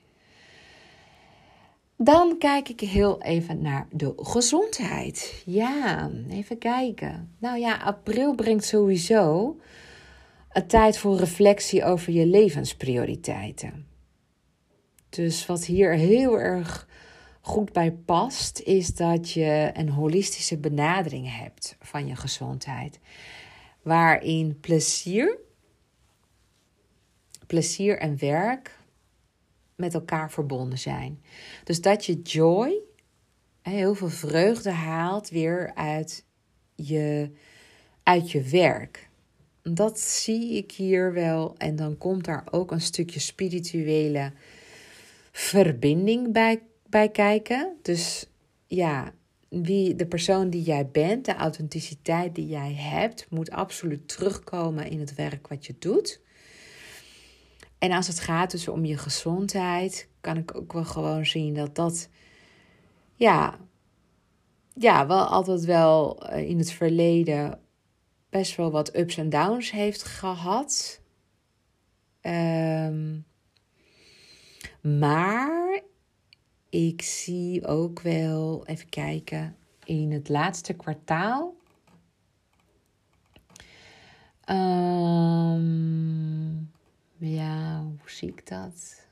Dan 1.99 2.37
kijk 2.37 2.69
ik 2.69 2.79
heel 2.79 3.21
even 3.21 3.61
naar 3.61 3.87
de 3.91 4.13
gezondheid. 4.17 5.41
Ja, 5.45 6.11
even 6.29 6.57
kijken. 6.57 7.35
Nou 7.37 7.59
ja, 7.59 7.77
april 7.77 8.35
brengt 8.35 8.65
sowieso 8.65 9.55
een 10.51 10.67
tijd 10.67 10.97
voor 10.97 11.17
reflectie 11.17 11.83
over 11.83 12.13
je 12.13 12.25
levensprioriteiten. 12.25 13.87
Dus 15.09 15.45
wat 15.45 15.65
hier 15.65 15.93
heel 15.93 16.39
erg 16.39 16.87
goed 17.41 17.71
bij 17.71 17.91
past, 17.91 18.59
is 18.59 18.95
dat 18.95 19.31
je 19.31 19.69
een 19.73 19.89
holistische 19.89 20.57
benadering 20.57 21.37
hebt 21.37 21.75
van 21.79 22.07
je 22.07 22.15
gezondheid. 22.15 22.99
Waarin 23.81 24.59
plezier, 24.59 25.37
plezier 27.47 27.99
en 27.99 28.17
werk 28.19 28.76
met 29.77 29.93
elkaar 29.93 30.31
verbonden 30.31 30.79
zijn. 30.79 31.21
Dus 31.63 31.81
dat 31.81 32.05
je 32.05 32.21
joy, 32.21 32.79
heel 33.61 33.95
veel 33.95 34.09
vreugde 34.09 34.71
haalt 34.71 35.29
weer 35.29 35.71
uit 35.75 36.25
je, 36.75 37.31
uit 38.03 38.31
je 38.31 38.41
werk 38.41 39.07
dat 39.73 39.99
zie 39.99 40.53
ik 40.53 40.71
hier 40.71 41.13
wel. 41.13 41.55
En 41.57 41.75
dan 41.75 41.97
komt 41.97 42.25
daar 42.25 42.47
ook 42.51 42.71
een 42.71 42.81
stukje 42.81 43.19
spirituele 43.19 44.31
verbinding 45.31 46.31
bij, 46.31 46.61
bij 46.89 47.09
kijken. 47.09 47.75
Dus 47.81 48.29
ja, 48.67 49.13
wie, 49.49 49.95
de 49.95 50.05
persoon 50.07 50.49
die 50.49 50.63
jij 50.63 50.87
bent, 50.87 51.25
de 51.25 51.35
authenticiteit 51.35 52.35
die 52.35 52.47
jij 52.47 52.73
hebt, 52.73 53.27
moet 53.29 53.51
absoluut 53.51 54.07
terugkomen 54.07 54.89
in 54.89 54.99
het 54.99 55.15
werk 55.15 55.47
wat 55.47 55.65
je 55.65 55.75
doet. 55.79 56.21
En 57.77 57.91
als 57.91 58.07
het 58.07 58.19
gaat 58.19 58.51
dus 58.51 58.67
om 58.67 58.85
je 58.85 58.97
gezondheid, 58.97 60.09
kan 60.21 60.37
ik 60.37 60.55
ook 60.55 60.73
wel 60.73 60.85
gewoon 60.85 61.25
zien 61.25 61.53
dat 61.53 61.75
dat, 61.75 62.09
ja, 63.15 63.57
ja 64.73 65.07
wel 65.07 65.25
altijd 65.25 65.65
wel 65.65 66.25
eh, 66.27 66.49
in 66.49 66.57
het 66.57 66.71
verleden 66.71 67.59
best 68.29 68.55
wel 68.55 68.71
wat 68.71 68.95
ups 68.97 69.17
en 69.17 69.29
downs 69.29 69.71
heeft 69.71 70.03
gehad. 70.03 71.01
Um, 72.21 73.25
maar 74.81 75.81
ik 76.69 77.01
zie 77.01 77.65
ook 77.65 78.01
wel, 78.01 78.65
even 78.65 78.89
kijken, 78.89 79.55
in 79.83 80.11
het 80.11 80.29
laatste 80.29 80.73
kwartaal. 80.73 81.55
Um, 84.49 85.97
Ja, 87.19 87.81
hoe 87.81 88.09
zie 88.09 88.27
ik 88.29 88.47
dat? 88.47 89.05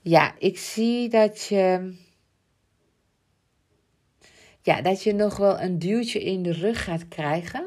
Ja, 0.00 0.34
ik 0.38 0.58
zie 0.58 1.08
dat 1.08 1.44
je. 1.44 1.94
Ja, 4.62 4.82
dat 4.82 5.02
je 5.02 5.12
nog 5.12 5.36
wel 5.36 5.60
een 5.60 5.78
duwtje 5.78 6.22
in 6.22 6.42
de 6.42 6.52
rug 6.52 6.84
gaat 6.84 7.08
krijgen 7.08 7.66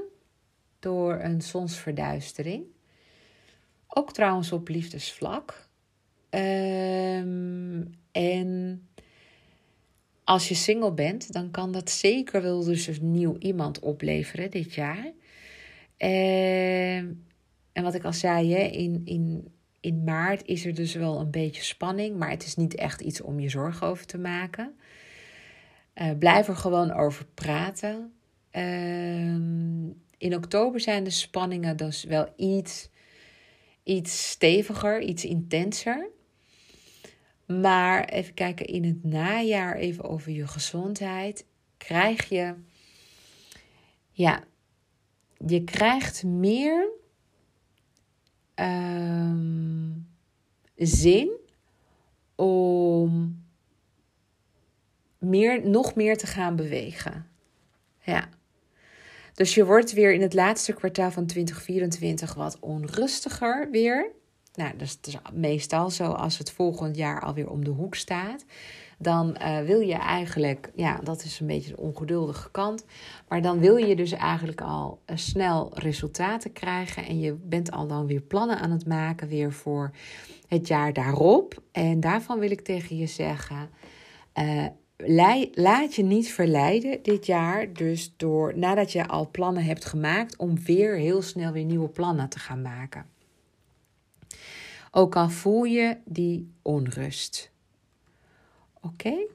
door 0.79 1.19
een 1.19 1.41
zonsverduistering. 1.41 2.65
Ook 3.87 4.13
trouwens 4.13 4.51
op 4.51 4.67
liefdesvlak. 4.67 5.69
Um, 6.29 7.93
en 8.11 8.81
als 10.23 10.47
je 10.47 10.55
single 10.55 10.93
bent, 10.93 11.33
dan 11.33 11.51
kan 11.51 11.71
dat 11.71 11.89
zeker 11.89 12.41
wel 12.41 12.63
dus 12.63 12.87
een 12.87 13.11
nieuw 13.11 13.37
iemand 13.37 13.79
opleveren 13.79 14.51
dit 14.51 14.73
jaar. 14.73 15.11
Um, 15.97 17.25
en 17.73 17.83
wat 17.83 17.93
ik 17.93 18.03
al 18.03 18.13
zei, 18.13 18.53
hè, 18.53 18.63
in, 18.63 19.01
in, 19.05 19.51
in 19.79 20.03
maart 20.03 20.47
is 20.47 20.65
er 20.65 20.73
dus 20.73 20.93
wel 20.93 21.19
een 21.19 21.31
beetje 21.31 21.63
spanning, 21.63 22.17
maar 22.17 22.29
het 22.29 22.45
is 22.45 22.55
niet 22.55 22.75
echt 22.75 23.01
iets 23.01 23.21
om 23.21 23.39
je 23.39 23.49
zorgen 23.49 23.87
over 23.87 24.05
te 24.05 24.17
maken. 24.17 24.75
Uh, 25.95 26.11
blijf 26.19 26.47
er 26.47 26.55
gewoon 26.55 26.91
over 26.91 27.25
praten. 27.25 28.13
Uh, 28.51 29.35
in 30.17 30.35
oktober 30.35 30.79
zijn 30.79 31.03
de 31.03 31.09
spanningen 31.09 31.77
dus 31.77 32.03
wel 32.03 32.33
iets, 32.35 32.89
iets 33.83 34.29
steviger, 34.29 35.01
iets 35.01 35.25
intenser. 35.25 36.09
Maar 37.45 38.05
even 38.05 38.33
kijken, 38.33 38.65
in 38.65 38.83
het 38.83 39.03
najaar 39.03 39.75
even 39.75 40.03
over 40.03 40.31
je 40.31 40.47
gezondheid. 40.47 41.45
Krijg 41.77 42.29
je, 42.29 42.55
ja, 44.11 44.43
je 45.45 45.63
krijgt 45.63 46.23
meer 46.23 46.89
um, 48.61 50.07
zin 50.75 51.31
om 52.35 53.43
meer, 55.17 55.67
nog 55.67 55.95
meer 55.95 56.17
te 56.17 56.27
gaan 56.27 56.55
bewegen. 56.55 57.27
Ja. 57.99 58.29
Dus 59.33 59.55
je 59.55 59.65
wordt 59.65 59.93
weer 59.93 60.13
in 60.13 60.21
het 60.21 60.33
laatste 60.33 60.73
kwartaal 60.73 61.11
van 61.11 61.25
2024 61.25 62.33
wat 62.33 62.59
onrustiger 62.59 63.67
weer. 63.71 64.11
Nou, 64.53 64.71
dat 64.71 64.87
is, 64.87 65.01
dat 65.01 65.13
is 65.13 65.19
meestal 65.33 65.89
zo 65.89 66.03
als 66.03 66.37
het 66.37 66.51
volgend 66.51 66.95
jaar 66.95 67.21
alweer 67.21 67.49
om 67.49 67.63
de 67.63 67.69
hoek 67.69 67.95
staat 67.95 68.45
dan 69.01 69.37
uh, 69.41 69.59
wil 69.59 69.79
je 69.79 69.93
eigenlijk, 69.93 70.71
ja, 70.75 70.99
dat 71.03 71.23
is 71.23 71.39
een 71.39 71.47
beetje 71.47 71.71
de 71.71 71.81
ongeduldige 71.81 72.51
kant, 72.51 72.85
maar 73.27 73.41
dan 73.41 73.59
wil 73.59 73.75
je 73.75 73.95
dus 73.95 74.11
eigenlijk 74.11 74.61
al 74.61 75.01
uh, 75.05 75.17
snel 75.17 75.71
resultaten 75.73 76.53
krijgen 76.53 77.05
en 77.05 77.19
je 77.19 77.33
bent 77.33 77.71
al 77.71 77.87
dan 77.87 78.07
weer 78.07 78.21
plannen 78.21 78.59
aan 78.59 78.71
het 78.71 78.85
maken 78.85 79.27
weer 79.27 79.53
voor 79.53 79.91
het 80.47 80.67
jaar 80.67 80.93
daarop. 80.93 81.61
En 81.71 81.99
daarvan 81.99 82.39
wil 82.39 82.51
ik 82.51 82.61
tegen 82.61 82.97
je 82.97 83.07
zeggen, 83.07 83.69
uh, 84.39 84.65
laat 85.53 85.95
je 85.95 86.03
niet 86.03 86.31
verleiden 86.31 87.03
dit 87.03 87.25
jaar, 87.25 87.73
dus 87.73 88.13
door 88.17 88.57
nadat 88.57 88.91
je 88.91 89.07
al 89.07 89.29
plannen 89.31 89.63
hebt 89.63 89.85
gemaakt, 89.85 90.37
om 90.37 90.63
weer 90.63 90.95
heel 90.95 91.21
snel 91.21 91.51
weer 91.51 91.65
nieuwe 91.65 91.89
plannen 91.89 92.29
te 92.29 92.39
gaan 92.39 92.61
maken. 92.61 93.05
Ook 94.91 95.15
al 95.15 95.29
voel 95.29 95.63
je 95.63 95.97
die 96.05 96.51
onrust. 96.61 97.50
Oké? 98.81 99.27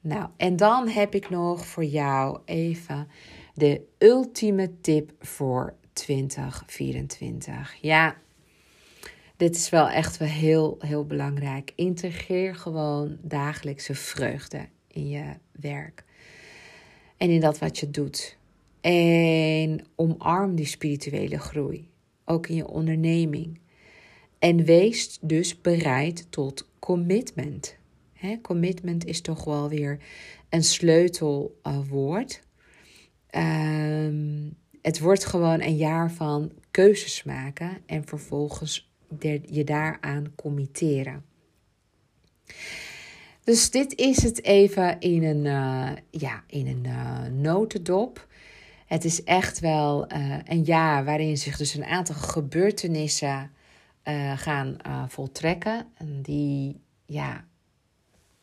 Nou, 0.00 0.28
en 0.36 0.56
dan 0.56 0.88
heb 0.88 1.14
ik 1.14 1.30
nog 1.30 1.66
voor 1.66 1.84
jou 1.84 2.40
even 2.44 3.08
de 3.54 3.80
ultieme 3.98 4.80
tip 4.80 5.12
voor 5.20 5.74
2024. 5.92 7.76
Ja, 7.80 8.16
dit 9.36 9.56
is 9.56 9.68
wel 9.68 9.88
echt 9.88 10.16
wel 10.16 10.28
heel, 10.28 10.76
heel 10.78 11.06
belangrijk. 11.06 11.72
Integreer 11.74 12.54
gewoon 12.54 13.18
dagelijkse 13.20 13.94
vreugde 13.94 14.68
in 14.86 15.08
je 15.08 15.24
werk 15.52 16.04
en 17.16 17.30
in 17.30 17.40
dat 17.40 17.58
wat 17.58 17.78
je 17.78 17.90
doet. 17.90 18.36
En 18.80 19.86
omarm 19.94 20.54
die 20.54 20.66
spirituele 20.66 21.38
groei, 21.38 21.88
ook 22.24 22.46
in 22.46 22.54
je 22.54 22.68
onderneming. 22.68 23.60
En 24.38 24.64
wees 24.64 25.18
dus 25.20 25.60
bereid 25.60 26.26
tot 26.30 26.68
commitment. 26.78 27.76
Commitment 28.42 29.04
is 29.04 29.20
toch 29.20 29.44
wel 29.44 29.68
weer 29.68 29.98
een 30.48 30.64
sleutelwoord. 30.64 32.42
Uh, 33.30 34.38
het 34.82 34.98
wordt 35.00 35.24
gewoon 35.24 35.60
een 35.60 35.76
jaar 35.76 36.12
van 36.12 36.52
keuzes 36.70 37.22
maken 37.22 37.78
en 37.86 38.06
vervolgens 38.06 38.90
je 39.46 39.64
daaraan 39.64 40.32
committeren. 40.34 41.24
Dus 43.44 43.70
dit 43.70 43.94
is 43.94 44.22
het 44.22 44.44
even 44.44 45.00
in 45.00 45.22
een, 45.22 45.44
uh, 45.44 45.90
ja, 46.10 46.44
in 46.46 46.66
een 46.66 46.84
uh, 46.86 47.24
notendop. 47.40 48.26
Het 48.86 49.04
is 49.04 49.24
echt 49.24 49.60
wel 49.60 50.12
uh, 50.12 50.38
een 50.44 50.62
jaar 50.62 51.04
waarin 51.04 51.38
zich 51.38 51.56
dus 51.56 51.74
een 51.74 51.84
aantal 51.84 52.14
gebeurtenissen 52.14 53.50
gaan 54.36 54.76
voltrekken. 55.08 55.86
En 55.96 56.22
die, 56.22 56.80
ja, 57.06 57.44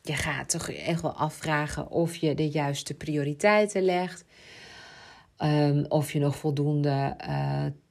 je 0.02 0.14
gaat 0.14 0.48
toch 0.48 0.68
echt 0.68 1.02
wel 1.02 1.14
afvragen 1.14 1.90
of 1.90 2.16
je 2.16 2.34
de 2.34 2.48
juiste 2.48 2.94
prioriteiten 2.94 3.82
legt. 3.82 4.24
Um, 5.38 5.84
of 5.88 6.12
je 6.12 6.18
nog 6.18 6.36
voldoende 6.36 7.14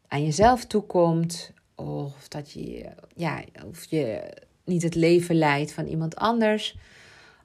aan 0.07 0.23
jezelf 0.23 0.65
toekomt. 0.65 1.53
Of 1.75 2.27
dat 2.27 2.51
je, 2.51 2.89
ja, 3.15 3.43
of 3.65 3.85
je 3.89 4.33
niet 4.65 4.83
het 4.83 4.95
leven 4.95 5.35
leidt 5.35 5.71
van 5.71 5.85
iemand 5.85 6.15
anders. 6.15 6.77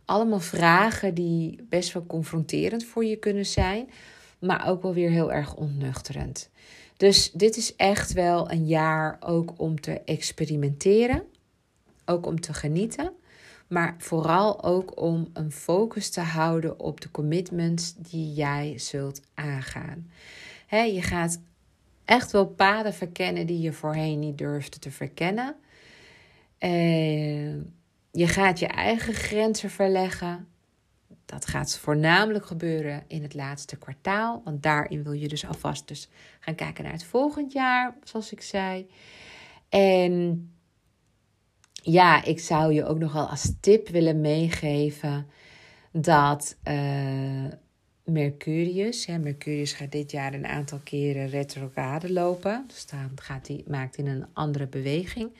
Allemaal 0.04 0.40
vragen 0.40 1.14
die 1.14 1.66
best 1.68 1.92
wel 1.92 2.06
confronterend 2.06 2.84
voor 2.84 3.04
je 3.04 3.16
kunnen 3.16 3.46
zijn, 3.46 3.90
maar 4.38 4.68
ook 4.68 4.82
wel 4.82 4.94
weer 4.94 5.10
heel 5.10 5.32
erg 5.32 5.54
ontnuchterend. 5.54 6.50
Dus 6.96 7.32
dit 7.32 7.56
is 7.56 7.76
echt 7.76 8.12
wel 8.12 8.50
een 8.50 8.66
jaar 8.66 9.16
ook 9.20 9.52
om 9.56 9.80
te 9.80 10.00
experimenteren, 10.00 11.22
ook 12.04 12.26
om 12.26 12.40
te 12.40 12.54
genieten, 12.54 13.12
maar 13.68 13.94
vooral 13.98 14.64
ook 14.64 15.00
om 15.00 15.30
een 15.32 15.52
focus 15.52 16.10
te 16.10 16.20
houden 16.20 16.80
op 16.80 17.00
de 17.00 17.10
commitments 17.10 17.94
die 17.94 18.32
jij 18.32 18.78
zult 18.78 19.22
aangaan. 19.34 20.10
je 20.68 21.02
gaat 21.02 21.40
echt 22.04 22.32
wel 22.32 22.46
paden 22.46 22.94
verkennen 22.94 23.46
die 23.46 23.60
je 23.60 23.72
voorheen 23.72 24.18
niet 24.18 24.38
durfde 24.38 24.78
te 24.78 24.90
verkennen. 24.90 25.56
Je 28.10 28.26
gaat 28.26 28.58
je 28.58 28.66
eigen 28.66 29.14
grenzen 29.14 29.70
verleggen. 29.70 30.48
Dat 31.24 31.46
gaat 31.46 31.78
voornamelijk 31.78 32.46
gebeuren 32.46 33.04
in 33.06 33.22
het 33.22 33.34
laatste 33.34 33.76
kwartaal. 33.76 34.40
Want 34.44 34.62
daarin 34.62 35.02
wil 35.02 35.12
je 35.12 35.28
dus 35.28 35.46
alvast 35.46 35.88
dus 35.88 36.08
gaan 36.40 36.54
kijken 36.54 36.84
naar 36.84 36.92
het 36.92 37.04
volgend 37.04 37.52
jaar, 37.52 37.94
zoals 38.02 38.32
ik 38.32 38.40
zei. 38.40 38.90
En 39.68 40.53
ja, 41.84 42.24
ik 42.24 42.40
zou 42.40 42.72
je 42.72 42.84
ook 42.84 42.98
nogal 42.98 43.26
als 43.26 43.52
tip 43.60 43.88
willen 43.88 44.20
meegeven 44.20 45.26
dat 45.92 46.56
uh, 46.68 47.44
Mercurius, 48.04 49.06
Mercurius 49.06 49.72
gaat 49.72 49.92
dit 49.92 50.10
jaar 50.10 50.34
een 50.34 50.46
aantal 50.46 50.80
keren 50.84 51.28
retrograde 51.28 52.12
lopen. 52.12 52.64
Dus 52.66 52.86
dan 52.86 53.10
gaat 53.14 53.48
hij, 53.48 53.64
maakt 53.66 53.96
hij 53.96 54.06
een 54.06 54.26
andere 54.32 54.66
beweging. 54.66 55.30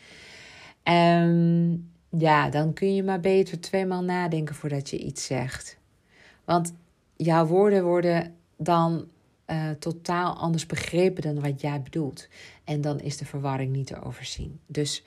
Um, 0.85 1.91
ja, 2.19 2.49
dan 2.49 2.73
kun 2.73 2.95
je 2.95 3.03
maar 3.03 3.21
beter 3.21 3.61
tweemaal 3.61 4.03
nadenken 4.03 4.55
voordat 4.55 4.91
je 4.91 4.99
iets 4.99 5.27
zegt. 5.27 5.79
Want 6.45 6.75
jouw 7.17 7.47
woorden 7.47 7.85
worden 7.85 8.35
dan 8.57 9.09
uh, 9.47 9.71
totaal 9.71 10.37
anders 10.37 10.67
begrepen 10.67 11.23
dan 11.23 11.41
wat 11.41 11.61
jij 11.61 11.83
bedoelt. 11.83 12.29
En 12.65 12.81
dan 12.81 13.01
is 13.01 13.17
de 13.17 13.25
verwarring 13.25 13.73
niet 13.73 13.87
te 13.87 14.03
overzien. 14.03 14.61
Dus 14.67 15.03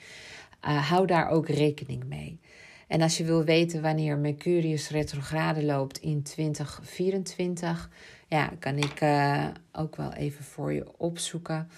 uh, 0.62 0.90
hou 0.90 1.06
daar 1.06 1.30
ook 1.30 1.48
rekening 1.48 2.04
mee. 2.04 2.40
En 2.88 3.02
als 3.02 3.18
je 3.18 3.24
wil 3.24 3.44
weten 3.44 3.82
wanneer 3.82 4.18
Mercurius 4.18 4.90
retrograde 4.90 5.64
loopt 5.64 5.98
in 5.98 6.24
2024, 6.24 7.90
ja, 8.28 8.52
kan 8.60 8.78
ik 8.78 9.02
uh, 9.02 9.48
ook 9.72 9.96
wel 9.96 10.14
even 10.14 10.44
voor 10.44 10.74
je 10.74 10.98
opzoeken. 10.98 11.70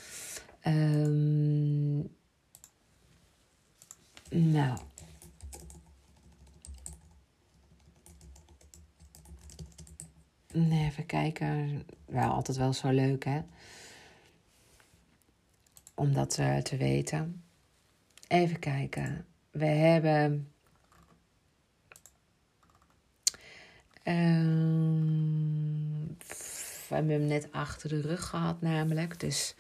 Um, 0.67 2.09
nou, 4.29 4.77
Even 10.53 11.05
kijken. 11.05 11.83
Wel, 12.05 12.29
altijd 12.29 12.57
wel 12.57 12.73
zo 12.73 12.89
leuk, 12.89 13.25
hè? 13.25 13.41
Om 15.95 16.13
dat 16.13 16.37
uh, 16.37 16.57
te 16.57 16.77
weten. 16.77 17.43
Even 18.29 18.59
kijken. 18.59 19.25
We 19.51 19.65
hebben. 19.65 20.51
Um, 24.03 26.17
we 26.87 26.95
hebben 26.95 27.13
hem 27.13 27.25
net 27.25 27.51
achter 27.51 27.89
de 27.89 28.01
rug 28.01 28.29
gehad, 28.29 28.61
namelijk. 28.61 29.19
Dus 29.19 29.55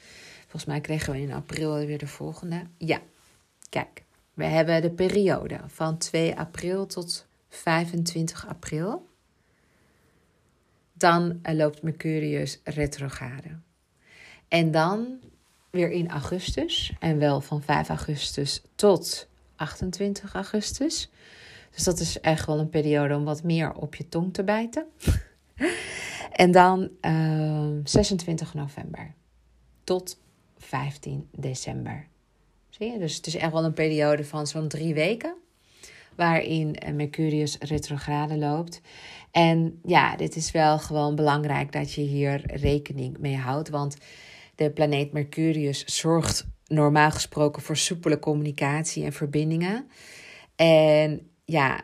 Volgens 0.49 0.71
mij 0.71 0.81
kregen 0.81 1.13
we 1.13 1.19
in 1.19 1.31
april 1.31 1.85
weer 1.85 1.97
de 1.97 2.07
volgende. 2.07 2.61
Ja, 2.77 3.01
kijk, 3.69 4.03
we 4.33 4.43
hebben 4.43 4.81
de 4.81 4.91
periode 4.91 5.59
van 5.67 5.97
2 5.97 6.37
april 6.37 6.85
tot 6.85 7.27
25 7.49 8.47
april. 8.47 9.09
Dan 10.93 11.39
loopt 11.43 11.81
Mercurius 11.81 12.59
retrograde. 12.63 13.59
En 14.47 14.71
dan 14.71 15.19
weer 15.69 15.91
in 15.91 16.09
augustus, 16.09 16.93
en 16.99 17.19
wel 17.19 17.41
van 17.41 17.61
5 17.61 17.89
augustus 17.89 18.61
tot 18.75 19.27
28 19.55 20.33
augustus. 20.33 21.09
Dus 21.75 21.83
dat 21.83 21.99
is 21.99 22.19
echt 22.19 22.45
wel 22.45 22.59
een 22.59 22.69
periode 22.69 23.15
om 23.15 23.23
wat 23.23 23.43
meer 23.43 23.73
op 23.73 23.95
je 23.95 24.09
tong 24.09 24.33
te 24.33 24.43
bijten. 24.43 24.85
en 26.31 26.51
dan 26.51 26.89
uh, 27.01 27.11
ehm, 27.11 27.79
26 27.83 28.53
november 28.53 29.13
tot 29.83 30.19
15 30.57 31.27
december. 31.31 32.07
Zie 32.69 32.91
je? 32.91 32.99
Dus 32.99 33.15
het 33.15 33.27
is 33.27 33.35
echt 33.35 33.51
wel 33.51 33.63
een 33.63 33.73
periode 33.73 34.23
van 34.23 34.47
zo'n 34.47 34.67
drie 34.67 34.93
weken. 34.93 35.35
Waarin 36.15 36.75
Mercurius 36.93 37.57
retrograde 37.57 38.37
loopt. 38.37 38.81
En 39.31 39.79
ja, 39.85 40.15
dit 40.15 40.35
is 40.35 40.51
wel 40.51 40.79
gewoon 40.79 41.15
belangrijk 41.15 41.71
dat 41.71 41.93
je 41.93 42.01
hier 42.01 42.41
rekening 42.45 43.17
mee 43.17 43.37
houdt. 43.37 43.69
Want 43.69 43.97
de 44.59 44.71
planeet 44.71 45.11
Mercurius 45.11 45.85
zorgt 45.85 46.47
normaal 46.67 47.11
gesproken 47.11 47.61
voor 47.61 47.77
soepele 47.77 48.19
communicatie 48.19 49.03
en 49.03 49.13
verbindingen. 49.13 49.89
En 50.55 51.29
ja, 51.45 51.81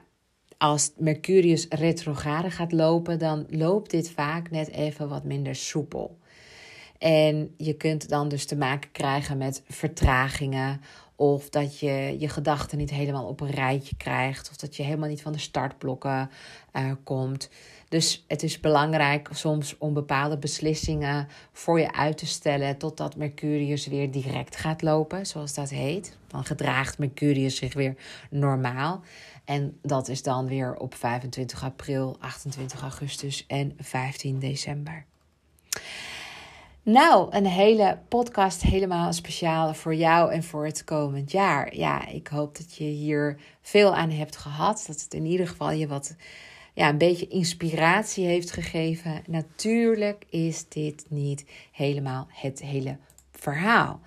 als 0.58 0.92
Mercurius 0.98 1.66
retrograde 1.70 2.52
gaat 2.52 2.72
lopen, 2.72 3.20
dan 3.20 3.46
loopt 3.50 3.92
dit 3.92 4.12
vaak 4.12 4.52
net 4.52 4.70
even 4.70 5.10
wat 5.10 5.24
minder 5.24 5.56
soepel. 5.56 6.18
En 6.98 7.54
je 7.58 7.74
kunt 7.74 8.10
dan 8.10 8.30
dus 8.30 8.46
te 8.46 8.56
maken 8.56 8.92
krijgen 8.92 9.38
met 9.38 9.64
vertragingen. 9.68 10.82
Of 11.16 11.50
dat 11.50 11.80
je 11.80 12.16
je 12.20 12.30
gedachten 12.30 12.78
niet 12.78 12.92
helemaal 12.92 13.28
op 13.28 13.42
een 13.42 13.52
rijtje 13.52 13.96
krijgt. 13.96 14.50
Of 14.50 14.56
dat 14.56 14.76
je 14.76 14.84
helemaal 14.84 15.10
niet 15.10 15.22
van 15.22 15.32
de 15.32 15.40
startblokken 15.40 16.30
uh, 16.74 16.92
komt. 17.04 17.50
Dus 17.90 18.26
het 18.28 18.44
is 18.44 18.60
belangrijk 18.60 19.30
soms 19.32 19.78
om 19.78 19.94
bepaalde 19.94 20.38
beslissingen 20.38 21.28
voor 21.52 21.80
je 21.80 21.94
uit 21.94 22.18
te 22.18 22.26
stellen 22.26 22.78
totdat 22.78 23.16
Mercurius 23.16 23.88
weer 23.88 24.12
direct 24.12 24.56
gaat 24.56 24.82
lopen, 24.82 25.26
zoals 25.26 25.54
dat 25.54 25.70
heet. 25.70 26.18
Dan 26.28 26.46
gedraagt 26.46 26.98
Mercurius 26.98 27.56
zich 27.56 27.74
weer 27.74 27.96
normaal. 28.30 29.02
En 29.46 29.78
dat 29.82 30.08
is 30.08 30.24
dan 30.24 30.48
weer 30.48 30.76
op 30.76 30.96
25 30.96 31.64
april, 31.64 32.16
28 32.20 32.82
augustus 32.82 33.46
en 33.48 33.74
15 33.80 34.40
december. 34.40 35.06
Nou, 36.84 37.36
een 37.36 37.46
hele 37.46 38.00
podcast 38.08 38.62
helemaal 38.62 39.14
speciaal 39.14 39.74
voor 39.74 39.96
jou 39.96 40.32
en 40.32 40.44
voor 40.44 40.66
het 40.66 40.84
komend 40.84 41.32
jaar. 41.32 41.76
Ja, 41.76 42.08
ik 42.08 42.28
hoop 42.28 42.58
dat 42.58 42.76
je 42.76 42.84
hier 42.84 43.40
veel 43.62 43.96
aan 43.96 44.10
hebt 44.10 44.36
gehad. 44.36 44.84
Dat 44.88 45.02
het 45.02 45.14
in 45.14 45.26
ieder 45.26 45.48
geval 45.48 45.72
je 45.72 45.88
wat 45.88 46.16
ja, 46.76 46.90
een 46.90 46.98
beetje 46.98 47.28
inspiratie 47.28 48.26
heeft 48.26 48.52
gegeven. 48.52 49.22
Natuurlijk 49.28 50.26
is 50.30 50.70
dit 50.70 51.06
niet 51.10 51.46
helemaal 51.72 52.28
het 52.30 52.62
hele 52.62 52.98
verhaal. 53.32 54.00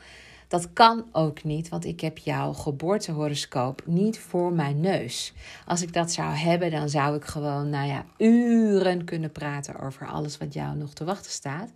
Dat 0.49 0.73
kan 0.73 1.05
ook 1.13 1.45
niet, 1.45 1.69
want 1.69 1.85
ik 1.85 2.01
heb 2.01 2.19
jouw 2.19 2.53
geboortehoroscoop 2.53 3.83
niet 3.87 4.19
voor 4.19 4.53
mijn 4.53 4.81
neus. 4.81 5.33
Als 5.67 5.83
ik 5.83 5.93
dat 5.93 6.13
zou 6.13 6.35
hebben, 6.35 6.71
dan 6.71 6.89
zou 6.89 7.17
ik 7.17 7.25
gewoon, 7.25 7.71
nou 7.71 7.89
ja, 7.89 8.05
uren 8.17 9.05
kunnen 9.05 9.33
praten 9.33 9.81
over 9.81 10.07
alles 10.07 10.39
wat 10.39 10.55
jou 10.55 10.77
nog 10.77 10.93
te 10.93 11.05
wachten 11.05 11.31
staat. 11.31 11.71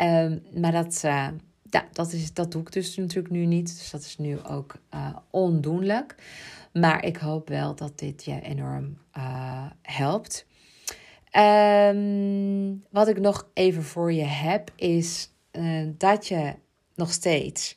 Um, 0.00 0.42
maar 0.60 0.72
dat, 0.72 1.02
uh, 1.04 1.28
ja, 1.70 1.84
dat, 1.92 2.12
is, 2.12 2.32
dat 2.32 2.52
doe 2.52 2.60
ik 2.60 2.72
dus 2.72 2.96
natuurlijk 2.96 3.34
nu 3.34 3.46
niet. 3.46 3.78
Dus 3.78 3.90
dat 3.90 4.00
is 4.00 4.18
nu 4.18 4.42
ook 4.42 4.76
uh, 4.94 5.16
ondoenlijk. 5.30 6.14
Maar 6.72 7.04
ik 7.04 7.16
hoop 7.16 7.48
wel 7.48 7.74
dat 7.74 7.98
dit 7.98 8.24
je 8.24 8.40
enorm 8.40 8.98
uh, 9.16 9.66
helpt. 9.82 10.46
Um, 11.38 12.84
wat 12.90 13.08
ik 13.08 13.20
nog 13.20 13.48
even 13.54 13.82
voor 13.82 14.12
je 14.12 14.24
heb, 14.24 14.70
is 14.76 15.30
dat 15.96 16.26
je 16.26 16.54
nog 16.94 17.12
steeds 17.12 17.76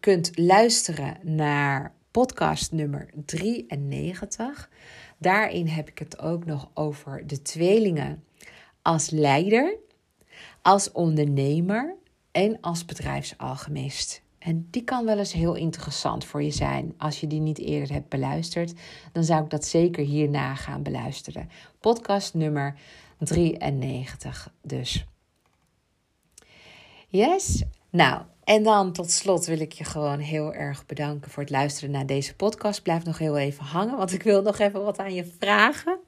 kunt 0.00 0.38
luisteren 0.38 1.16
naar 1.22 1.94
podcast 2.10 2.72
nummer 2.72 3.08
93. 3.24 4.70
Daarin 5.18 5.66
heb 5.66 5.88
ik 5.88 5.98
het 5.98 6.18
ook 6.18 6.44
nog 6.44 6.70
over 6.74 7.26
de 7.26 7.42
tweelingen 7.42 8.24
als 8.82 9.10
leider 9.10 9.76
als 10.62 10.92
ondernemer 10.92 11.94
en 12.34 12.60
als 12.60 12.84
bedrijfsalchemist. 12.84 14.22
En 14.38 14.68
die 14.70 14.84
kan 14.84 15.04
wel 15.04 15.18
eens 15.18 15.32
heel 15.32 15.54
interessant 15.54 16.24
voor 16.24 16.42
je 16.42 16.50
zijn. 16.50 16.94
Als 16.98 17.20
je 17.20 17.26
die 17.26 17.40
niet 17.40 17.58
eerder 17.58 17.92
hebt 17.92 18.08
beluisterd, 18.08 18.72
dan 19.12 19.24
zou 19.24 19.44
ik 19.44 19.50
dat 19.50 19.64
zeker 19.64 20.04
hierna 20.04 20.54
gaan 20.54 20.82
beluisteren. 20.82 21.48
Podcast 21.80 22.34
nummer 22.34 22.74
93 23.18 24.52
dus. 24.62 25.04
Yes? 27.08 27.62
Nou, 27.90 28.22
en 28.44 28.62
dan 28.62 28.92
tot 28.92 29.10
slot 29.10 29.46
wil 29.46 29.60
ik 29.60 29.72
je 29.72 29.84
gewoon 29.84 30.18
heel 30.18 30.54
erg 30.54 30.86
bedanken 30.86 31.30
voor 31.30 31.42
het 31.42 31.52
luisteren 31.52 31.90
naar 31.90 32.06
deze 32.06 32.36
podcast. 32.36 32.82
Blijf 32.82 33.04
nog 33.04 33.18
heel 33.18 33.36
even 33.36 33.64
hangen, 33.64 33.96
want 33.96 34.12
ik 34.12 34.22
wil 34.22 34.42
nog 34.42 34.58
even 34.58 34.84
wat 34.84 34.98
aan 34.98 35.14
je 35.14 35.34
vragen. 35.38 35.98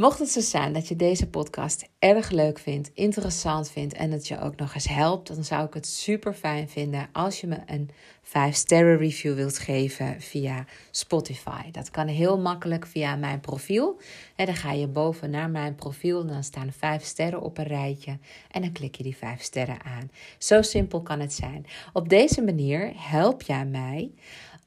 Mocht 0.00 0.18
het 0.18 0.30
zo 0.30 0.40
zijn 0.40 0.72
dat 0.72 0.88
je 0.88 0.96
deze 0.96 1.28
podcast 1.28 1.88
erg 1.98 2.30
leuk 2.30 2.58
vindt, 2.58 2.90
interessant 2.94 3.70
vindt 3.70 3.94
en 3.94 4.10
het 4.10 4.28
je 4.28 4.40
ook 4.40 4.56
nog 4.56 4.74
eens 4.74 4.88
helpt, 4.88 5.34
dan 5.34 5.44
zou 5.44 5.66
ik 5.66 5.74
het 5.74 5.86
super 5.86 6.34
fijn 6.34 6.68
vinden 6.68 7.08
als 7.12 7.40
je 7.40 7.46
me 7.46 7.56
een 7.66 7.90
5 8.22 8.54
sterren 8.54 8.96
review 8.96 9.34
wilt 9.34 9.58
geven 9.58 10.20
via 10.20 10.64
Spotify. 10.90 11.70
Dat 11.70 11.90
kan 11.90 12.06
heel 12.06 12.38
makkelijk 12.38 12.86
via 12.86 13.16
mijn 13.16 13.40
profiel. 13.40 14.00
En 14.36 14.46
dan 14.46 14.54
ga 14.54 14.72
je 14.72 14.86
boven 14.86 15.30
naar 15.30 15.50
mijn 15.50 15.74
profiel 15.74 16.20
en 16.20 16.26
dan 16.26 16.44
staan 16.44 16.72
5 16.72 17.04
sterren 17.04 17.40
op 17.40 17.58
een 17.58 17.64
rijtje 17.66 18.18
en 18.50 18.62
dan 18.62 18.72
klik 18.72 18.94
je 18.94 19.02
die 19.02 19.16
5 19.16 19.42
sterren 19.42 19.84
aan. 19.84 20.10
Zo 20.38 20.62
simpel 20.62 21.02
kan 21.02 21.20
het 21.20 21.32
zijn. 21.32 21.66
Op 21.92 22.08
deze 22.08 22.42
manier 22.42 22.92
help 22.96 23.42
jij 23.42 23.66
mij 23.66 24.10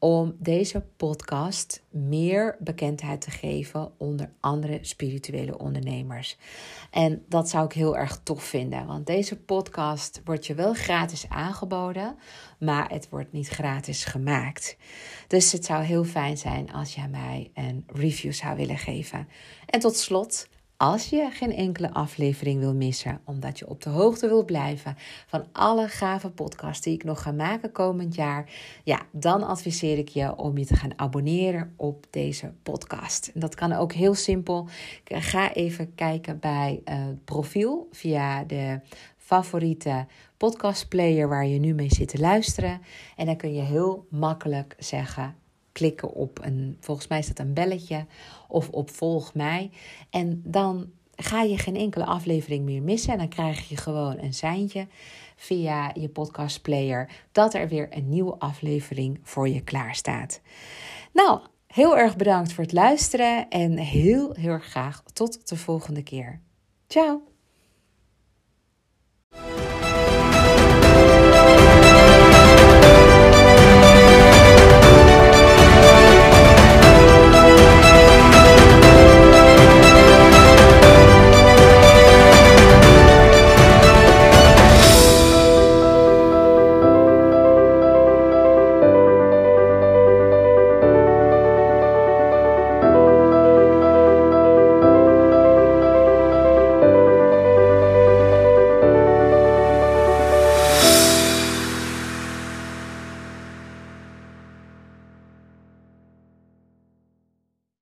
om 0.03 0.35
deze 0.39 0.85
podcast 0.97 1.83
meer 1.89 2.55
bekendheid 2.59 3.21
te 3.21 3.31
geven 3.31 3.91
onder 3.97 4.31
andere 4.39 4.79
spirituele 4.81 5.57
ondernemers. 5.57 6.37
En 6.91 7.25
dat 7.29 7.49
zou 7.49 7.65
ik 7.65 7.71
heel 7.71 7.97
erg 7.97 8.19
tof 8.23 8.43
vinden, 8.43 8.85
want 8.85 9.07
deze 9.07 9.39
podcast 9.39 10.21
wordt 10.25 10.45
je 10.45 10.53
wel 10.53 10.73
gratis 10.73 11.29
aangeboden, 11.29 12.15
maar 12.59 12.89
het 12.89 13.09
wordt 13.09 13.31
niet 13.31 13.47
gratis 13.47 14.05
gemaakt. 14.05 14.77
Dus 15.27 15.51
het 15.51 15.65
zou 15.65 15.83
heel 15.83 16.03
fijn 16.03 16.37
zijn 16.37 16.73
als 16.73 16.95
jij 16.95 17.07
mij 17.07 17.51
een 17.53 17.83
review 17.87 18.33
zou 18.33 18.55
willen 18.55 18.77
geven. 18.77 19.27
En 19.65 19.79
tot 19.79 19.97
slot 19.97 20.47
als 20.84 21.09
je 21.09 21.29
geen 21.31 21.55
enkele 21.55 21.93
aflevering 21.93 22.59
wil 22.59 22.73
missen, 22.73 23.21
omdat 23.25 23.59
je 23.59 23.69
op 23.69 23.81
de 23.81 23.89
hoogte 23.89 24.27
wil 24.27 24.45
blijven 24.45 24.95
van 25.27 25.45
alle 25.51 25.88
gave 25.88 26.29
podcasts 26.29 26.84
die 26.84 26.93
ik 26.93 27.03
nog 27.03 27.21
ga 27.21 27.31
maken 27.31 27.71
komend 27.71 28.15
jaar, 28.15 28.51
ja, 28.84 29.01
dan 29.11 29.43
adviseer 29.43 29.97
ik 29.97 30.07
je 30.07 30.36
om 30.36 30.57
je 30.57 30.65
te 30.65 30.75
gaan 30.75 30.99
abonneren 30.99 31.73
op 31.75 32.05
deze 32.09 32.53
podcast. 32.63 33.31
En 33.34 33.39
dat 33.39 33.55
kan 33.55 33.73
ook 33.73 33.93
heel 33.93 34.13
simpel. 34.13 34.67
Ga 35.03 35.53
even 35.53 35.95
kijken 35.95 36.39
bij 36.39 36.81
het 36.84 37.25
profiel 37.25 37.88
via 37.91 38.43
de 38.43 38.79
favoriete 39.17 40.05
podcastplayer 40.38 41.29
waar 41.29 41.47
je 41.47 41.59
nu 41.59 41.73
mee 41.73 41.93
zit 41.93 42.07
te 42.07 42.19
luisteren. 42.19 42.81
En 43.15 43.25
dan 43.25 43.38
kun 43.38 43.53
je 43.53 43.61
heel 43.61 44.07
makkelijk 44.09 44.75
zeggen: 44.79 45.36
klikken 45.74 46.13
op 46.13 46.39
een, 46.43 46.78
volgens 46.80 47.07
mij 47.07 47.19
is 47.19 47.28
dat 47.28 47.39
een 47.39 47.53
belletje, 47.53 48.05
of 48.47 48.69
op 48.69 48.89
volg 48.89 49.34
mij. 49.34 49.71
En 50.09 50.41
dan 50.45 50.91
ga 51.15 51.41
je 51.41 51.57
geen 51.57 51.76
enkele 51.76 52.05
aflevering 52.05 52.65
meer 52.65 52.82
missen. 52.82 53.11
En 53.11 53.17
dan 53.17 53.28
krijg 53.28 53.69
je 53.69 53.78
gewoon 53.78 54.17
een 54.17 54.34
seinje 54.34 54.88
via 55.36 55.91
je 55.93 56.09
podcastplayer 56.09 57.09
dat 57.32 57.53
er 57.53 57.67
weer 57.67 57.88
een 57.89 58.09
nieuwe 58.09 58.36
aflevering 58.39 59.19
voor 59.24 59.49
je 59.49 59.61
klaar 59.61 59.95
staat. 59.95 60.41
Nou, 61.13 61.39
heel 61.67 61.97
erg 61.97 62.15
bedankt 62.15 62.53
voor 62.53 62.63
het 62.63 62.74
luisteren 62.74 63.49
en 63.49 63.78
heel 63.78 64.34
heel 64.34 64.59
graag 64.59 65.03
tot 65.13 65.47
de 65.47 65.55
volgende 65.55 66.03
keer. 66.03 66.39
Ciao. 66.88 67.21